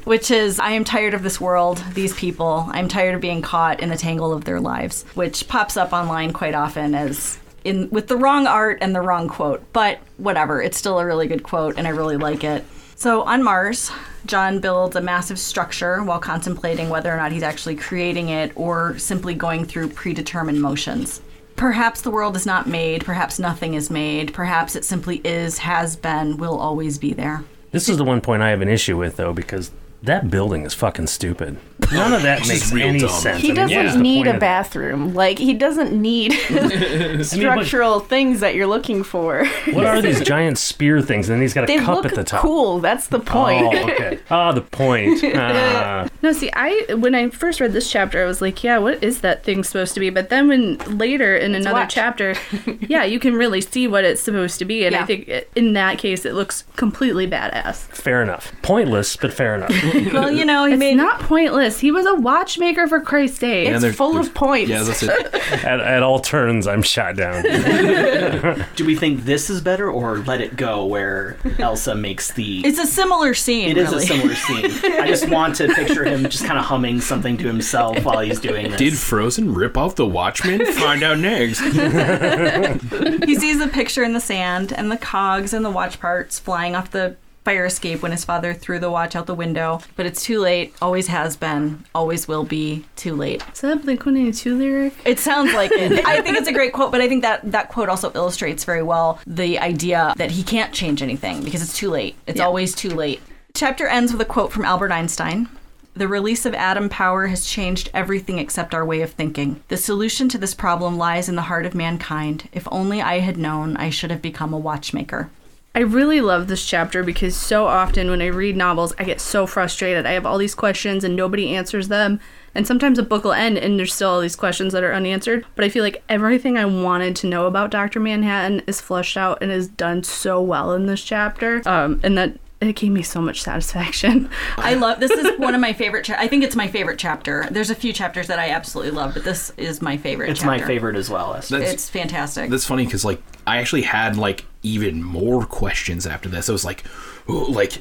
which 0.04 0.32
is 0.32 0.58
I 0.58 0.70
am 0.70 0.82
tired 0.82 1.14
of 1.14 1.22
this 1.22 1.40
world, 1.40 1.84
these 1.94 2.12
people. 2.14 2.66
I'm 2.70 2.88
tired 2.88 3.14
of 3.14 3.20
being 3.20 3.42
caught 3.42 3.78
in 3.78 3.90
the 3.90 3.96
tangle 3.96 4.32
of 4.32 4.44
their 4.44 4.58
lives, 4.60 5.04
which 5.14 5.46
pops 5.46 5.76
up 5.76 5.92
online 5.92 6.32
quite 6.32 6.54
often 6.54 6.96
as 6.96 7.38
in 7.62 7.88
with 7.90 8.08
the 8.08 8.16
wrong 8.16 8.48
art 8.48 8.78
and 8.80 8.92
the 8.92 9.00
wrong 9.00 9.28
quote. 9.28 9.62
But 9.72 10.00
whatever, 10.16 10.60
it's 10.60 10.76
still 10.76 10.98
a 10.98 11.06
really 11.06 11.28
good 11.28 11.44
quote 11.44 11.78
and 11.78 11.86
I 11.86 11.90
really 11.90 12.16
like 12.16 12.42
it. 12.42 12.64
So 12.98 13.24
on 13.24 13.42
Mars, 13.42 13.90
John 14.24 14.58
builds 14.58 14.96
a 14.96 15.02
massive 15.02 15.38
structure 15.38 16.02
while 16.02 16.18
contemplating 16.18 16.88
whether 16.88 17.12
or 17.12 17.18
not 17.18 17.30
he's 17.30 17.42
actually 17.42 17.76
creating 17.76 18.30
it 18.30 18.52
or 18.56 18.98
simply 18.98 19.34
going 19.34 19.66
through 19.66 19.90
predetermined 19.90 20.62
motions. 20.62 21.20
Perhaps 21.56 22.00
the 22.00 22.10
world 22.10 22.36
is 22.36 22.46
not 22.46 22.66
made, 22.66 23.04
perhaps 23.04 23.38
nothing 23.38 23.74
is 23.74 23.90
made, 23.90 24.32
perhaps 24.32 24.74
it 24.74 24.82
simply 24.82 25.20
is, 25.24 25.58
has 25.58 25.94
been, 25.94 26.38
will 26.38 26.58
always 26.58 26.96
be 26.96 27.12
there. 27.12 27.44
This 27.70 27.90
is 27.90 27.98
the 27.98 28.04
one 28.04 28.22
point 28.22 28.40
I 28.40 28.48
have 28.48 28.62
an 28.62 28.68
issue 28.68 28.96
with, 28.96 29.16
though, 29.16 29.34
because 29.34 29.72
that 30.02 30.30
building 30.30 30.64
is 30.64 30.74
fucking 30.74 31.06
stupid. 31.08 31.58
None 31.92 32.12
of 32.12 32.22
that 32.22 32.46
makes 32.48 32.72
any 32.72 32.98
dumb. 33.00 33.08
sense. 33.10 33.42
He 33.42 33.48
I 33.50 33.54
mean, 33.54 33.56
doesn't 33.56 33.84
what's 33.84 33.96
the 33.96 34.02
need 34.02 34.26
a 34.26 34.38
bathroom. 34.38 35.14
Like 35.14 35.38
he 35.38 35.54
doesn't 35.54 35.92
need 35.92 36.32
structural 37.24 38.00
things 38.00 38.40
that 38.40 38.54
you're 38.54 38.66
looking 38.66 39.02
for. 39.02 39.44
What 39.72 39.86
are 39.86 40.00
these 40.02 40.20
giant 40.22 40.58
spear 40.58 41.00
things? 41.00 41.28
And 41.28 41.36
then 41.36 41.42
he's 41.42 41.54
got 41.54 41.64
a 41.64 41.66
They 41.68 41.78
cup 41.78 41.96
look 41.96 42.06
at 42.06 42.14
the 42.14 42.24
top. 42.24 42.40
cool. 42.40 42.80
That's 42.80 43.08
the 43.08 43.20
point. 43.20 43.66
Oh, 43.74 43.90
okay. 43.90 44.18
Ah, 44.30 44.52
the 44.52 44.62
point. 44.62 45.22
Ah. 45.34 46.08
No, 46.22 46.32
see, 46.32 46.50
I 46.54 46.94
when 46.98 47.14
I 47.14 47.28
first 47.30 47.60
read 47.60 47.72
this 47.72 47.90
chapter, 47.90 48.22
I 48.22 48.26
was 48.26 48.40
like, 48.40 48.64
yeah, 48.64 48.78
what 48.78 49.02
is 49.04 49.20
that 49.20 49.44
thing 49.44 49.62
supposed 49.62 49.94
to 49.94 50.00
be? 50.00 50.10
But 50.10 50.28
then 50.28 50.48
when 50.48 50.78
later 50.98 51.36
in 51.36 51.54
another 51.54 51.80
watch. 51.80 51.94
chapter, 51.94 52.34
yeah, 52.80 53.04
you 53.04 53.20
can 53.20 53.34
really 53.34 53.60
see 53.60 53.86
what 53.86 54.04
it's 54.04 54.20
supposed 54.20 54.58
to 54.58 54.64
be, 54.64 54.84
and 54.86 54.96
I 54.96 55.04
think 55.04 55.30
in 55.54 55.74
that 55.74 55.98
case, 55.98 56.24
it 56.24 56.34
looks 56.34 56.64
completely 56.74 57.28
badass. 57.28 57.76
fair 57.88 58.22
enough. 58.22 58.52
Pointless, 58.62 59.16
but 59.16 59.32
fair 59.32 59.54
enough. 59.54 59.70
Well, 60.12 60.30
you 60.30 60.44
know, 60.44 60.64
he 60.66 60.74
It's 60.74 60.78
made 60.80 60.96
not 60.96 61.20
pointless. 61.20 61.78
He 61.80 61.90
was 61.90 62.06
a 62.06 62.14
watchmaker 62.14 62.86
for 62.86 63.00
Christ's 63.00 63.38
sake. 63.40 63.68
It's 63.68 63.82
there- 63.82 63.92
full 63.92 64.12
there's- 64.14 64.28
of 64.28 64.34
points. 64.34 64.70
Yeah, 64.70 64.82
that's 64.82 65.02
it. 65.02 65.10
at, 65.64 65.80
at 65.80 66.02
all 66.02 66.18
turns, 66.20 66.66
I'm 66.66 66.82
shot 66.82 67.16
down. 67.16 67.42
Do 68.76 68.84
we 68.86 68.94
think 68.96 69.24
this 69.24 69.50
is 69.50 69.60
better 69.60 69.90
or 69.90 70.18
Let 70.18 70.40
It 70.40 70.56
Go, 70.56 70.84
where 70.86 71.36
Elsa 71.58 71.94
makes 71.94 72.32
the. 72.32 72.64
it's 72.66 72.78
a 72.78 72.86
similar 72.86 73.34
scene. 73.34 73.68
It 73.70 73.76
is 73.78 73.90
really. 73.90 74.04
a 74.04 74.06
similar 74.06 74.34
scene. 74.34 74.92
I 75.00 75.06
just 75.08 75.28
want 75.28 75.56
to 75.56 75.68
picture 75.74 76.04
him 76.04 76.24
just 76.24 76.44
kind 76.44 76.58
of 76.58 76.64
humming 76.64 77.00
something 77.00 77.36
to 77.38 77.46
himself 77.46 78.02
while 78.04 78.20
he's 78.20 78.40
doing 78.40 78.70
this. 78.70 78.78
Did 78.78 78.96
Frozen 78.96 79.54
rip 79.54 79.76
off 79.76 79.96
the 79.96 80.06
Watchmen? 80.06 80.64
Find 80.66 81.02
out 81.02 81.18
next. 81.18 81.60
he 81.60 83.34
sees 83.36 83.58
the 83.58 83.68
picture 83.72 84.02
in 84.04 84.12
the 84.12 84.20
sand 84.20 84.72
and 84.72 84.90
the 84.90 84.96
cogs 84.96 85.52
and 85.52 85.64
the 85.64 85.70
watch 85.70 86.00
parts 86.00 86.38
flying 86.38 86.74
off 86.74 86.90
the 86.90 87.16
fire 87.46 87.64
escape 87.64 88.02
when 88.02 88.10
his 88.10 88.24
father 88.24 88.52
threw 88.52 88.80
the 88.80 88.90
watch 88.90 89.14
out 89.14 89.26
the 89.26 89.34
window. 89.34 89.78
But 89.94 90.04
it's 90.04 90.20
too 90.20 90.40
late. 90.40 90.74
Always 90.82 91.06
has 91.06 91.36
been. 91.36 91.84
Always 91.94 92.26
will 92.26 92.42
be. 92.42 92.84
Too 92.96 93.14
late. 93.14 93.40
Is 93.52 93.60
that 93.60 93.76
a 93.76 93.76
Blink 93.76 94.00
182 94.00 94.58
lyric? 94.58 94.94
It 95.04 95.20
sounds 95.20 95.54
like 95.54 95.70
it. 95.70 96.04
I 96.04 96.20
think 96.22 96.36
it's 96.38 96.48
a 96.48 96.52
great 96.52 96.72
quote, 96.72 96.90
but 96.90 97.00
I 97.00 97.08
think 97.08 97.22
that 97.22 97.52
that 97.52 97.68
quote 97.68 97.88
also 97.88 98.10
illustrates 98.14 98.64
very 98.64 98.82
well 98.82 99.20
the 99.28 99.60
idea 99.60 100.12
that 100.16 100.32
he 100.32 100.42
can't 100.42 100.72
change 100.74 101.02
anything 101.02 101.44
because 101.44 101.62
it's 101.62 101.76
too 101.76 101.88
late. 101.88 102.16
It's 102.26 102.40
always 102.40 102.74
too 102.74 102.90
late. 102.90 103.22
Chapter 103.54 103.86
ends 103.86 104.10
with 104.10 104.20
a 104.20 104.24
quote 104.24 104.52
from 104.52 104.64
Albert 104.64 104.90
Einstein. 104.90 105.48
The 105.94 106.08
release 106.08 106.46
of 106.46 106.54
atom 106.54 106.88
power 106.88 107.28
has 107.28 107.46
changed 107.46 107.90
everything 107.94 108.40
except 108.40 108.74
our 108.74 108.84
way 108.84 109.02
of 109.02 109.12
thinking. 109.12 109.62
The 109.68 109.76
solution 109.76 110.28
to 110.30 110.38
this 110.38 110.52
problem 110.52 110.98
lies 110.98 111.28
in 111.28 111.36
the 111.36 111.42
heart 111.42 111.64
of 111.64 111.76
mankind. 111.76 112.48
If 112.52 112.66
only 112.72 113.00
I 113.00 113.20
had 113.20 113.38
known, 113.38 113.76
I 113.76 113.90
should 113.90 114.10
have 114.10 114.20
become 114.20 114.52
a 114.52 114.58
watchmaker. 114.58 115.30
I 115.76 115.80
really 115.80 116.22
love 116.22 116.48
this 116.48 116.64
chapter 116.64 117.04
because 117.04 117.36
so 117.36 117.66
often 117.66 118.08
when 118.08 118.22
I 118.22 118.28
read 118.28 118.56
novels, 118.56 118.94
I 118.98 119.04
get 119.04 119.20
so 119.20 119.46
frustrated. 119.46 120.06
I 120.06 120.12
have 120.12 120.24
all 120.24 120.38
these 120.38 120.54
questions 120.54 121.04
and 121.04 121.14
nobody 121.14 121.54
answers 121.54 121.88
them. 121.88 122.18
And 122.54 122.66
sometimes 122.66 122.98
a 122.98 123.02
book 123.02 123.24
will 123.24 123.34
end 123.34 123.58
and 123.58 123.78
there's 123.78 123.92
still 123.92 124.08
all 124.08 124.20
these 124.22 124.36
questions 124.36 124.72
that 124.72 124.82
are 124.82 124.94
unanswered. 124.94 125.44
But 125.54 125.66
I 125.66 125.68
feel 125.68 125.84
like 125.84 126.02
everything 126.08 126.56
I 126.56 126.64
wanted 126.64 127.14
to 127.16 127.26
know 127.26 127.44
about 127.46 127.70
Dr. 127.70 128.00
Manhattan 128.00 128.62
is 128.66 128.80
fleshed 128.80 129.18
out 129.18 129.42
and 129.42 129.52
is 129.52 129.68
done 129.68 130.02
so 130.02 130.40
well 130.40 130.72
in 130.72 130.86
this 130.86 131.04
chapter. 131.04 131.60
Um, 131.68 132.00
and 132.02 132.16
that 132.16 132.38
it 132.62 132.74
gave 132.76 132.90
me 132.92 133.02
so 133.02 133.20
much 133.20 133.42
satisfaction. 133.42 134.30
I 134.56 134.72
love 134.76 134.98
this 134.98 135.10
is 135.10 135.38
one 135.38 135.54
of 135.54 135.60
my 135.60 135.74
favorite 135.74 136.06
cha- 136.06 136.16
I 136.16 136.26
think 136.26 136.42
it's 136.42 136.56
my 136.56 136.68
favorite 136.68 136.98
chapter. 136.98 137.46
There's 137.50 137.68
a 137.68 137.74
few 137.74 137.92
chapters 137.92 138.28
that 138.28 138.38
I 138.38 138.48
absolutely 138.48 138.92
love, 138.92 139.12
but 139.12 139.24
this 139.24 139.52
is 139.58 139.82
my 139.82 139.98
favorite 139.98 140.30
It's 140.30 140.40
chapter. 140.40 140.58
my 140.58 140.66
favorite 140.66 140.96
as 140.96 141.10
well. 141.10 141.34
That's- 141.34 141.52
It's 141.70 141.90
fantastic. 141.90 142.48
That's 142.48 142.64
funny 142.64 142.86
because 142.86 143.04
like 143.04 143.20
I 143.46 143.58
actually 143.58 143.82
had 143.82 144.16
like 144.16 144.44
even 144.62 145.02
more 145.02 145.46
questions 145.46 146.06
after 146.06 146.28
this. 146.28 146.48
I 146.48 146.52
was 146.52 146.64
like, 146.64 146.82
oh, 147.28 147.44
like, 147.48 147.78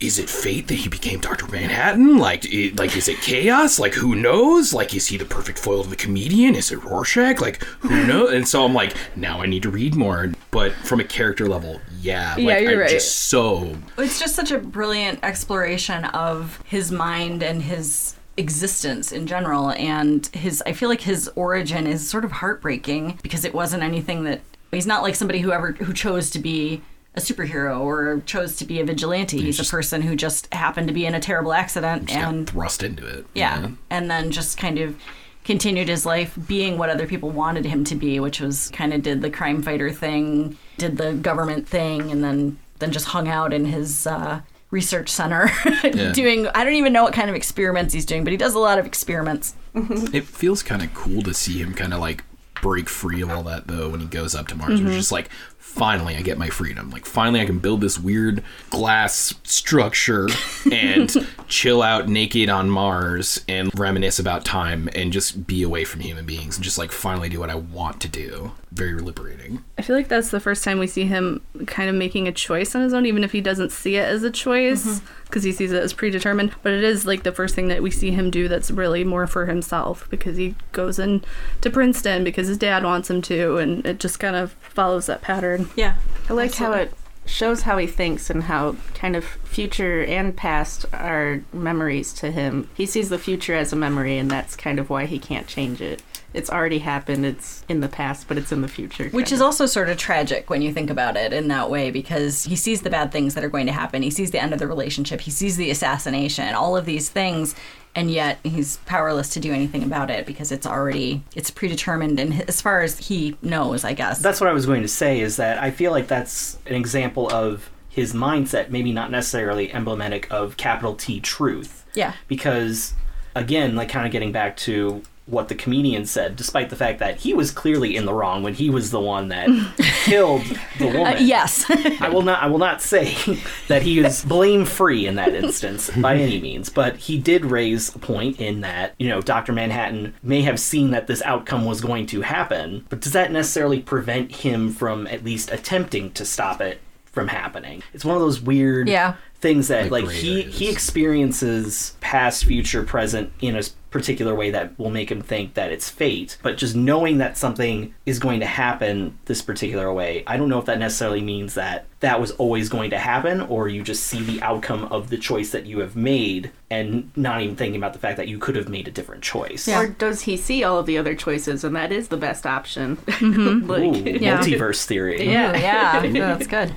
is 0.00 0.18
it 0.20 0.30
fate 0.30 0.68
that 0.68 0.74
he 0.74 0.88
became 0.88 1.18
Doctor 1.18 1.46
Manhattan? 1.48 2.18
Like, 2.18 2.44
it, 2.44 2.78
like 2.78 2.96
is 2.96 3.08
it 3.08 3.18
chaos? 3.18 3.78
Like, 3.80 3.94
who 3.94 4.14
knows? 4.14 4.72
Like, 4.72 4.94
is 4.94 5.08
he 5.08 5.16
the 5.16 5.24
perfect 5.24 5.58
foil 5.58 5.82
to 5.82 5.90
the 5.90 5.96
comedian? 5.96 6.54
Is 6.54 6.70
it 6.70 6.82
Rorschach? 6.84 7.40
Like, 7.40 7.64
who 7.80 8.06
knows? 8.06 8.32
And 8.32 8.46
so 8.46 8.64
I'm 8.64 8.74
like, 8.74 8.94
now 9.16 9.40
I 9.40 9.46
need 9.46 9.64
to 9.64 9.70
read 9.70 9.96
more. 9.96 10.32
But 10.52 10.72
from 10.72 11.00
a 11.00 11.04
character 11.04 11.48
level, 11.48 11.80
yeah, 12.00 12.34
like, 12.36 12.44
Yeah, 12.44 12.58
you're 12.58 12.72
I'm 12.74 12.78
right. 12.78 12.90
just 12.90 13.16
so 13.28 13.74
It's 13.98 14.20
just 14.20 14.36
such 14.36 14.52
a 14.52 14.58
brilliant 14.58 15.18
exploration 15.24 16.04
of 16.06 16.62
his 16.64 16.92
mind 16.92 17.42
and 17.42 17.62
his 17.62 18.14
existence 18.36 19.10
in 19.10 19.26
general 19.26 19.72
and 19.72 20.26
his 20.28 20.62
I 20.64 20.72
feel 20.72 20.88
like 20.88 21.00
his 21.00 21.28
origin 21.34 21.88
is 21.88 22.08
sort 22.08 22.24
of 22.24 22.30
heartbreaking 22.30 23.18
because 23.20 23.44
it 23.44 23.52
wasn't 23.52 23.82
anything 23.82 24.22
that 24.24 24.42
he's 24.70 24.86
not 24.86 25.02
like 25.02 25.14
somebody 25.14 25.40
who 25.40 25.52
ever 25.52 25.72
who 25.72 25.92
chose 25.92 26.30
to 26.30 26.38
be 26.38 26.82
a 27.14 27.20
superhero 27.20 27.80
or 27.80 28.20
chose 28.26 28.56
to 28.56 28.64
be 28.64 28.80
a 28.80 28.84
vigilante. 28.84 29.40
He's, 29.40 29.56
just- 29.56 29.70
a 29.70 29.76
person 29.76 30.02
who 30.02 30.14
just 30.14 30.52
happened 30.54 30.88
to 30.88 30.94
be 30.94 31.04
in 31.06 31.14
a 31.14 31.20
terrible 31.20 31.52
accident 31.52 32.06
just 32.06 32.18
and 32.18 32.48
thrust 32.48 32.82
into 32.82 33.06
it. 33.06 33.26
yeah, 33.34 33.70
and 33.90 34.10
then 34.10 34.30
just 34.30 34.56
kind 34.58 34.78
of 34.78 34.96
continued 35.44 35.88
his 35.88 36.04
life 36.04 36.38
being 36.46 36.76
what 36.76 36.90
other 36.90 37.06
people 37.06 37.30
wanted 37.30 37.64
him 37.64 37.82
to 37.84 37.94
be, 37.94 38.20
which 38.20 38.40
was 38.40 38.68
kind 38.70 38.92
of 38.92 39.02
did 39.02 39.22
the 39.22 39.30
crime 39.30 39.62
fighter 39.62 39.90
thing, 39.90 40.56
did 40.76 40.98
the 40.98 41.14
government 41.14 41.66
thing, 41.66 42.10
and 42.10 42.22
then 42.22 42.58
then 42.78 42.92
just 42.92 43.06
hung 43.06 43.26
out 43.26 43.52
in 43.52 43.64
his 43.64 44.06
uh, 44.06 44.40
research 44.70 45.08
center 45.08 45.50
doing 46.12 46.46
I 46.48 46.62
don't 46.62 46.74
even 46.74 46.92
know 46.92 47.02
what 47.02 47.14
kind 47.14 47.30
of 47.30 47.34
experiments 47.34 47.94
he's 47.94 48.04
doing, 48.04 48.22
but 48.22 48.30
he 48.30 48.36
does 48.36 48.54
a 48.54 48.58
lot 48.60 48.78
of 48.78 48.86
experiments. 48.86 49.54
It 49.74 50.24
feels 50.26 50.62
kind 50.62 50.82
of 50.82 50.92
cool 50.94 51.22
to 51.22 51.32
see 51.32 51.58
him 51.60 51.72
kind 51.74 51.94
of 51.94 52.00
like 52.00 52.22
break 52.62 52.88
free 52.88 53.22
of 53.22 53.30
all 53.30 53.42
that 53.44 53.66
though 53.66 53.90
when 53.90 54.00
he 54.00 54.06
goes 54.06 54.34
up 54.34 54.48
to 54.48 54.54
Mars. 54.54 54.74
It's 54.74 54.80
mm-hmm. 54.82 54.92
just 54.92 55.12
like 55.12 55.30
finally 55.58 56.16
I 56.16 56.22
get 56.22 56.38
my 56.38 56.48
freedom. 56.48 56.90
Like 56.90 57.06
finally 57.06 57.40
I 57.40 57.46
can 57.46 57.58
build 57.58 57.80
this 57.80 57.98
weird 57.98 58.42
glass 58.70 59.34
structure 59.44 60.28
and 60.72 61.14
chill 61.48 61.82
out 61.82 62.08
naked 62.08 62.48
on 62.48 62.70
Mars 62.70 63.44
and 63.48 63.70
reminisce 63.78 64.18
about 64.18 64.44
time 64.44 64.88
and 64.94 65.12
just 65.12 65.46
be 65.46 65.62
away 65.62 65.84
from 65.84 66.00
human 66.00 66.26
beings 66.26 66.56
and 66.56 66.64
just 66.64 66.78
like 66.78 66.92
finally 66.92 67.28
do 67.28 67.40
what 67.40 67.50
I 67.50 67.54
want 67.54 68.00
to 68.02 68.08
do. 68.08 68.52
Very 68.72 69.00
liberating. 69.00 69.64
I 69.78 69.82
feel 69.82 69.94
like 69.94 70.08
that's 70.08 70.30
the 70.30 70.40
first 70.40 70.64
time 70.64 70.80
we 70.80 70.88
see 70.88 71.04
him 71.04 71.40
kind 71.66 71.88
of 71.88 71.94
making 71.94 72.26
a 72.26 72.32
choice 72.32 72.74
on 72.74 72.82
his 72.82 72.92
own, 72.92 73.06
even 73.06 73.22
if 73.22 73.30
he 73.30 73.40
doesn't 73.40 73.70
see 73.70 73.94
it 73.94 74.04
as 74.04 74.24
a 74.24 74.30
choice, 74.30 74.84
mm-hmm. 74.84 75.06
because 75.24 75.44
he 75.44 75.52
sees 75.52 75.70
it 75.70 75.80
as 75.80 75.92
predetermined. 75.92 76.52
But 76.64 76.72
it 76.72 76.82
is 76.82 77.06
like 77.06 77.22
the 77.22 77.30
first 77.30 77.54
thing 77.54 77.68
that 77.68 77.80
we 77.80 77.92
see 77.92 78.10
him 78.10 78.30
do 78.30 78.48
that's 78.48 78.72
really 78.72 79.04
more 79.04 79.28
for 79.28 79.46
himself, 79.46 80.08
because 80.10 80.36
he 80.36 80.56
goes 80.72 80.98
in 80.98 81.24
to 81.60 81.70
Princeton 81.70 82.24
because 82.24 82.48
his 82.48 82.58
dad 82.58 82.82
wants 82.82 83.08
him 83.08 83.22
to, 83.22 83.58
and 83.58 83.86
it 83.86 84.00
just 84.00 84.18
kind 84.18 84.34
of 84.34 84.52
follows 84.54 85.06
that 85.06 85.22
pattern. 85.22 85.70
Yeah. 85.76 85.94
I 86.28 86.32
like 86.32 86.54
how 86.54 86.72
it 86.72 86.92
shows 87.24 87.62
how 87.62 87.78
he 87.78 87.86
thinks 87.86 88.30
and 88.30 88.44
how 88.44 88.74
kind 88.94 89.14
of 89.14 89.24
future 89.24 90.02
and 90.02 90.34
past 90.36 90.86
are 90.92 91.42
memories 91.52 92.12
to 92.14 92.30
him. 92.32 92.68
He 92.74 92.86
sees 92.86 93.10
the 93.10 93.18
future 93.18 93.54
as 93.54 93.72
a 93.72 93.76
memory, 93.76 94.18
and 94.18 94.28
that's 94.30 94.56
kind 94.56 94.80
of 94.80 94.90
why 94.90 95.06
he 95.06 95.20
can't 95.20 95.46
change 95.46 95.80
it. 95.80 96.02
It's 96.38 96.48
already 96.50 96.78
happened. 96.78 97.26
It's 97.26 97.64
in 97.68 97.80
the 97.80 97.88
past, 97.88 98.28
but 98.28 98.38
it's 98.38 98.52
in 98.52 98.62
the 98.62 98.68
future. 98.68 99.04
Which 99.10 99.26
kind 99.26 99.32
is 99.32 99.40
of. 99.40 99.46
also 99.46 99.66
sort 99.66 99.88
of 99.88 99.96
tragic 99.98 100.48
when 100.48 100.62
you 100.62 100.72
think 100.72 100.88
about 100.88 101.16
it 101.16 101.32
in 101.32 101.48
that 101.48 101.68
way 101.68 101.90
because 101.90 102.44
he 102.44 102.56
sees 102.56 102.82
the 102.82 102.90
bad 102.90 103.12
things 103.12 103.34
that 103.34 103.44
are 103.44 103.48
going 103.48 103.66
to 103.66 103.72
happen. 103.72 104.02
He 104.02 104.10
sees 104.10 104.30
the 104.30 104.40
end 104.40 104.52
of 104.52 104.58
the 104.58 104.66
relationship. 104.66 105.20
He 105.20 105.30
sees 105.30 105.56
the 105.56 105.70
assassination, 105.70 106.54
all 106.54 106.76
of 106.76 106.86
these 106.86 107.08
things, 107.08 107.54
and 107.94 108.10
yet 108.10 108.38
he's 108.44 108.76
powerless 108.86 109.30
to 109.30 109.40
do 109.40 109.52
anything 109.52 109.82
about 109.82 110.10
it 110.10 110.24
because 110.24 110.52
it's 110.52 110.66
already 110.66 111.22
it's 111.34 111.50
predetermined 111.50 112.20
and 112.20 112.48
as 112.48 112.60
far 112.60 112.82
as 112.82 112.98
he 113.08 113.36
knows, 113.42 113.84
I 113.84 113.92
guess. 113.92 114.20
That's 114.20 114.40
what 114.40 114.48
I 114.48 114.52
was 114.52 114.66
going 114.66 114.82
to 114.82 114.88
say. 114.88 115.20
Is 115.20 115.36
that 115.36 115.58
I 115.58 115.70
feel 115.70 115.90
like 115.90 116.06
that's 116.06 116.58
an 116.66 116.74
example 116.76 117.30
of 117.32 117.70
his 117.88 118.12
mindset, 118.14 118.70
maybe 118.70 118.92
not 118.92 119.10
necessarily 119.10 119.72
emblematic 119.72 120.30
of 120.30 120.56
capital 120.56 120.94
T 120.94 121.18
truth. 121.20 121.84
yeah. 121.94 122.12
because 122.28 122.94
again 123.34 123.76
like 123.76 123.88
kind 123.88 124.06
of 124.06 124.12
getting 124.12 124.32
back 124.32 124.56
to 124.56 125.02
what 125.28 125.48
the 125.48 125.54
comedian 125.54 126.04
said 126.06 126.36
despite 126.36 126.70
the 126.70 126.76
fact 126.76 126.98
that 126.98 127.18
he 127.20 127.34
was 127.34 127.50
clearly 127.50 127.96
in 127.96 128.04
the 128.06 128.14
wrong 128.14 128.42
when 128.42 128.54
he 128.54 128.70
was 128.70 128.90
the 128.90 129.00
one 129.00 129.28
that 129.28 129.48
killed 130.04 130.42
the 130.78 130.86
woman 130.86 131.06
Uh, 131.06 131.16
yes. 131.20 131.64
I 132.00 132.08
will 132.08 132.22
not 132.22 132.42
I 132.42 132.46
will 132.46 132.58
not 132.58 132.80
say 132.82 133.14
that 133.68 133.82
he 133.82 133.98
is 134.00 134.24
blame 134.24 134.64
free 134.64 135.06
in 135.06 135.16
that 135.16 135.34
instance 135.34 135.90
by 135.90 136.16
any 136.16 136.40
means, 136.40 136.68
but 136.70 136.96
he 136.96 137.18
did 137.18 137.44
raise 137.44 137.94
a 137.94 137.98
point 137.98 138.40
in 138.40 138.60
that, 138.62 138.94
you 138.98 139.08
know, 139.08 139.20
Dr. 139.20 139.52
Manhattan 139.52 140.14
may 140.22 140.42
have 140.42 140.58
seen 140.58 140.90
that 140.92 141.06
this 141.06 141.22
outcome 141.22 141.64
was 141.64 141.80
going 141.80 142.06
to 142.06 142.22
happen, 142.22 142.86
but 142.88 143.00
does 143.00 143.12
that 143.12 143.30
necessarily 143.30 143.80
prevent 143.80 144.32
him 144.36 144.72
from 144.72 145.06
at 145.08 145.24
least 145.24 145.50
attempting 145.52 146.10
to 146.12 146.24
stop 146.24 146.60
it 146.60 146.80
from 147.04 147.28
happening? 147.28 147.82
It's 147.92 148.04
one 148.04 148.16
of 148.16 148.22
those 148.22 148.40
weird 148.40 148.88
Yeah. 148.88 149.14
Things 149.40 149.68
that 149.68 149.90
Like 149.90 150.06
like, 150.06 150.14
he 150.14 150.42
he 150.42 150.68
experiences 150.68 151.96
past, 152.00 152.44
future, 152.44 152.82
present 152.82 153.32
in 153.40 153.56
a 153.56 153.62
particular 153.90 154.34
way 154.34 154.50
that 154.50 154.78
will 154.78 154.90
make 154.90 155.10
him 155.10 155.22
think 155.22 155.54
that 155.54 155.72
it's 155.72 155.88
fate. 155.88 156.36
But 156.42 156.58
just 156.58 156.76
knowing 156.76 157.18
that 157.18 157.38
something 157.38 157.94
is 158.04 158.18
going 158.18 158.40
to 158.40 158.46
happen 158.46 159.16
this 159.24 159.40
particular 159.40 159.90
way, 159.92 160.24
I 160.26 160.36
don't 160.36 160.48
know 160.50 160.58
if 160.58 160.66
that 160.66 160.78
necessarily 160.78 161.22
means 161.22 161.54
that 161.54 161.86
that 162.00 162.20
was 162.20 162.32
always 162.32 162.68
going 162.68 162.90
to 162.90 162.98
happen, 162.98 163.40
or 163.42 163.66
you 163.68 163.82
just 163.82 164.04
see 164.04 164.22
the 164.22 164.42
outcome 164.42 164.84
of 164.84 165.08
the 165.08 165.16
choice 165.16 165.52
that 165.52 165.64
you 165.66 165.78
have 165.78 165.96
made 165.96 166.50
and 166.70 167.10
not 167.16 167.40
even 167.40 167.56
thinking 167.56 167.76
about 167.80 167.92
the 167.94 167.98
fact 167.98 168.18
that 168.18 168.28
you 168.28 168.38
could 168.38 168.56
have 168.56 168.68
made 168.68 168.86
a 168.86 168.90
different 168.90 169.22
choice. 169.22 169.66
Yeah. 169.66 169.80
Or 169.80 169.86
does 169.88 170.22
he 170.22 170.36
see 170.36 170.62
all 170.64 170.78
of 170.78 170.86
the 170.86 170.98
other 170.98 171.14
choices, 171.14 171.64
and 171.64 171.74
that 171.74 171.90
is 171.90 172.08
the 172.08 172.16
best 172.18 172.44
option? 172.46 172.96
Mm-hmm. 173.18 173.70
Ooh, 173.70 173.92
like, 173.92 174.20
Yeah. 174.20 174.38
multiverse 174.40 174.84
theory. 174.84 175.28
Yeah. 175.30 175.56
Ooh, 175.56 175.60
yeah. 175.60 176.00
That's 176.36 176.46
good. 176.46 176.72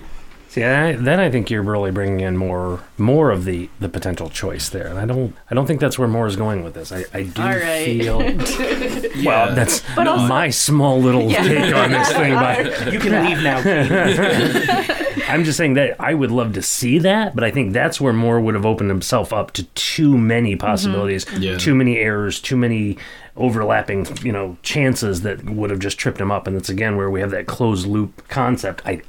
See, 0.51 0.65
I, 0.65 0.91
then 0.97 1.21
I 1.21 1.31
think 1.31 1.49
you're 1.49 1.63
really 1.63 1.91
bringing 1.91 2.19
in 2.19 2.35
more 2.35 2.81
more 2.97 3.31
of 3.31 3.45
the 3.45 3.69
the 3.79 3.87
potential 3.87 4.29
choice 4.29 4.67
there, 4.67 4.87
and 4.87 4.99
I 4.99 5.05
don't 5.05 5.33
I 5.49 5.55
don't 5.55 5.65
think 5.65 5.79
that's 5.79 5.97
where 5.97 6.09
Moore 6.09 6.27
is 6.27 6.35
going 6.35 6.61
with 6.61 6.73
this. 6.73 6.91
I, 6.91 7.05
I 7.13 7.23
do 7.23 7.41
All 7.41 7.47
right. 7.47 7.85
feel 7.85 8.21
Yeah. 9.15 9.25
well. 9.25 9.55
That's 9.55 9.81
But 9.95 10.07
also- 10.09 10.27
my 10.27 10.49
small 10.49 10.99
little 10.99 11.29
take 11.29 11.73
on 11.73 11.91
this 11.91 12.11
thing. 12.13 12.33
But 12.33 12.91
You 12.91 12.99
can 12.99 13.25
leave 13.25 13.41
now. 13.41 13.59
I'm 15.29 15.45
just 15.45 15.57
saying 15.57 15.75
that 15.75 15.95
I 16.01 16.13
would 16.13 16.31
love 16.31 16.51
to 16.55 16.61
see 16.61 16.97
that, 16.99 17.33
but 17.33 17.45
I 17.45 17.51
think 17.51 17.71
that's 17.71 18.01
where 18.01 18.11
Moore 18.11 18.41
would 18.41 18.53
have 18.55 18.65
opened 18.65 18.89
himself 18.89 19.31
up 19.31 19.51
to 19.53 19.63
too 19.67 20.17
many 20.17 20.51
mm-hmm. 20.57 20.67
possibilities, 20.67 21.25
Yeah. 21.39 21.57
too 21.59 21.75
many 21.75 21.97
errors, 21.97 22.41
too 22.41 22.57
many 22.57 22.97
overlapping, 23.37 24.05
you 24.21 24.33
know, 24.33 24.57
chances 24.63 25.21
that 25.21 25.45
would 25.45 25.69
have 25.69 25.79
just 25.79 25.97
tripped 25.97 26.19
him 26.19 26.29
up. 26.29 26.45
And 26.45 26.57
it's 26.57 26.67
again 26.67 26.97
where 26.97 27.09
we 27.09 27.21
have 27.21 27.31
that 27.31 27.47
closed 27.47 27.87
loop 27.87 28.27
concept. 28.27 28.81
I, 28.85 29.01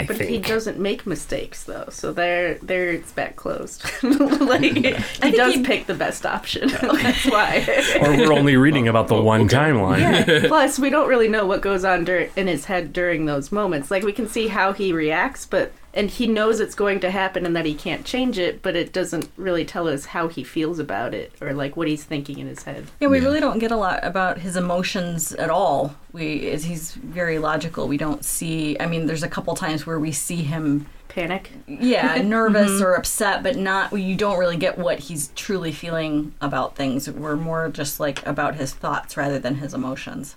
I 0.00 0.04
But 0.06 0.16
think. 0.16 0.30
he 0.30 0.38
doesn't 0.38 0.78
make 0.78 1.06
mistakes 1.06 1.64
though, 1.64 1.86
so 1.90 2.12
there, 2.12 2.54
there 2.56 2.90
it's 2.90 3.12
back 3.12 3.36
closed. 3.36 3.84
like 4.02 4.62
he 5.22 5.30
does 5.32 5.54
he- 5.54 5.62
pick 5.64 5.86
the 5.86 5.94
best 5.94 6.24
option. 6.26 6.68
That's 6.82 7.24
why. 7.26 7.66
or 8.00 8.16
we're 8.16 8.32
only 8.32 8.56
reading 8.56 8.88
about 8.88 9.08
the 9.08 9.20
one 9.20 9.48
timeline. 9.48 10.48
Plus, 10.48 10.78
we 10.78 10.90
don't 10.90 11.08
really 11.08 11.28
know 11.28 11.46
what 11.46 11.60
goes 11.60 11.84
on 11.84 12.04
dur- 12.04 12.30
in 12.36 12.46
his 12.46 12.64
head 12.64 12.92
during 12.92 13.26
those 13.26 13.52
moments. 13.52 13.90
Like 13.90 14.02
we 14.02 14.12
can 14.12 14.28
see 14.28 14.48
how 14.48 14.72
he 14.72 14.92
reacts, 14.92 15.46
but 15.46 15.72
and 15.92 16.10
he 16.10 16.26
knows 16.26 16.60
it's 16.60 16.74
going 16.74 17.00
to 17.00 17.10
happen 17.10 17.44
and 17.44 17.56
that 17.56 17.66
he 17.66 17.74
can't 17.74 18.04
change 18.04 18.38
it, 18.38 18.62
but 18.62 18.76
it 18.76 18.92
doesn't 18.92 19.30
really 19.36 19.64
tell 19.64 19.88
us 19.88 20.06
how 20.06 20.28
he 20.28 20.44
feels 20.44 20.78
about 20.78 21.14
it 21.14 21.32
or 21.40 21.52
like 21.52 21.76
what 21.76 21.88
he's 21.88 22.04
thinking 22.04 22.38
in 22.38 22.46
his 22.46 22.62
head. 22.62 22.86
Yeah, 23.00 23.08
we 23.08 23.20
really 23.20 23.40
don't 23.40 23.58
get 23.58 23.72
a 23.72 23.76
lot 23.76 23.98
about 24.02 24.38
his 24.38 24.56
emotions 24.56 25.32
at 25.32 25.50
all. 25.50 25.96
We 26.12 26.48
is 26.48 26.64
he's 26.64 26.92
very 26.92 27.38
logical. 27.38 27.88
We 27.88 27.96
don't 27.96 28.24
see. 28.24 28.78
I 28.78 28.86
mean, 28.86 29.06
there's 29.06 29.22
a 29.22 29.28
couple 29.28 29.54
times 29.54 29.86
where 29.86 29.98
we 29.98 30.12
see 30.12 30.42
him, 30.42 30.86
Panic. 31.08 31.50
yeah, 31.66 32.22
nervous 32.24 32.70
mm-hmm. 32.70 32.84
or 32.84 32.94
upset, 32.94 33.42
but 33.42 33.56
not. 33.56 33.92
You 33.92 34.14
don't 34.14 34.38
really 34.38 34.56
get 34.56 34.78
what 34.78 35.00
he's 35.00 35.28
truly 35.34 35.72
feeling 35.72 36.34
about 36.40 36.76
things. 36.76 37.10
We're 37.10 37.36
more 37.36 37.68
just 37.68 37.98
like 37.98 38.24
about 38.24 38.54
his 38.54 38.72
thoughts 38.72 39.16
rather 39.16 39.40
than 39.40 39.56
his 39.56 39.74
emotions. 39.74 40.36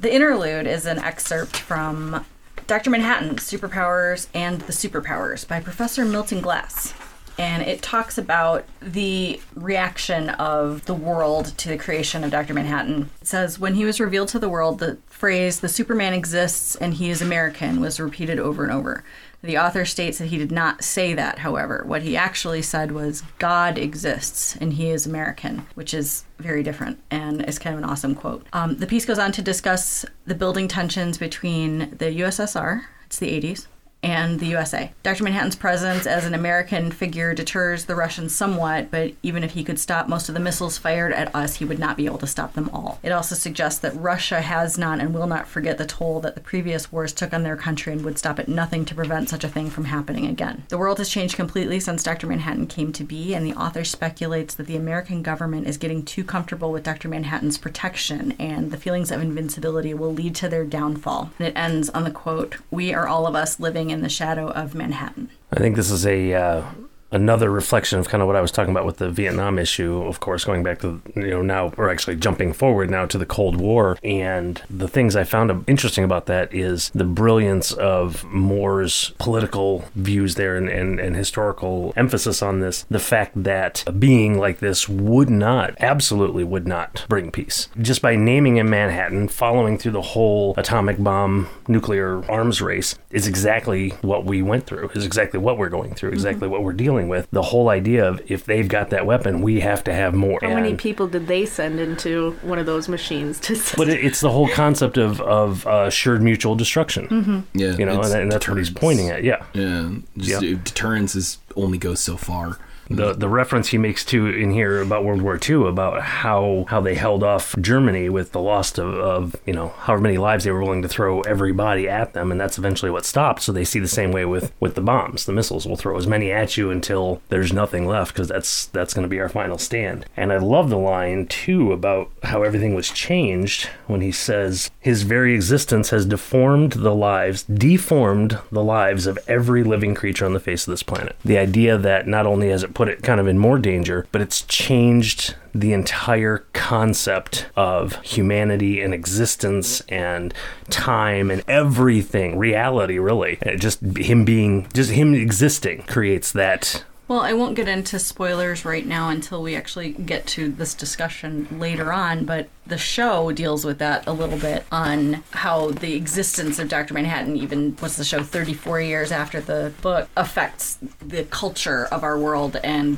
The 0.00 0.14
interlude 0.14 0.66
is 0.66 0.84
an 0.84 0.98
excerpt 0.98 1.56
from 1.56 2.24
Dr. 2.66 2.90
Manhattan: 2.90 3.36
Superpowers 3.36 4.26
and 4.34 4.60
the 4.62 4.72
Superpowers 4.72 5.46
by 5.46 5.60
Professor 5.60 6.04
Milton 6.04 6.40
Glass. 6.40 6.94
And 7.38 7.62
it 7.62 7.80
talks 7.80 8.18
about 8.18 8.64
the 8.80 9.40
reaction 9.54 10.30
of 10.30 10.84
the 10.86 10.94
world 10.94 11.56
to 11.58 11.68
the 11.68 11.76
creation 11.76 12.24
of 12.24 12.30
Dr. 12.32 12.54
Manhattan. 12.54 13.10
It 13.20 13.28
says, 13.28 13.58
When 13.60 13.74
he 13.74 13.84
was 13.84 14.00
revealed 14.00 14.28
to 14.28 14.40
the 14.40 14.48
world, 14.48 14.80
the 14.80 14.98
phrase, 15.06 15.60
the 15.60 15.68
Superman 15.68 16.12
exists 16.12 16.74
and 16.76 16.94
he 16.94 17.10
is 17.10 17.22
American, 17.22 17.80
was 17.80 18.00
repeated 18.00 18.40
over 18.40 18.64
and 18.64 18.72
over. 18.72 19.04
The 19.46 19.58
author 19.58 19.84
states 19.84 20.18
that 20.18 20.26
he 20.26 20.38
did 20.38 20.50
not 20.50 20.82
say 20.82 21.14
that, 21.14 21.38
however. 21.38 21.84
What 21.86 22.02
he 22.02 22.16
actually 22.16 22.62
said 22.62 22.90
was, 22.90 23.22
God 23.38 23.78
exists 23.78 24.56
and 24.56 24.72
he 24.72 24.90
is 24.90 25.06
American, 25.06 25.66
which 25.76 25.94
is 25.94 26.24
very 26.38 26.64
different 26.64 27.00
and 27.12 27.48
is 27.48 27.60
kind 27.60 27.74
of 27.74 27.82
an 27.82 27.88
awesome 27.88 28.16
quote. 28.16 28.44
Um, 28.52 28.78
the 28.78 28.88
piece 28.88 29.04
goes 29.04 29.20
on 29.20 29.30
to 29.32 29.42
discuss 29.42 30.04
the 30.24 30.34
building 30.34 30.66
tensions 30.66 31.16
between 31.16 31.90
the 31.96 32.06
USSR, 32.06 32.86
it's 33.04 33.20
the 33.20 33.40
80s, 33.40 33.68
and 34.06 34.38
the 34.38 34.46
USA. 34.46 34.92
Dr. 35.02 35.24
Manhattan's 35.24 35.56
presence 35.56 36.06
as 36.06 36.24
an 36.24 36.32
American 36.32 36.92
figure 36.92 37.34
deters 37.34 37.86
the 37.86 37.96
Russians 37.96 38.32
somewhat, 38.32 38.88
but 38.92 39.12
even 39.24 39.42
if 39.42 39.50
he 39.50 39.64
could 39.64 39.80
stop 39.80 40.06
most 40.08 40.28
of 40.28 40.34
the 40.36 40.40
missiles 40.40 40.78
fired 40.78 41.12
at 41.12 41.34
us, 41.34 41.56
he 41.56 41.64
would 41.64 41.80
not 41.80 41.96
be 41.96 42.06
able 42.06 42.18
to 42.18 42.26
stop 42.26 42.54
them 42.54 42.70
all. 42.72 43.00
It 43.02 43.10
also 43.10 43.34
suggests 43.34 43.80
that 43.80 43.96
Russia 43.96 44.42
has 44.42 44.78
not 44.78 45.00
and 45.00 45.12
will 45.12 45.26
not 45.26 45.48
forget 45.48 45.76
the 45.76 45.86
toll 45.86 46.20
that 46.20 46.36
the 46.36 46.40
previous 46.40 46.92
wars 46.92 47.12
took 47.12 47.34
on 47.34 47.42
their 47.42 47.56
country 47.56 47.92
and 47.92 48.04
would 48.04 48.16
stop 48.16 48.38
at 48.38 48.46
nothing 48.46 48.84
to 48.84 48.94
prevent 48.94 49.28
such 49.28 49.42
a 49.42 49.48
thing 49.48 49.70
from 49.70 49.86
happening 49.86 50.24
again. 50.24 50.62
The 50.68 50.78
world 50.78 50.98
has 50.98 51.08
changed 51.08 51.34
completely 51.34 51.80
since 51.80 52.04
Dr. 52.04 52.28
Manhattan 52.28 52.68
came 52.68 52.92
to 52.92 53.02
be, 53.02 53.34
and 53.34 53.44
the 53.44 53.54
author 53.54 53.82
speculates 53.82 54.54
that 54.54 54.68
the 54.68 54.76
American 54.76 55.20
government 55.24 55.66
is 55.66 55.78
getting 55.78 56.04
too 56.04 56.22
comfortable 56.22 56.70
with 56.70 56.84
Dr. 56.84 57.08
Manhattan's 57.08 57.58
protection, 57.58 58.36
and 58.38 58.70
the 58.70 58.78
feelings 58.78 59.10
of 59.10 59.20
invincibility 59.20 59.94
will 59.94 60.14
lead 60.14 60.36
to 60.36 60.48
their 60.48 60.64
downfall. 60.64 61.32
And 61.40 61.48
it 61.48 61.56
ends 61.56 61.90
on 61.90 62.04
the 62.04 62.12
quote 62.12 62.58
We 62.70 62.94
are 62.94 63.08
all 63.08 63.26
of 63.26 63.34
us 63.34 63.58
living 63.58 63.90
in 63.90 63.95
the 64.02 64.08
shadow 64.08 64.48
of 64.48 64.74
Manhattan. 64.74 65.30
I 65.52 65.56
think 65.56 65.76
this 65.76 65.90
is 65.90 66.06
a 66.06 66.34
uh, 66.34 66.62
another 67.10 67.50
reflection 67.50 67.98
of 67.98 68.08
kind 68.08 68.20
of 68.22 68.26
what 68.26 68.36
I 68.36 68.40
was 68.40 68.50
talking 68.50 68.70
about 68.70 68.86
with 68.86 68.98
the 68.98 69.10
Vietnam 69.10 69.58
issue. 69.58 70.02
Of 70.02 70.20
course, 70.20 70.44
going 70.44 70.62
back 70.62 70.80
to 70.80 71.00
you 71.14 71.28
know 71.28 71.42
now 71.42 71.72
we're 71.76 71.90
actually 71.90 72.16
jumping 72.16 72.52
forward 72.52 72.90
now 72.90 73.06
to 73.06 73.18
the 73.18 73.26
Cold 73.26 73.56
War, 73.56 73.98
and 74.02 74.60
the 74.68 74.88
things 74.88 75.16
I 75.16 75.24
found 75.24 75.64
interesting 75.66 76.04
about 76.04 76.26
that 76.26 76.52
is 76.52 76.90
the 76.94 77.04
brilliance 77.04 77.72
of 77.72 78.24
Moore's 78.24 79.12
political 79.18 79.84
views 79.94 80.34
there 80.34 80.56
and, 80.56 80.68
and, 80.68 80.98
and 80.98 81.16
historical 81.16 81.92
emphasis 81.96 82.42
on 82.42 82.60
this. 82.60 82.84
The 82.90 82.98
fact 82.98 83.42
that 83.42 83.84
a 83.86 83.92
being 83.92 84.38
like 84.38 84.58
this 84.58 84.88
would 84.88 85.30
not, 85.30 85.74
absolutely 85.80 86.44
would 86.44 86.66
not 86.66 87.06
bring 87.08 87.30
peace. 87.30 87.68
Just 87.80 88.02
by 88.02 88.16
naming 88.16 88.56
him 88.56 88.70
Manhattan, 88.70 89.28
following 89.28 89.78
through 89.78 89.92
the 89.92 90.02
whole 90.02 90.54
atomic 90.56 91.02
bomb 91.02 91.48
nuclear 91.68 92.28
arms 92.30 92.60
race 92.60 92.96
is 93.10 93.26
exactly 93.26 93.90
what 94.02 94.24
we 94.24 94.42
went 94.42 94.66
through, 94.66 94.88
is 94.90 95.06
exactly 95.06 95.38
what 95.38 95.58
we're 95.58 95.68
going 95.68 95.94
through, 95.94 96.10
mm-hmm. 96.10 96.16
exactly 96.16 96.48
what 96.48 96.62
we're 96.62 96.72
dealing 96.72 96.95
with. 97.04 97.28
The 97.30 97.42
whole 97.42 97.68
idea 97.68 98.06
of 98.08 98.20
if 98.30 98.44
they've 98.44 98.68
got 98.68 98.90
that 98.90 99.06
weapon, 99.06 99.42
we 99.42 99.60
have 99.60 99.84
to 99.84 99.92
have 99.92 100.14
more. 100.14 100.38
How 100.42 100.54
many 100.54 100.74
people 100.74 101.06
did 101.06 101.26
they 101.26 101.46
send 101.46 101.78
into 101.78 102.32
one 102.42 102.58
of 102.58 102.66
those 102.66 102.88
machines 102.88 103.38
to 103.40 103.56
but 103.76 103.88
it, 103.88 104.04
it's 104.04 104.20
the 104.20 104.30
whole 104.30 104.48
concept 104.48 104.96
of 104.96 105.20
of 105.20 105.66
uh, 105.66 105.84
assured 105.86 106.22
mutual 106.22 106.54
destruction, 106.54 107.46
Yeah, 107.54 107.76
you 107.76 107.84
know, 107.86 108.00
and, 108.00 108.14
and 108.14 108.32
that's 108.32 108.48
what 108.48 108.58
he's 108.58 108.70
pointing 108.70 109.10
at. 109.10 109.22
Yeah, 109.24 109.44
Yeah, 109.54 109.90
just, 110.16 110.42
Yep. 110.42 110.64
deterrence 110.64 111.14
is 111.14 111.38
only 111.54 111.78
goes 111.78 112.00
so 112.00 112.16
far. 112.16 112.58
The 112.88 113.12
the 113.12 113.28
reference 113.28 113.68
he 113.68 113.78
makes 113.78 114.04
to 114.06 114.26
in 114.26 114.50
here 114.50 114.80
about 114.80 115.04
World 115.04 115.22
War 115.22 115.38
II 115.42 115.68
about 115.68 116.02
how 116.02 116.66
how 116.68 116.80
they 116.80 116.94
held 116.94 117.22
off 117.22 117.54
Germany 117.60 118.08
with 118.08 118.32
the 118.32 118.40
loss 118.40 118.76
of, 118.78 118.94
of 118.94 119.36
you 119.46 119.52
know 119.52 119.68
however 119.78 120.02
many 120.02 120.18
lives 120.18 120.44
they 120.44 120.50
were 120.50 120.62
willing 120.62 120.82
to 120.82 120.88
throw 120.88 121.20
everybody 121.22 121.88
at 121.88 122.12
them 122.12 122.30
and 122.30 122.40
that's 122.40 122.58
eventually 122.58 122.90
what 122.90 123.04
stopped. 123.04 123.42
So 123.42 123.52
they 123.52 123.64
see 123.64 123.80
the 123.80 123.88
same 123.88 124.12
way 124.12 124.24
with 124.24 124.52
with 124.60 124.74
the 124.74 124.80
bombs. 124.80 125.24
The 125.24 125.32
missiles 125.32 125.66
will 125.66 125.76
throw 125.76 125.96
as 125.96 126.06
many 126.06 126.30
at 126.30 126.56
you 126.56 126.70
until 126.70 127.20
there's 127.28 127.52
nothing 127.52 127.86
left 127.86 128.12
because 128.12 128.28
that's 128.28 128.66
that's 128.66 128.94
going 128.94 129.04
to 129.04 129.08
be 129.08 129.20
our 129.20 129.28
final 129.28 129.58
stand. 129.58 130.06
And 130.16 130.32
I 130.32 130.38
love 130.38 130.70
the 130.70 130.78
line 130.78 131.26
too 131.26 131.72
about 131.72 132.10
how 132.22 132.42
everything 132.42 132.74
was 132.74 132.90
changed 132.90 133.68
when 133.86 134.00
he 134.00 134.12
says 134.12 134.70
his 134.80 135.02
very 135.02 135.34
existence 135.34 135.90
has 135.90 136.06
deformed 136.06 136.72
the 136.72 136.94
lives 136.94 137.42
deformed 137.42 138.38
the 138.50 138.62
lives 138.62 139.06
of 139.06 139.18
every 139.26 139.64
living 139.64 139.94
creature 139.94 140.24
on 140.24 140.32
the 140.32 140.40
face 140.40 140.66
of 140.66 140.72
this 140.72 140.82
planet. 140.82 141.16
The 141.24 141.38
idea 141.38 141.78
that 141.78 142.06
not 142.06 142.26
only 142.26 142.50
has 142.50 142.62
it 142.62 142.74
put 142.76 142.88
it 142.90 143.02
kind 143.02 143.18
of 143.18 143.26
in 143.26 143.38
more 143.38 143.58
danger, 143.58 144.06
but 144.12 144.20
it's 144.20 144.42
changed 144.42 145.34
the 145.54 145.72
entire 145.72 146.44
concept 146.52 147.46
of 147.56 147.96
humanity 148.02 148.82
and 148.82 148.92
existence 148.92 149.80
and 149.88 150.34
time 150.68 151.30
and 151.30 151.42
everything, 151.48 152.36
reality, 152.36 152.98
really. 152.98 153.38
Uh, 153.46 153.56
Just 153.56 153.80
him 153.96 154.26
being, 154.26 154.68
just 154.74 154.90
him 154.90 155.14
existing 155.14 155.84
creates 155.84 156.30
that. 156.32 156.84
Well, 157.08 157.20
I 157.20 157.34
won't 157.34 157.54
get 157.54 157.68
into 157.68 158.00
spoilers 158.00 158.64
right 158.64 158.84
now 158.84 159.10
until 159.10 159.40
we 159.40 159.54
actually 159.54 159.92
get 159.92 160.26
to 160.28 160.50
this 160.50 160.74
discussion 160.74 161.46
later 161.52 161.92
on, 161.92 162.24
but 162.24 162.48
the 162.66 162.78
show 162.78 163.30
deals 163.30 163.64
with 163.64 163.78
that 163.78 164.08
a 164.08 164.12
little 164.12 164.38
bit 164.38 164.66
on 164.72 165.22
how 165.30 165.70
the 165.70 165.94
existence 165.94 166.58
of 166.58 166.68
Dr. 166.68 166.94
Manhattan, 166.94 167.36
even 167.36 167.76
what's 167.78 167.96
the 167.96 168.04
show, 168.04 168.24
34 168.24 168.80
years 168.80 169.12
after 169.12 169.40
the 169.40 169.72
book, 169.82 170.08
affects 170.16 170.78
the 170.98 171.22
culture 171.24 171.84
of 171.92 172.02
our 172.02 172.18
world 172.18 172.56
and 172.64 172.96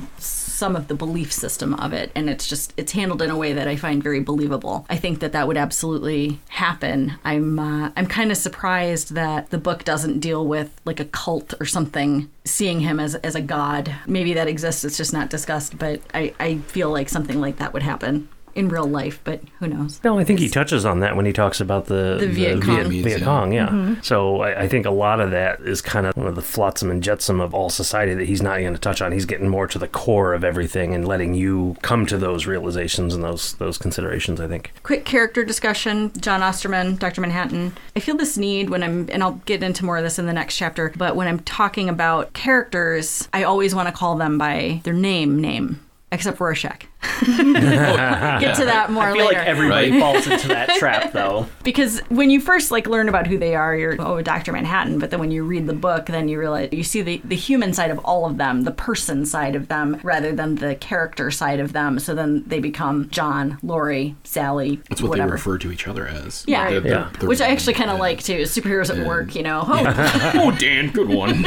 some 0.59 0.75
of 0.75 0.89
the 0.89 0.95
belief 0.95 1.33
system 1.33 1.73
of 1.75 1.93
it. 1.93 2.11
And 2.17 2.29
it's 2.29 2.49
just, 2.49 2.75
it's 2.77 2.93
handled 2.93 3.23
in 3.23 3.31
a 3.31 3.37
way 3.37 3.53
that 3.53 3.69
I 3.69 3.77
find 3.77 4.03
very 4.03 4.21
believable. 4.21 4.85
I 4.91 4.97
think 4.97 5.21
that 5.21 5.33
that 5.33 5.47
would 5.47 5.57
absolutely 5.57 6.41
happen. 6.49 7.15
I'm, 7.25 7.59
uh, 7.61 7.93
I'm 7.97 8.09
kind 8.09 8.33
of 8.33 8.37
surprised 8.37 9.15
that 9.15 9.51
the 9.51 9.59
book 9.59 9.85
doesn't 9.85 10.19
deal 10.19 10.45
with 10.45 10.81
like 10.85 10.99
a 10.99 11.05
cult 11.05 11.55
or 11.61 11.65
something, 11.65 12.29
seeing 12.45 12.81
him 12.81 12.99
as, 12.99 13.15
as 13.17 13.37
a 13.37 13.41
god. 13.41 13.95
Maybe 14.07 14.35
that 14.35 14.49
exists, 14.49 14.85
it's 14.85 14.97
just 14.97 15.13
not 15.13 15.31
discussed, 15.31 15.79
but 15.79 16.01
I, 16.13 16.35
I 16.41 16.59
feel 16.59 16.91
like 16.91 17.09
something 17.09 17.41
like 17.41 17.59
that 17.59 17.73
would 17.73 17.85
happen 17.85 18.29
in 18.59 18.69
real 18.69 18.87
life, 18.87 19.21
but 19.23 19.41
who 19.61 19.69
knows? 19.69 20.01
No, 20.03 20.19
I 20.19 20.25
think 20.25 20.41
he 20.41 20.49
touches 20.49 20.85
on 20.85 21.01
that 21.01 21.15
when 21.15 21.25
he 21.25 21.33
talks 21.33 21.61
about 21.61 21.87
the, 21.87 22.17
The 22.19 22.27
Viet 22.27 22.63
Cong. 22.63 22.91
Viet, 22.91 23.05
Viet 23.05 23.23
Cong, 23.23 23.53
yeah. 23.53 23.69
Mm-hmm. 23.69 24.03
So 24.03 24.41
I, 24.41 24.63
I 24.63 24.69
think 24.69 24.85
a 24.85 24.91
lot 24.91 25.21
of 25.21 25.31
that 25.31 25.61
is 25.61 25.81
kind 25.81 26.07
of 26.07 26.17
one 26.17 26.27
of 26.27 26.35
the 26.35 26.43
flotsam 26.43 26.91
and 26.91 27.03
jetsam 27.03 27.41
of 27.41 27.55
all 27.55 27.71
society 27.71 28.15
that 28.15 28.27
he's 28.27 28.43
not 28.43 28.59
going 28.59 28.73
to 28.73 28.81
touch 28.81 29.01
on. 29.01 29.13
He's 29.13 29.27
getting 29.27 29.49
more 29.49 29.69
to 29.69 29.79
the 29.79 29.87
core 29.87 30.35
of 30.35 30.43
everything 30.43 30.93
and 30.93 31.07
letting 31.07 31.35
you 31.35 31.77
come 31.83 32.05
to 32.07 32.19
those 32.19 32.47
realizations 32.47 33.15
and 33.15 33.23
those 33.23 33.55
those 33.55 33.79
considerations. 33.79 34.41
I 34.41 34.49
think. 34.49 34.73
Quick 34.83 35.05
character 35.05 35.45
discussion 35.45 36.11
John 36.21 36.43
Osterman, 36.43 36.97
Dr. 36.97 37.21
Manhattan. 37.21 37.77
I 37.95 38.01
feel 38.01 38.17
this 38.17 38.37
need 38.37 38.71
when 38.71 38.83
I'm, 38.83 39.09
and 39.11 39.23
I'll 39.23 39.41
get 39.47 39.63
into 39.63 39.85
more 39.85 39.99
of 39.99 40.05
this 40.05 40.19
in 40.19 40.27
the 40.27 40.33
next 40.33 40.57
chapter, 40.57 40.93
but 40.97 41.15
when 41.15 41.29
I'm 41.29 41.41
talking 41.41 41.89
about 41.89 42.33
characters, 42.33 43.29
I 43.33 43.45
always 43.45 43.75
want 43.75 43.89
to 43.89 43.95
call 43.95 44.17
them 44.17 44.37
by 44.37 44.81
their 44.85 44.95
name, 44.95 45.41
name. 45.41 45.81
Except 46.11 46.39
for 46.39 46.47
Rorschach. 46.47 46.87
Get 47.23 48.57
to 48.57 48.65
that 48.65 48.91
more 48.91 49.05
I 49.05 49.13
feel 49.13 49.27
later. 49.27 49.39
like 49.39 49.47
everybody 49.47 49.91
Right. 49.93 50.01
falls 50.01 50.27
into 50.27 50.49
that 50.49 50.69
trap, 50.79 51.13
though. 51.13 51.47
because 51.63 52.01
when 52.09 52.29
you 52.31 52.41
first 52.41 52.71
like 52.71 52.87
learn 52.89 53.09
about 53.09 53.27
who 53.27 53.39
they 53.39 53.55
are, 53.55 53.77
you're 53.77 53.97
oh 54.01 54.21
Dr. 54.21 54.53
Manhattan, 54.53 54.99
but 54.99 55.11
then 55.11 55.21
when 55.21 55.31
you 55.31 55.45
read 55.45 55.67
the 55.67 55.73
book, 55.75 56.07
then 56.07 56.29
you 56.29 56.39
realize 56.39 56.71
you 56.73 56.83
see 56.83 57.03
the, 57.03 57.21
the 57.25 57.37
human 57.37 57.73
side 57.73 57.91
of 57.93 57.99
all 58.01 58.27
of 58.27 58.37
them, 58.37 58.63
the 58.63 58.73
person 58.73 59.25
side 59.27 59.55
of 59.55 59.69
them, 59.69 60.01
rather 60.03 60.35
than 60.35 60.57
the 60.57 60.75
character 60.77 61.31
side 61.31 61.61
of 61.61 61.73
them. 61.73 61.99
So 62.01 62.15
then 62.15 62.43
they 62.47 62.59
become 62.59 63.09
John, 63.11 63.59
Laurie, 63.63 64.17
Sally. 64.25 64.81
That's 64.89 65.01
what 65.01 65.11
whatever. 65.11 65.29
they 65.29 65.33
refer 65.33 65.59
to 65.59 65.71
each 65.73 65.87
other 65.87 66.07
as. 66.07 66.45
Yeah. 66.49 66.71
The- 66.71 66.81
the- 66.81 66.89
Yeah. 66.89 67.11
the- 67.21 67.27
Which 67.27 67.41
I 67.41 67.49
actually 67.49 67.75
kind 67.75 67.91
of 67.91 67.99
like 67.99 68.23
too. 68.25 68.43
Superheroes 68.43 68.97
at 68.97 69.07
work, 69.07 69.35
you 69.37 69.43
know. 69.43 69.63
Oh, 69.67 70.31
Oh, 70.35 70.51
Dan, 70.59 70.91
good 70.91 71.09
one. 71.09 71.45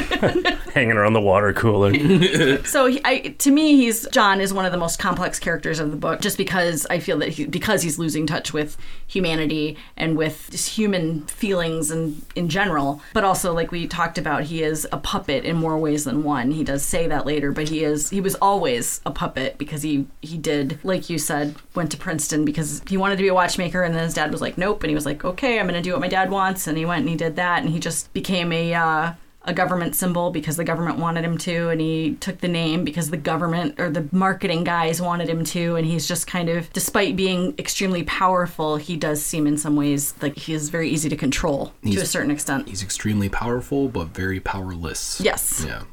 Hanging 0.73 0.93
around 0.97 1.13
the 1.13 1.21
water 1.21 1.51
cooler. 1.53 1.91
So 2.63 2.85
he, 2.85 3.01
I, 3.03 3.35
to 3.39 3.51
me, 3.51 3.75
he's 3.75 4.07
John 4.09 4.39
is 4.39 4.53
one 4.53 4.65
of 4.65 4.71
the 4.71 4.77
most 4.77 4.97
complex 4.99 5.39
characters 5.41 5.79
of 5.79 5.91
the 5.91 5.97
book, 5.97 6.21
just 6.21 6.37
because 6.37 6.85
I 6.89 6.99
feel 6.99 7.17
that 7.19 7.29
he, 7.29 7.45
because 7.45 7.81
he's 7.81 7.99
losing 7.99 8.25
touch 8.27 8.53
with 8.53 8.77
humanity 9.07 9.77
and 9.97 10.17
with 10.17 10.47
just 10.51 10.69
human 10.69 11.25
feelings 11.25 11.91
and 11.91 12.23
in 12.35 12.47
general. 12.47 13.01
But 13.13 13.23
also, 13.23 13.53
like 13.53 13.71
we 13.71 13.87
talked 13.87 14.17
about, 14.17 14.43
he 14.43 14.63
is 14.63 14.87
a 14.91 14.97
puppet 14.97 15.43
in 15.43 15.57
more 15.57 15.77
ways 15.77 16.05
than 16.05 16.23
one. 16.23 16.51
He 16.51 16.63
does 16.63 16.83
say 16.83 17.07
that 17.07 17.25
later, 17.25 17.51
but 17.51 17.69
he 17.69 17.83
is 17.83 18.09
he 18.11 18.21
was 18.21 18.35
always 18.35 19.01
a 19.05 19.11
puppet 19.11 19.57
because 19.57 19.81
he 19.81 20.07
he 20.21 20.37
did, 20.37 20.79
like 20.83 21.09
you 21.09 21.17
said, 21.17 21.55
went 21.75 21.91
to 21.91 21.97
Princeton 21.97 22.45
because 22.45 22.81
he 22.87 22.97
wanted 22.97 23.17
to 23.17 23.23
be 23.23 23.29
a 23.29 23.33
watchmaker, 23.33 23.83
and 23.83 23.95
then 23.95 24.03
his 24.03 24.13
dad 24.13 24.31
was 24.31 24.41
like, 24.41 24.57
nope, 24.57 24.83
and 24.83 24.89
he 24.89 24.95
was 24.95 25.05
like, 25.05 25.25
okay, 25.25 25.59
I'm 25.59 25.67
to 25.67 25.81
do 25.81 25.93
what 25.93 26.01
my 26.01 26.07
dad 26.07 26.29
wants, 26.29 26.67
and 26.67 26.77
he 26.77 26.85
went 26.85 27.01
and 27.01 27.09
he 27.09 27.15
did 27.15 27.35
that, 27.37 27.63
and 27.63 27.71
he 27.71 27.79
just 27.79 28.13
became 28.13 28.51
a. 28.51 28.73
Uh, 28.73 29.13
a 29.43 29.53
government 29.53 29.95
symbol 29.95 30.29
because 30.29 30.55
the 30.55 30.63
government 30.63 30.99
wanted 30.99 31.23
him 31.23 31.37
to, 31.37 31.69
and 31.69 31.81
he 31.81 32.15
took 32.19 32.39
the 32.39 32.47
name 32.47 32.83
because 32.83 33.09
the 33.09 33.17
government 33.17 33.79
or 33.79 33.89
the 33.89 34.07
marketing 34.11 34.63
guys 34.63 35.01
wanted 35.01 35.27
him 35.27 35.43
to, 35.43 35.75
and 35.75 35.85
he's 35.87 36.07
just 36.07 36.27
kind 36.27 36.49
of, 36.49 36.71
despite 36.73 37.15
being 37.15 37.55
extremely 37.57 38.03
powerful, 38.03 38.77
he 38.77 38.95
does 38.95 39.23
seem 39.23 39.47
in 39.47 39.57
some 39.57 39.75
ways 39.75 40.13
like 40.21 40.37
he 40.37 40.53
is 40.53 40.69
very 40.69 40.89
easy 40.89 41.09
to 41.09 41.15
control 41.15 41.73
to 41.83 41.97
a 41.97 42.05
certain 42.05 42.31
extent. 42.31 42.67
He's 42.67 42.83
extremely 42.83 43.29
powerful, 43.29 43.87
but 43.87 44.09
very 44.09 44.39
powerless. 44.39 45.19
Yes. 45.21 45.65
Yeah. 45.65 45.83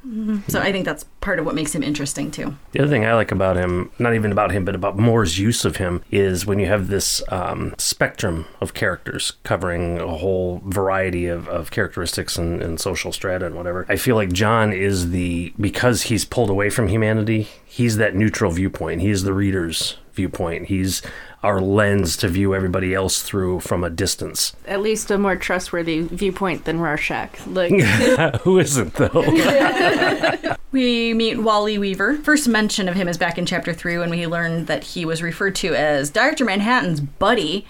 So 0.48 0.60
I 0.60 0.70
think 0.72 0.84
that's 0.84 1.04
part 1.20 1.38
of 1.38 1.46
what 1.46 1.54
makes 1.54 1.74
him 1.74 1.82
interesting 1.82 2.30
too. 2.30 2.54
The 2.72 2.80
other 2.80 2.90
thing 2.90 3.04
I 3.04 3.14
like 3.14 3.32
about 3.32 3.56
him, 3.56 3.90
not 3.98 4.14
even 4.14 4.30
about 4.30 4.52
him, 4.52 4.64
but 4.64 4.74
about 4.74 4.98
Moore's 4.98 5.38
use 5.38 5.64
of 5.64 5.76
him, 5.76 6.02
is 6.10 6.46
when 6.46 6.58
you 6.58 6.66
have 6.66 6.88
this 6.88 7.22
um, 7.28 7.74
spectrum 7.78 8.46
of 8.60 8.74
characters 8.74 9.32
covering 9.42 9.98
a 9.98 10.16
whole 10.18 10.62
variety 10.64 11.26
of, 11.26 11.48
of 11.48 11.70
characteristics 11.70 12.36
and, 12.36 12.62
and 12.62 12.78
social 12.78 13.12
strata 13.38 13.46
and 13.46 13.56
whatever. 13.56 13.86
I 13.88 13.96
feel 13.96 14.16
like 14.16 14.32
John 14.32 14.72
is 14.72 15.10
the, 15.10 15.52
because 15.58 16.02
he's 16.02 16.24
pulled 16.24 16.50
away 16.50 16.70
from 16.70 16.88
humanity, 16.88 17.48
he's 17.64 17.96
that 17.96 18.14
neutral 18.14 18.50
viewpoint. 18.50 19.00
He's 19.00 19.22
the 19.22 19.32
reader's 19.32 19.96
viewpoint. 20.12 20.66
He's 20.66 21.02
our 21.42 21.60
lens 21.60 22.16
to 22.16 22.28
view 22.28 22.54
everybody 22.54 22.94
else 22.94 23.22
through 23.22 23.60
from 23.60 23.84
a 23.84 23.90
distance. 23.90 24.56
At 24.66 24.82
least 24.82 25.10
a 25.10 25.18
more 25.18 25.36
trustworthy 25.36 26.00
viewpoint 26.00 26.64
than 26.64 26.80
Rorschach. 26.80 27.46
Like, 27.46 27.72
Who 28.42 28.58
isn't, 28.58 28.94
though? 28.94 30.56
We 30.70 31.14
meet 31.14 31.38
Wally 31.38 31.78
Weaver. 31.78 32.18
First 32.18 32.46
mention 32.46 32.90
of 32.90 32.94
him 32.94 33.08
is 33.08 33.16
back 33.16 33.38
in 33.38 33.46
chapter 33.46 33.72
three 33.72 33.96
when 33.96 34.10
we 34.10 34.26
learned 34.26 34.66
that 34.66 34.84
he 34.84 35.06
was 35.06 35.22
referred 35.22 35.54
to 35.56 35.74
as 35.74 36.10
Dr. 36.10 36.44
Manhattan's 36.44 37.00
buddy. 37.00 37.66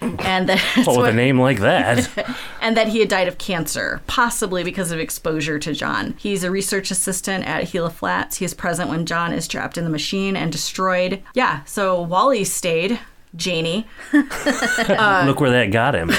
And 0.00 0.48
that 0.48 0.62
oh, 0.88 1.00
with 1.00 1.10
a 1.10 1.12
name 1.12 1.38
like 1.38 1.60
that. 1.60 2.08
and 2.60 2.76
that 2.76 2.88
he 2.88 3.00
had 3.00 3.08
died 3.08 3.28
of 3.28 3.38
cancer, 3.38 4.00
possibly 4.06 4.64
because 4.64 4.92
of 4.92 4.98
exposure 4.98 5.58
to 5.58 5.72
John. 5.72 6.14
He's 6.18 6.44
a 6.44 6.50
research 6.50 6.90
assistant 6.90 7.46
at 7.46 7.70
Gila 7.70 7.90
Flats. 7.90 8.36
He 8.38 8.44
is 8.44 8.54
present 8.54 8.88
when 8.88 9.06
John 9.06 9.32
is 9.32 9.46
trapped 9.46 9.76
in 9.76 9.84
the 9.84 9.90
machine 9.90 10.36
and 10.36 10.50
destroyed. 10.50 11.22
Yeah, 11.34 11.64
so 11.64 12.00
Wally 12.00 12.44
stayed. 12.44 12.98
Janie. 13.36 13.86
Look 14.12 15.40
where 15.40 15.50
that 15.50 15.68
got 15.70 15.94
him. 15.94 16.10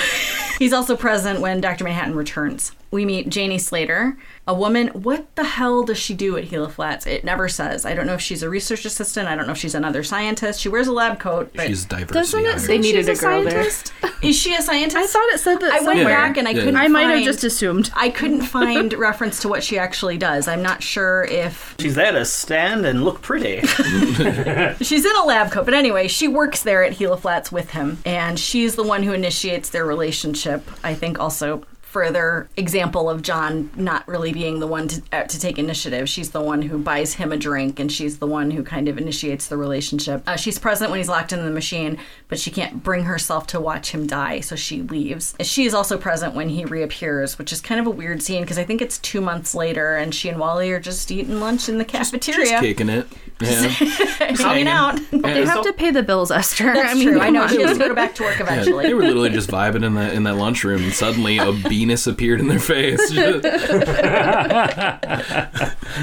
He's 0.59 0.71
also 0.71 0.95
present 0.95 1.41
when 1.41 1.59
Dr. 1.59 1.83
Manhattan 1.83 2.15
returns. 2.15 2.71
We 2.91 3.05
meet 3.05 3.29
Janie 3.29 3.57
Slater, 3.57 4.17
a 4.45 4.53
woman. 4.53 4.89
What 4.89 5.33
the 5.37 5.45
hell 5.45 5.83
does 5.83 5.97
she 5.97 6.13
do 6.13 6.35
at 6.35 6.49
Gila 6.49 6.67
Flats? 6.69 7.07
It 7.07 7.23
never 7.23 7.47
says. 7.47 7.85
I 7.85 7.93
don't 7.93 8.05
know 8.05 8.15
if 8.15 8.21
she's 8.21 8.43
a 8.43 8.49
research 8.49 8.83
assistant. 8.83 9.29
I 9.29 9.35
don't 9.35 9.45
know 9.47 9.53
if 9.53 9.57
she's 9.57 9.75
another 9.75 10.03
scientist. 10.03 10.59
She 10.59 10.67
wears 10.67 10.87
a 10.87 10.91
lab 10.91 11.17
coat. 11.17 11.51
But 11.55 11.67
She's 11.67 11.85
diversity. 11.85 12.13
Doesn't 12.19 12.39
it 12.41 12.47
hired. 12.49 12.59
say 12.61 12.67
They 12.67 12.77
needed 12.79 13.05
she's 13.05 13.19
a 13.19 13.21
girl 13.25 13.43
scientist? 13.49 13.93
is 14.21 14.35
she 14.37 14.53
a 14.55 14.61
scientist? 14.61 14.97
I 14.97 15.07
thought 15.07 15.29
it 15.29 15.39
said 15.39 15.61
that 15.61 15.71
I 15.71 15.75
went 15.85 15.99
somewhere. 15.99 16.05
back 16.07 16.35
and 16.35 16.47
I 16.49 16.51
Yeah. 16.51 16.59
couldn't. 16.59 16.75
I 16.75 16.89
might 16.89 17.03
have 17.15 17.23
just 17.23 17.45
assumed. 17.45 17.91
I 17.95 18.09
couldn't 18.09 18.41
find 18.41 18.91
reference 18.99 19.39
to 19.43 19.47
what 19.47 19.63
she 19.63 19.79
actually 19.79 20.17
does. 20.17 20.49
I'm 20.49 20.61
not 20.61 20.83
sure 20.83 21.23
if 21.23 21.75
She's 21.79 21.95
there 21.95 22.11
to 22.11 22.25
stand 22.25 22.85
and 22.85 23.05
look 23.05 23.21
pretty. 23.21 23.61
she's 24.81 25.05
in 25.05 25.15
a 25.15 25.23
lab 25.25 25.51
coat, 25.51 25.63
but 25.63 25.73
anyway, 25.73 26.07
she 26.09 26.27
works 26.27 26.63
there 26.63 26.83
at 26.83 26.97
Gila 26.97 27.17
Flats 27.17 27.53
with 27.53 27.71
him, 27.71 27.99
and 28.05 28.37
she's 28.37 28.75
the 28.75 28.83
one 28.83 29.03
who 29.03 29.13
initiates 29.13 29.69
their 29.69 29.85
relationship. 29.85 30.69
I 30.83 30.93
think 30.93 31.19
also 31.19 31.63
further 31.91 32.47
example 32.55 33.09
of 33.09 33.21
John 33.21 33.69
not 33.75 34.07
really 34.07 34.31
being 34.31 34.61
the 34.61 34.67
one 34.67 34.87
to, 34.87 35.01
uh, 35.11 35.23
to 35.23 35.39
take 35.39 35.59
initiative. 35.59 36.07
She's 36.07 36.31
the 36.31 36.39
one 36.41 36.61
who 36.61 36.77
buys 36.77 37.15
him 37.15 37.33
a 37.33 37.37
drink, 37.37 37.81
and 37.81 37.91
she's 37.91 38.19
the 38.19 38.27
one 38.27 38.51
who 38.51 38.63
kind 38.63 38.87
of 38.87 38.97
initiates 38.97 39.47
the 39.47 39.57
relationship. 39.57 40.23
Uh, 40.25 40.37
she's 40.37 40.57
present 40.57 40.89
when 40.89 40.99
he's 41.01 41.09
locked 41.09 41.33
in 41.33 41.43
the 41.43 41.51
machine, 41.51 41.97
but 42.29 42.39
she 42.39 42.49
can't 42.49 42.81
bring 42.81 43.03
herself 43.03 43.45
to 43.47 43.59
watch 43.59 43.91
him 43.91 44.07
die, 44.07 44.39
so 44.39 44.55
she 44.55 44.81
leaves. 44.83 45.35
She 45.41 45.65
is 45.65 45.73
also 45.73 45.97
present 45.97 46.33
when 46.33 46.47
he 46.47 46.63
reappears, 46.63 47.37
which 47.37 47.51
is 47.51 47.59
kind 47.59 47.81
of 47.81 47.87
a 47.87 47.91
weird 47.91 48.21
scene 48.23 48.41
because 48.43 48.57
I 48.57 48.63
think 48.63 48.81
it's 48.81 48.97
two 48.99 49.19
months 49.19 49.53
later, 49.53 49.97
and 49.97 50.15
she 50.15 50.29
and 50.29 50.39
Wally 50.39 50.71
are 50.71 50.79
just 50.79 51.11
eating 51.11 51.41
lunch 51.41 51.67
in 51.67 51.77
the 51.77 51.85
cafeteria, 51.85 52.45
Just 52.51 52.63
kicking 52.63 52.89
it. 52.89 53.07
Yeah. 53.41 53.57
hanging 54.37 54.67
out. 54.67 54.99
They 55.11 55.43
have 55.43 55.63
to 55.63 55.73
pay 55.73 55.89
the 55.89 56.03
bills, 56.03 56.29
Esther. 56.29 56.65
That's 56.75 56.91
I 56.91 56.93
mean, 56.93 57.07
true. 57.13 57.19
I 57.19 57.31
know 57.31 57.47
she 57.47 57.59
has 57.63 57.75
to 57.75 57.87
go 57.87 57.95
back 57.95 58.13
to 58.15 58.23
work 58.23 58.37
Yeah, 58.37 58.43
eventually. 58.43 58.85
they 58.85 58.93
were 58.93 59.01
literally 59.01 59.31
just 59.31 59.49
vibing 59.49 59.83
in 59.83 59.95
that 59.95 60.13
in 60.13 60.23
that 60.23 60.35
lunchroom, 60.35 60.83
and 60.83 60.93
suddenly 60.93 61.39
a 61.39 61.51
penis 61.81 62.05
appeared 62.05 62.39
in 62.39 62.47
their 62.47 62.59
face. 62.59 62.99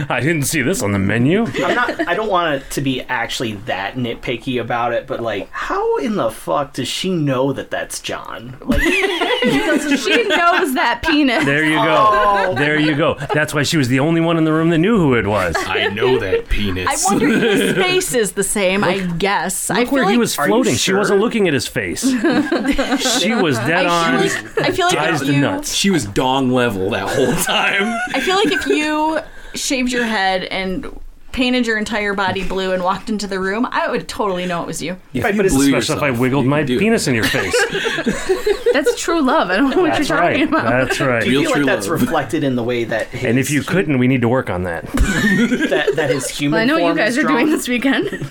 I 0.08 0.18
didn't 0.20 0.42
see 0.42 0.60
this 0.60 0.82
on 0.82 0.90
the 0.90 0.98
menu. 0.98 1.44
I'm 1.44 1.74
not. 1.76 2.08
I 2.08 2.14
don't 2.14 2.28
want 2.28 2.56
it 2.60 2.68
to 2.72 2.80
be 2.80 3.02
actually 3.02 3.52
that 3.66 3.94
nitpicky 3.94 4.60
about 4.60 4.92
it, 4.92 5.06
but 5.06 5.20
like, 5.20 5.48
how 5.50 5.98
in 5.98 6.16
the 6.16 6.32
fuck 6.32 6.72
does 6.72 6.88
she 6.88 7.10
know 7.10 7.52
that 7.52 7.70
that's 7.70 8.00
John? 8.00 8.56
Like, 8.60 8.82
she 8.82 10.24
knows 10.24 10.74
that 10.74 11.04
penis. 11.06 11.44
There 11.44 11.64
you 11.64 11.76
go. 11.76 12.08
Oh. 12.10 12.54
There 12.56 12.78
you 12.80 12.96
go. 12.96 13.14
That's 13.32 13.54
why 13.54 13.62
she 13.62 13.76
was 13.76 13.86
the 13.86 14.00
only 14.00 14.20
one 14.20 14.36
in 14.36 14.42
the 14.44 14.52
room 14.52 14.70
that 14.70 14.78
knew 14.78 14.98
who 14.98 15.14
it 15.14 15.26
was. 15.28 15.54
I 15.58 15.86
know 15.88 16.18
that 16.18 16.48
penis. 16.48 16.88
I 16.88 16.96
wonder 17.08 17.28
if 17.28 17.42
his 17.42 17.74
face 17.76 18.14
is 18.14 18.32
the 18.32 18.42
same. 18.42 18.82
I 18.82 18.98
guess. 18.98 19.70
I 19.70 19.80
Look 19.80 19.88
feel 19.90 19.94
where 19.94 20.04
like, 20.06 20.12
he 20.12 20.18
was 20.18 20.36
Are 20.38 20.48
you 20.48 20.52
floating. 20.54 20.74
She 20.74 20.92
wasn't 20.92 21.20
looking 21.20 21.46
at 21.46 21.54
his 21.54 21.68
face. 21.68 22.00
she 22.02 23.32
was 23.34 23.56
dead 23.58 23.86
I 23.86 24.14
on. 24.16 24.28
feel 24.28 24.42
like, 24.42 24.58
I 24.58 24.72
feel 24.72 24.86
like 24.88 24.98
Eyes 24.98 25.22
if 25.22 25.28
you, 25.28 25.40
nuts. 25.40 25.67
She 25.74 25.90
was 25.90 26.04
dong 26.06 26.50
level 26.50 26.90
that 26.90 27.08
whole 27.08 27.34
time. 27.44 27.98
I 28.14 28.20
feel 28.20 28.36
like 28.36 28.52
if 28.52 28.66
you 28.66 29.20
shaved 29.54 29.92
your 29.92 30.04
head 30.04 30.44
and 30.44 30.98
painted 31.32 31.66
your 31.66 31.78
entire 31.78 32.14
body 32.14 32.42
blue 32.46 32.72
and 32.72 32.82
walked 32.82 33.08
into 33.10 33.26
the 33.26 33.38
room, 33.38 33.66
I 33.70 33.88
would 33.88 34.08
totally 34.08 34.46
know 34.46 34.62
it 34.62 34.66
was 34.66 34.82
you. 34.82 34.96
Especially 35.14 35.18
if 35.18 35.24
Right, 35.24 35.34
you 35.34 35.36
but 35.38 35.46
it's- 35.46 35.56
blew 35.56 35.66
Blew 35.68 35.74
yourself, 35.76 36.02
I 36.02 36.10
wiggled 36.10 36.46
my 36.46 36.62
can 36.64 36.72
it. 36.72 36.78
penis 36.78 37.06
in 37.08 37.14
your 37.14 37.24
face. 37.24 37.54
That's 38.72 38.98
true 39.00 39.20
love. 39.22 39.50
I 39.50 39.56
don't 39.56 39.70
know 39.70 39.82
what 39.82 39.92
That's 39.92 40.08
you're 40.08 40.18
talking 40.18 40.42
about. 40.48 40.64
That's 40.86 41.00
right. 41.00 41.22
do 41.24 41.30
you 41.30 41.40
Real 41.40 41.52
feel 41.52 41.62
like 41.66 41.66
that's 41.76 41.88
love. 41.88 42.00
reflected 42.02 42.44
in 42.44 42.54
the 42.56 42.62
way 42.62 42.84
that 42.84 43.06
his, 43.08 43.24
And 43.28 43.38
if 43.38 43.50
you 43.50 43.62
couldn't, 43.62 43.98
we 43.98 44.06
need 44.08 44.20
to 44.22 44.28
work 44.28 44.50
on 44.50 44.64
that. 44.64 44.84
that, 44.92 45.92
that 45.96 46.10
his 46.10 46.28
human 46.28 46.52
Well, 46.52 46.62
I 46.62 46.64
know 46.64 46.78
what 46.84 46.90
you 46.90 46.94
guys 46.96 47.16
are 47.18 47.22
doing 47.24 47.48
this 47.50 47.66
weekend. 47.68 48.26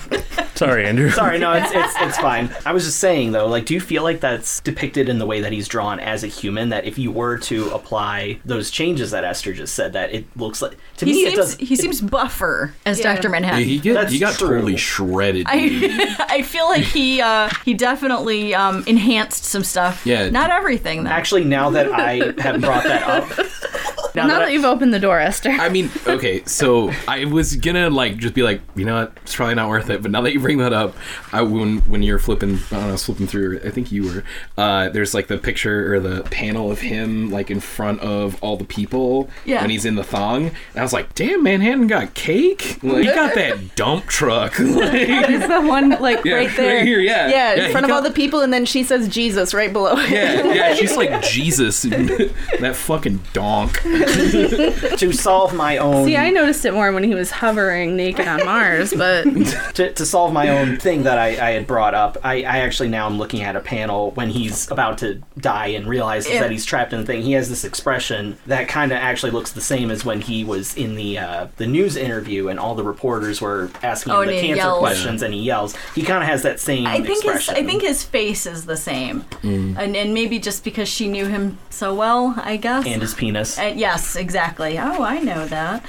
Sorry, 0.56 0.86
Andrew. 0.88 1.10
Sorry, 1.12 1.38
no, 1.38 1.52
it's, 1.54 1.72
it's 1.72 1.93
it's 2.00 2.18
fine. 2.18 2.50
I 2.66 2.72
was 2.74 2.84
just 2.86 2.98
saying 3.00 3.32
though, 3.32 3.45
like, 3.48 3.66
do 3.66 3.76
you 3.76 3.80
feel 3.80 4.02
like 4.02 4.22
that's 4.22 4.60
depicted 4.62 5.08
in 5.08 5.20
the 5.20 5.26
way 5.26 5.41
that 5.41 5.52
he's 5.52 5.68
drawn 5.68 6.00
as 6.00 6.24
a 6.24 6.28
human? 6.28 6.70
That 6.70 6.86
if 6.86 6.98
you 6.98 7.12
were 7.12 7.38
to 7.39 7.70
apply 7.70 8.39
those 8.43 8.72
changes 8.72 9.12
that 9.12 9.24
Esther 9.24 9.54
just 9.54 9.76
said, 9.76 9.93
that 9.93 10.12
it 10.14 10.26
looks 10.36 10.62
like 10.64 10.76
to 10.98 11.06
He 11.06 11.12
me 11.12 11.18
it 11.26 11.36
seems 11.36 11.36
does. 11.38 11.56
he 11.58 11.76
seems 11.76 12.02
buffer 12.02 12.74
as 12.88 12.97
Yeah. 13.00 13.16
Dr. 13.16 13.30
Manhattan. 13.30 13.64
he 13.64 13.80
get, 13.80 13.93
That's 13.95 14.12
he 14.12 14.20
got 14.20 14.36
true. 14.36 14.50
totally 14.50 14.78
shredded. 14.78 15.45
I, 15.48 16.16
I 16.30 16.41
feel 16.41 16.68
like 16.68 16.84
he 16.84 17.22
uh, 17.22 17.50
he 17.66 17.74
definitely 17.74 18.54
um, 18.56 18.84
enhanced 18.88 19.45
some 19.45 19.64
stuff. 19.64 20.06
Yeah. 20.06 20.30
Not 20.30 20.52
everything 20.52 21.04
though. 21.04 21.10
Actually, 21.12 21.45
now 21.45 21.70
that 21.72 21.91
I 21.91 22.34
have 22.41 22.62
brought 22.62 22.84
that 22.84 23.04
up, 23.08 24.07
now 24.18 24.28
now 24.28 24.34
that 24.34 24.39
that 24.39 24.47
I- 24.49 24.51
you've 24.51 24.65
opened 24.65 24.93
the 24.93 24.99
door, 24.99 25.20
Esther. 25.20 25.49
I 25.51 25.70
mean, 25.70 25.89
okay, 26.07 26.43
so 26.45 26.91
I 27.07 27.26
was 27.26 27.55
gonna 27.55 27.89
like 27.89 28.18
just 28.18 28.34
be 28.34 28.43
like, 28.43 28.61
you 28.76 28.86
know 28.86 28.95
what, 28.95 29.13
it's 29.24 29.36
probably 29.36 29.55
not 29.55 29.70
worth 29.70 29.89
it. 29.89 30.01
But 30.01 30.11
now 30.11 30.22
that 30.22 30.34
you 30.34 30.39
bring 30.39 30.57
that 30.59 30.74
up, 30.74 30.95
I 31.32 31.41
when 31.41 31.80
when 31.82 32.03
you're 32.03 32.20
flipping, 32.20 32.55
I 32.72 32.76
don't 32.80 32.88
know, 32.89 32.97
flipping 32.97 33.28
through, 33.28 33.61
I 33.65 33.70
think 33.70 33.91
you 33.91 34.03
were. 34.03 34.24
Uh, 34.57 34.89
there's 34.89 35.13
like 35.13 35.28
the 35.28 35.38
picture 35.38 35.93
or 35.93 35.99
the 35.99 36.24
panel 36.24 36.72
of 36.72 36.80
him 36.82 37.30
like 37.32 37.49
in 37.51 37.59
front 37.59 37.99
of 38.01 38.41
all 38.43 38.57
the 38.57 38.65
people 38.65 39.30
Yeah. 39.45 39.61
when 39.61 39.70
he's 39.70 39.86
in 39.86 39.95
the 39.95 40.03
thong. 40.03 40.47
And 40.47 40.53
I 40.78 40.82
was 40.82 40.93
like, 40.93 41.13
damn, 41.15 41.43
Manhattan 41.43 41.88
got 41.88 42.13
cake. 42.13 42.80
Like, 42.84 43.03
he 43.03 43.05
got 43.05 43.36
that 43.36 43.76
dump 43.76 44.05
truck. 44.07 44.57
like, 44.59 44.93
It's 44.93 45.47
the 45.47 45.61
one 45.61 45.89
like 46.01 46.18
Yeah, 46.26 46.36
right 46.36 46.55
there. 46.57 46.78
right 46.78 46.86
here, 46.88 46.99
yeah. 46.99 47.28
Yeah, 47.30 47.51
in 47.53 47.57
Yeah, 47.59 47.65
he 47.68 47.72
front 47.72 47.86
of 47.86 47.89
got- 47.89 47.95
all 47.97 48.01
the 48.01 48.11
people, 48.11 48.41
and 48.41 48.51
then 48.51 48.65
she 48.65 48.84
says 48.84 49.07
Jesus 49.07 49.53
right 49.53 49.72
below 49.72 49.93
it. 49.97 50.09
yeah, 50.09 50.43
yeah, 50.53 50.74
she's 50.74 50.95
like 50.97 51.22
Jesus, 51.24 51.82
that 51.84 52.74
fucking 52.76 53.22
donk. 53.34 53.82
to 54.97 55.12
solve 55.14 55.53
my 55.53 55.78
own 55.78 56.05
See, 56.05 56.18
I 56.18 56.30
noticed 56.30 56.66
it 56.66 56.74
more 56.74 56.91
when 56.91 57.03
he 57.03 57.14
was 57.16 57.32
hovering 57.32 57.95
naked 57.95 58.28
on 58.28 58.45
Mars, 58.45 58.93
but 58.93 59.24
to, 59.76 59.93
to 59.93 60.05
solve 60.05 60.34
my 60.34 60.49
own 60.49 60.78
thing 60.78 61.03
that 61.03 61.18
I, 61.18 61.28
I 61.28 61.51
had 61.51 61.68
brought 61.68 61.93
up, 61.93 62.18
I, 62.24 62.38
I 62.43 62.60
actually 62.60 62.89
now 62.89 63.05
am 63.08 63.18
looking 63.18 63.41
at 63.43 63.55
a 63.55 63.60
panel 63.60 64.12
when 64.12 64.30
he's 64.30 64.70
about 64.72 64.97
to 64.99 65.22
die 65.38 65.68
and 65.68 65.88
realizes 65.88 66.32
Yeah. 66.32 66.41
that 66.41 66.51
he's 66.51 66.66
trapped 66.66 66.93
in 66.93 67.01
the 67.01 67.05
thing. 67.05 67.22
He 67.22 67.34
has 67.34 67.49
this 67.49 67.64
expression 67.64 68.38
that 68.47 68.68
kind 68.68 68.91
of 68.91 68.97
actually 68.97 69.32
looks 69.32 69.51
the 69.51 69.62
same 69.62 69.91
as 69.91 70.03
when 70.05 70.22
he 70.22 70.43
was 70.43 70.76
in 70.76 70.95
the 70.95 71.18
uh, 71.20 71.47
the 71.58 71.68
news 71.68 71.95
interview 71.95 72.47
and 72.49 72.60
all 72.60 72.76
the 72.76 72.84
reporters 72.84 73.41
were 73.41 73.70
asking 73.84 74.14
Oh, 74.14 74.22
him 74.22 74.28
the 74.30 74.39
cancer 74.39 74.55
yells. 74.55 74.80
questions 74.80 75.22
and 75.22 75.34
he 75.34 75.41
yells. 75.41 75.76
He 75.95 76.03
kind 76.03 76.24
of 76.24 76.30
has 76.30 76.43
that 76.43 76.60
same 76.60 76.88
I 76.88 77.01
think 77.01 77.24
his. 77.24 77.49
I 77.49 77.64
think 77.64 77.82
his 77.82 78.03
face 78.03 78.45
is 78.45 78.66
the 78.66 78.78
same, 78.78 79.26
and 79.43 79.95
and 79.95 80.14
maybe 80.14 80.39
just 80.39 80.64
because 80.64 80.88
she 80.89 81.08
knew 81.08 81.26
him 81.28 81.58
so 81.70 81.93
well, 81.93 82.34
I 82.38 82.58
guess. 82.58 82.86
and 82.86 83.01
his 83.01 83.14
penis. 83.14 83.58
Uh, 83.58 83.74
yes, 83.98 84.16
exactly. 84.16 84.78
Oh, 84.78 85.02
I 85.04 85.20
know 85.20 85.48
that. 85.48 85.84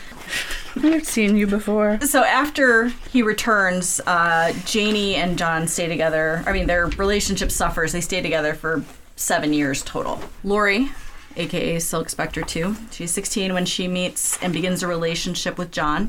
I've 0.82 1.04
seen 1.04 1.36
you 1.36 1.46
before. 1.46 2.00
So 2.00 2.24
after 2.24 2.88
he 3.10 3.22
returns, 3.22 4.00
uh, 4.06 4.52
Janie 4.64 5.16
and 5.16 5.36
John 5.36 5.68
stay 5.68 5.88
together. 5.88 6.42
I 6.46 6.52
mean, 6.52 6.66
their 6.66 6.86
relationship 6.86 7.50
suffers. 7.50 7.92
They 7.92 8.00
stay 8.00 8.22
together 8.22 8.54
for 8.54 8.82
seven 9.16 9.52
years 9.52 9.82
total. 9.82 10.20
Laurie, 10.42 10.90
aka 11.36 11.78
Silk 11.78 12.08
Spectre 12.08 12.42
2, 12.42 12.76
she's 12.92 13.10
16 13.10 13.52
when 13.52 13.66
she 13.66 13.88
meets 13.88 14.42
and 14.42 14.54
begins 14.54 14.82
a 14.82 14.86
relationship 14.86 15.58
with 15.58 15.70
John. 15.70 16.08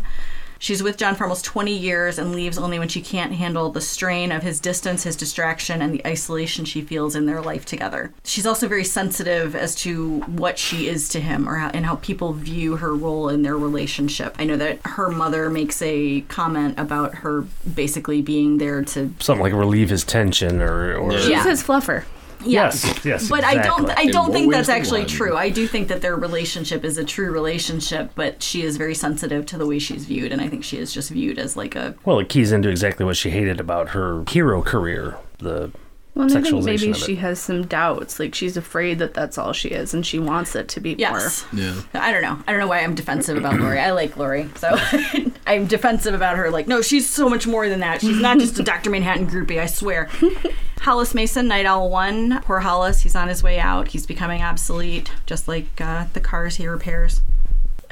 She's 0.60 0.84
with 0.84 0.97
John 0.97 1.16
for 1.16 1.24
almost 1.24 1.45
20 1.45 1.76
years 1.76 2.20
and 2.20 2.34
leaves 2.34 2.57
only 2.57 2.78
when 2.78 2.89
she 2.89 3.01
can't 3.01 3.32
handle 3.32 3.72
the 3.72 3.82
strain 3.82 4.32
of 4.32 4.43
his 4.43 4.60
distance, 4.60 5.03
his 5.03 5.16
distraction, 5.16 5.82
and 5.82 5.93
the 5.93 6.05
isolation 6.05 6.66
she 6.66 6.82
feels 6.82 7.16
in 7.16 7.26
their 7.26 7.41
life 7.41 7.66
together. 7.66 8.12
She's 8.26 8.45
also 8.45 8.68
very 8.68 8.84
sensitive 8.84 9.55
as 9.55 9.74
to 9.76 10.20
what 10.22 10.60
she 10.60 10.89
is 10.89 11.07
to 11.10 11.22
him 11.22 11.47
or 11.47 11.55
how, 11.55 11.70
and 11.70 11.86
how 11.86 11.95
people 11.95 12.34
view 12.34 12.76
her 12.76 12.93
role 12.93 13.30
in 13.30 13.41
their 13.41 13.57
relationship. 13.57 14.36
I 14.38 14.43
know 14.43 14.57
that 14.57 14.80
her 14.86 15.10
mother 15.10 15.49
makes 15.49 15.82
a 15.82 16.22
comment 16.22 16.78
about 16.78 17.16
her 17.16 17.45
basically 17.74 18.22
being 18.22 18.57
there 18.57 18.84
to 18.84 19.14
Something 19.20 19.41
like 19.41 19.53
relieve 19.53 19.89
his 19.89 20.03
tension 20.03 20.62
or, 20.62 20.97
or 20.97 21.14
Yeah. 21.14 21.20
She's 21.20 21.43
his 21.45 21.64
fluffer. 21.64 22.03
Yes, 22.45 23.05
yes. 23.05 23.27
but 23.29 23.43
I 23.43 23.61
don't. 23.61 23.89
I 23.89 24.05
don't 24.05 24.27
In 24.27 24.33
think 24.33 24.51
that's 24.53 24.69
actually 24.69 25.01
one? 25.01 25.09
true. 25.09 25.35
I 25.35 25.49
do 25.49 25.67
think 25.67 25.87
that 25.89 26.01
their 26.01 26.15
relationship 26.15 26.83
is 26.85 26.97
a 26.97 27.03
true 27.03 27.31
relationship, 27.31 28.11
but 28.15 28.41
she 28.41 28.61
is 28.61 28.77
very 28.77 28.95
sensitive 28.95 29.45
to 29.47 29.57
the 29.57 29.65
way 29.67 29.79
she's 29.79 30.05
viewed, 30.05 30.31
and 30.31 30.41
I 30.41 30.47
think 30.47 30.63
she 30.63 30.77
is 30.77 30.93
just 30.93 31.09
viewed 31.09 31.37
as 31.37 31.57
like 31.57 31.75
a 31.75 31.95
Well, 32.05 32.19
it 32.19 32.29
keys 32.29 32.51
into 32.51 32.69
exactly 32.69 33.05
what 33.05 33.17
she 33.17 33.29
hated 33.29 33.59
about 33.59 33.89
her 33.89 34.23
hero 34.29 34.61
career. 34.61 35.17
The 35.39 35.71
Well, 36.15 36.25
I 36.35 36.41
think 36.41 36.63
maybe 36.65 36.93
she 36.93 37.15
has 37.17 37.39
some 37.39 37.65
doubts. 37.65 38.19
Like 38.19 38.33
she's 38.35 38.57
afraid 38.57 38.99
that 38.99 39.13
that's 39.13 39.37
all 39.37 39.53
she 39.53 39.69
is, 39.69 39.93
and 39.93 40.05
she 40.05 40.19
wants 40.19 40.55
it 40.55 40.67
to 40.69 40.79
be 40.79 40.95
yes. 40.97 41.45
Yeah. 41.53 41.75
I 41.93 42.11
don't 42.11 42.21
know. 42.21 42.39
I 42.47 42.51
don't 42.51 42.59
know 42.59 42.67
why 42.67 42.79
I'm 42.79 42.95
defensive 42.95 43.37
about 43.37 43.59
Laurie. 43.59 43.79
I 43.79 43.91
like 43.91 44.17
Laurie, 44.17 44.49
so 44.55 44.77
I'm 45.47 45.67
defensive 45.67 46.13
about 46.13 46.37
her. 46.37 46.49
Like, 46.51 46.67
no, 46.67 46.81
she's 46.81 47.09
so 47.09 47.27
much 47.29 47.47
more 47.47 47.67
than 47.69 47.79
that. 47.81 48.01
She's 48.01 48.19
not 48.19 48.39
just 48.39 48.59
a 48.59 48.63
Dr. 48.63 48.89
Manhattan 48.89 49.27
groupie. 49.27 49.59
I 49.59 49.65
swear. 49.65 50.09
Hollis 50.82 51.13
Mason, 51.13 51.47
Nite 51.47 51.65
Owl 51.65 51.89
One. 51.89 52.41
Poor 52.41 52.61
Hollis. 52.61 53.01
He's 53.01 53.15
on 53.15 53.27
his 53.27 53.43
way 53.43 53.59
out. 53.59 53.89
He's 53.89 54.05
becoming 54.05 54.41
obsolete, 54.41 55.11
just 55.25 55.47
like 55.47 55.80
uh, 55.80 56.05
the 56.13 56.21
cars 56.21 56.55
he 56.55 56.67
repairs. 56.67 57.21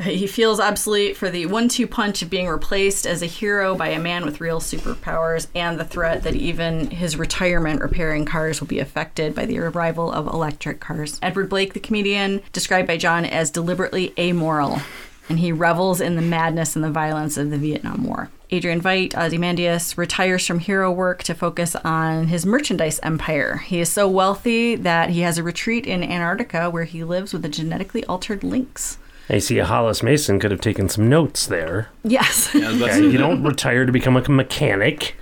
He 0.02 0.28
feels 0.28 0.60
obsolete 0.60 1.18
for 1.18 1.32
the 1.32 1.48
one 1.48 1.70
two 1.70 1.88
punch 1.88 2.22
of 2.22 2.30
being 2.30 2.48
replaced 2.48 3.08
as 3.08 3.24
a 3.24 3.26
hero 3.26 3.76
by 3.76 3.88
a 3.88 4.00
man 4.00 4.26
with 4.26 4.40
real 4.40 4.60
superpowers 4.60 5.48
and 5.56 5.80
the 5.80 5.86
threat 5.86 6.22
that 6.22 6.36
even 6.36 6.92
his 6.92 7.18
retirement 7.18 7.82
repairing 7.82 8.24
cars 8.24 8.62
will 8.62 8.68
be 8.68 8.80
affected 8.80 9.34
by 9.34 9.48
the 9.48 9.58
arrival 9.58 10.12
of 10.12 10.28
electric 10.28 10.80
cars. 10.80 11.20
Edward 11.24 11.50
Blake, 11.50 11.74
the 11.74 11.80
comedian, 11.80 12.44
described 12.54 12.88
by 12.88 12.98
John 12.98 13.26
as 13.26 13.50
deliberately 13.50 14.14
amoral, 14.20 14.82
and 15.30 15.40
he 15.40 15.52
revels 15.52 16.02
in 16.02 16.16
the 16.16 16.22
madness 16.22 16.76
and 16.76 16.84
the 16.84 16.92
violence 16.92 17.38
of 17.38 17.50
the 17.50 17.58
Vietnam 17.58 18.04
War. 18.04 18.30
Adrian 18.50 18.82
Veidt, 18.82 19.18
Ozymandias, 19.18 19.98
retires 19.98 20.46
from 20.48 20.60
hero 20.60 20.90
work 20.90 21.22
to 21.24 21.34
focus 21.34 21.76
on 21.84 22.28
his 22.28 22.46
merchandise 22.46 23.00
empire. 23.04 23.58
He 23.58 23.80
is 23.80 23.92
so 23.92 24.08
wealthy 24.08 24.76
that 24.76 25.10
he 25.10 25.22
has 25.22 25.38
a 25.38 25.44
retreat 25.44 25.86
in 25.86 26.02
Antarctica 26.02 26.70
where 26.70 26.86
he 26.86 27.04
lives 27.04 27.34
with 27.34 27.44
a 27.44 27.50
genetically 27.50 28.06
altered 28.06 28.44
lynx. 28.44 28.98
I 29.30 29.40
see 29.40 29.60
a 29.60 29.66
Hollis 29.66 30.02
Mason 30.04 30.40
could 30.40 30.52
have 30.52 30.62
taken 30.62 30.88
some 30.88 31.10
notes 31.10 31.46
there. 31.48 31.90
Yes. 32.04 32.50
Yeah, 32.56 32.70
Okay, 32.82 33.02
you 33.02 33.18
don't 33.18 33.44
retire 33.44 33.86
to 33.86 33.92
become 33.92 34.16
a 34.16 34.22
mechanic. 34.30 35.16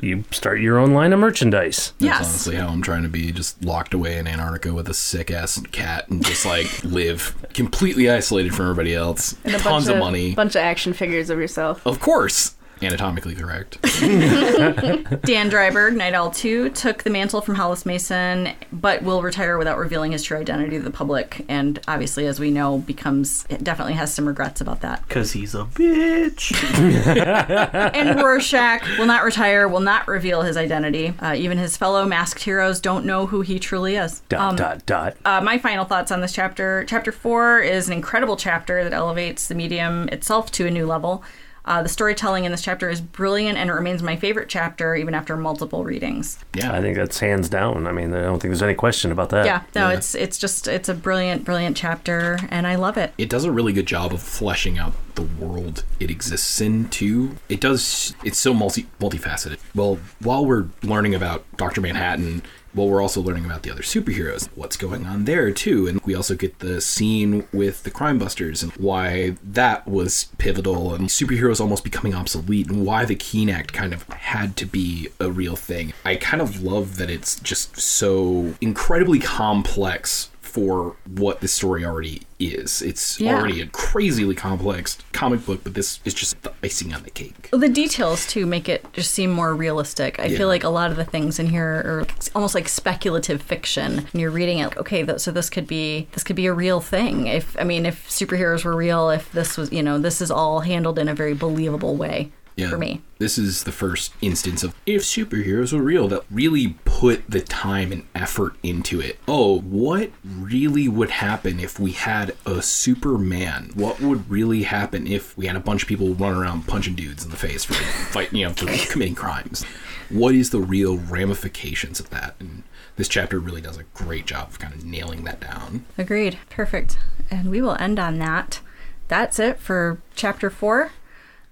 You 0.00 0.24
start 0.30 0.60
your 0.60 0.78
own 0.78 0.92
line 0.92 1.12
of 1.12 1.20
merchandise. 1.20 1.92
That's 1.98 2.02
Yes. 2.02 2.18
honestly 2.20 2.56
how 2.56 2.68
I'm 2.68 2.80
trying 2.82 3.02
to 3.02 3.08
be, 3.10 3.30
just 3.30 3.62
locked 3.62 3.92
away 3.94 4.16
in 4.18 4.26
Antarctica 4.26 4.72
with 4.72 4.88
a 4.88 4.94
sick 4.94 5.30
ass 5.30 5.60
cat 5.70 6.08
and 6.08 6.24
just 6.24 6.46
like 6.46 6.66
live 6.84 7.34
completely 7.52 8.10
isolated 8.10 8.54
from 8.54 8.64
everybody 8.70 8.94
else. 8.94 9.36
And 9.44 9.54
a 9.54 9.58
Tons 9.58 9.86
bunch 9.86 9.94
of 9.94 9.98
money. 10.00 10.34
bunch 10.34 10.56
of 10.56 10.62
action 10.62 10.92
figures 10.94 11.28
of 11.30 11.38
yourself. 11.38 11.86
Of 11.86 12.00
course. 12.00 12.54
Anatomically 12.84 13.34
correct. 13.34 13.80
Dan 13.82 15.50
Dreiberg, 15.50 15.94
Nite 15.96 16.14
Owl 16.14 16.30
2, 16.30 16.70
took 16.70 17.02
the 17.02 17.10
mantle 17.10 17.40
from 17.40 17.54
Hollis 17.54 17.86
Mason, 17.86 18.50
but 18.72 19.02
will 19.02 19.22
retire 19.22 19.58
without 19.58 19.78
revealing 19.78 20.12
his 20.12 20.22
true 20.22 20.38
identity 20.38 20.76
to 20.78 20.82
the 20.82 20.90
public. 20.90 21.44
And 21.48 21.80
obviously, 21.86 22.26
as 22.26 22.40
we 22.40 22.50
know, 22.50 22.78
becomes 22.78 23.44
definitely 23.44 23.94
has 23.94 24.12
some 24.12 24.26
regrets 24.26 24.60
about 24.60 24.80
that. 24.80 25.06
Because 25.06 25.32
he's 25.32 25.54
a 25.54 25.64
bitch. 25.64 26.52
and 27.94 28.20
Rorschach 28.20 28.98
will 28.98 29.06
not 29.06 29.24
retire, 29.24 29.68
will 29.68 29.80
not 29.80 30.08
reveal 30.08 30.42
his 30.42 30.56
identity. 30.56 31.14
Uh, 31.20 31.34
even 31.34 31.58
his 31.58 31.76
fellow 31.76 32.04
masked 32.04 32.42
heroes 32.42 32.80
don't 32.80 33.04
know 33.04 33.26
who 33.26 33.42
he 33.42 33.58
truly 33.58 33.96
is. 33.96 34.20
Dot 34.28 34.40
Um, 34.40 34.56
dot 34.56 34.86
dot. 34.86 35.16
Uh, 35.24 35.40
my 35.40 35.58
final 35.58 35.84
thoughts 35.84 36.10
on 36.10 36.20
this 36.20 36.32
chapter. 36.32 36.84
Chapter 36.88 37.12
four 37.12 37.60
is 37.60 37.86
an 37.86 37.92
incredible 37.92 38.36
chapter 38.36 38.82
that 38.84 38.92
elevates 38.92 39.46
the 39.48 39.54
medium 39.54 40.08
itself 40.08 40.50
to 40.52 40.66
a 40.66 40.70
new 40.70 40.86
level. 40.86 41.22
Uh, 41.64 41.82
the 41.82 41.88
storytelling 41.88 42.44
in 42.44 42.50
this 42.50 42.62
chapter 42.62 42.88
is 42.88 43.00
brilliant, 43.00 43.56
and 43.56 43.70
it 43.70 43.72
remains 43.72 44.02
my 44.02 44.16
favorite 44.16 44.48
chapter 44.48 44.96
even 44.96 45.14
after 45.14 45.36
multiple 45.36 45.84
readings. 45.84 46.38
Yeah. 46.54 46.72
I 46.72 46.80
think 46.80 46.96
that's 46.96 47.20
hands 47.20 47.48
down. 47.48 47.86
I 47.86 47.92
mean, 47.92 48.12
I 48.12 48.22
don't 48.22 48.40
think 48.40 48.50
there's 48.50 48.62
any 48.62 48.74
question 48.74 49.12
about 49.12 49.30
that. 49.30 49.46
Yeah, 49.46 49.62
no, 49.74 49.88
Yeah. 49.90 49.96
it's 49.96 50.14
it's 50.14 50.38
just 50.38 50.66
it's 50.66 50.88
a 50.88 50.94
brilliant, 50.94 51.44
brilliant 51.44 51.76
chapter, 51.76 52.38
and 52.50 52.66
I 52.66 52.74
love 52.74 52.96
it. 52.96 53.12
it 53.16 53.28
does 53.30 53.44
a 53.44 53.52
really 53.52 53.72
good 53.72 53.86
job 53.86 54.12
of 54.12 54.20
fleshing 54.20 54.76
out 54.78 54.92
the 55.14 55.22
world 55.22 55.84
it 56.00 56.10
exists 56.10 56.60
in 56.60 56.88
too. 56.88 57.36
It 57.48 57.60
does 57.60 58.14
it's 58.24 58.38
so 58.38 58.52
multi 58.54 58.86
multifaceted. 59.00 59.58
Well, 59.74 59.98
while 60.20 60.44
we're 60.44 60.66
learning 60.82 61.14
about 61.14 61.44
Dr. 61.58 61.80
Manhattan, 61.80 62.42
well 62.74 62.88
we're 62.88 63.02
also 63.02 63.20
learning 63.20 63.44
about 63.44 63.62
the 63.62 63.70
other 63.70 63.82
superheroes. 63.82 64.48
What's 64.54 64.76
going 64.76 65.06
on 65.06 65.24
there 65.24 65.50
too. 65.50 65.86
And 65.86 66.00
we 66.04 66.14
also 66.14 66.34
get 66.34 66.58
the 66.58 66.80
scene 66.80 67.46
with 67.52 67.82
the 67.82 67.90
crime 67.90 68.18
busters 68.18 68.62
and 68.62 68.72
why 68.72 69.36
that 69.42 69.86
was 69.86 70.28
pivotal 70.38 70.94
and 70.94 71.08
superheroes 71.08 71.60
almost 71.60 71.84
becoming 71.84 72.14
obsolete 72.14 72.70
and 72.70 72.84
why 72.84 73.04
the 73.04 73.14
Keene 73.14 73.50
Act 73.50 73.72
kind 73.72 73.92
of 73.92 74.08
had 74.08 74.56
to 74.56 74.66
be 74.66 75.08
a 75.20 75.30
real 75.30 75.56
thing. 75.56 75.92
I 76.04 76.16
kind 76.16 76.40
of 76.42 76.62
love 76.62 76.96
that 76.96 77.10
it's 77.10 77.38
just 77.40 77.78
so 77.78 78.54
incredibly 78.60 79.18
complex 79.18 80.30
for 80.52 80.96
what 81.16 81.40
this 81.40 81.50
story 81.54 81.82
already 81.82 82.20
is. 82.38 82.82
It's 82.82 83.18
Yeah. 83.18 83.38
already 83.38 83.62
a 83.62 83.66
crazily 83.68 84.34
complex 84.34 84.98
comic 85.12 85.46
book, 85.46 85.60
but 85.64 85.72
this 85.72 85.98
is 86.04 86.12
just 86.12 86.42
the 86.42 86.52
icing 86.62 86.92
on 86.92 87.02
the 87.04 87.10
cake. 87.10 87.48
Well, 87.50 87.60
the 87.60 87.70
details 87.70 88.26
too 88.26 88.44
make 88.44 88.68
it 88.68 88.84
just 88.92 89.12
seem 89.12 89.30
more 89.30 89.54
realistic. 89.54 90.20
I 90.20 90.26
Yeah. 90.26 90.36
feel 90.36 90.48
like 90.48 90.62
a 90.62 90.68
lot 90.68 90.90
of 90.90 90.98
the 90.98 91.04
things 91.06 91.38
in 91.38 91.46
here 91.48 91.64
are 91.64 92.06
almost 92.34 92.54
like 92.54 92.68
speculative 92.68 93.40
fiction. 93.40 94.06
And 94.12 94.20
you're 94.20 94.30
reading 94.30 94.58
it, 94.58 94.64
like, 94.68 94.78
okay, 94.78 95.02
th- 95.04 95.20
so 95.20 95.30
this 95.30 95.48
could 95.48 95.66
be 95.66 96.06
this 96.12 96.22
could 96.22 96.36
be 96.36 96.46
a 96.46 96.52
real 96.52 96.80
thing. 96.80 97.28
If 97.28 97.56
I 97.58 97.64
mean, 97.64 97.86
if 97.86 98.06
superheroes 98.10 98.62
were 98.62 98.76
real, 98.76 99.08
if 99.08 99.32
this 99.32 99.56
was, 99.56 99.72
you 99.72 99.82
know, 99.82 99.98
this 99.98 100.20
is 100.20 100.30
all 100.30 100.60
handled 100.60 100.98
in 100.98 101.08
a 101.08 101.14
very 101.14 101.32
believable 101.34 101.96
way 101.96 102.30
Yeah. 102.62 102.70
for 102.70 102.78
me. 102.78 103.02
This 103.18 103.38
is 103.38 103.64
the 103.64 103.72
first 103.72 104.12
instance 104.20 104.62
of 104.64 104.74
if 104.84 105.02
superheroes 105.02 105.72
were 105.72 105.82
real 105.82 106.08
that 106.08 106.22
really 106.30 106.76
put 106.84 107.22
the 107.30 107.40
time 107.40 107.92
and 107.92 108.04
effort 108.14 108.54
into 108.62 109.00
it. 109.00 109.18
Oh, 109.28 109.60
what 109.60 110.10
really 110.24 110.88
would 110.88 111.10
happen 111.10 111.60
if 111.60 111.78
we 111.78 111.92
had 111.92 112.34
a 112.44 112.60
Superman? 112.62 113.70
What 113.74 114.00
would 114.00 114.28
really 114.30 114.64
happen 114.64 115.06
if 115.06 115.36
we 115.36 115.46
had 115.46 115.56
a 115.56 115.60
bunch 115.60 115.82
of 115.82 115.88
people 115.88 116.14
running 116.14 116.40
around 116.40 116.66
punching 116.66 116.94
dudes 116.96 117.24
in 117.24 117.30
the 117.30 117.36
face 117.36 117.64
for 117.64 117.74
fight, 117.74 118.32
you 118.32 118.44
know, 118.46 118.52
for 118.52 118.66
committing 118.90 119.14
crimes? 119.14 119.64
What 120.08 120.34
is 120.34 120.50
the 120.50 120.60
real 120.60 120.98
ramifications 120.98 122.00
of 122.00 122.10
that? 122.10 122.34
And 122.40 122.64
this 122.96 123.08
chapter 123.08 123.38
really 123.38 123.60
does 123.60 123.78
a 123.78 123.84
great 123.94 124.26
job 124.26 124.48
of 124.48 124.58
kind 124.58 124.74
of 124.74 124.84
nailing 124.84 125.24
that 125.24 125.40
down. 125.40 125.84
Agreed. 125.96 126.38
Perfect. 126.50 126.98
And 127.30 127.50
we 127.50 127.62
will 127.62 127.76
end 127.76 127.98
on 127.98 128.18
that. 128.18 128.60
That's 129.08 129.38
it 129.38 129.58
for 129.58 130.00
chapter 130.14 130.50
four. 130.50 130.92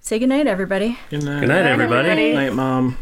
Say 0.02 0.18
goodnight, 0.18 0.46
everybody. 0.46 0.98
Good 1.10 1.24
night, 1.24 1.40
Good 1.40 1.48
night, 1.48 1.66
everybody. 1.66 2.32
Night, 2.32 2.52
mom. 2.54 2.96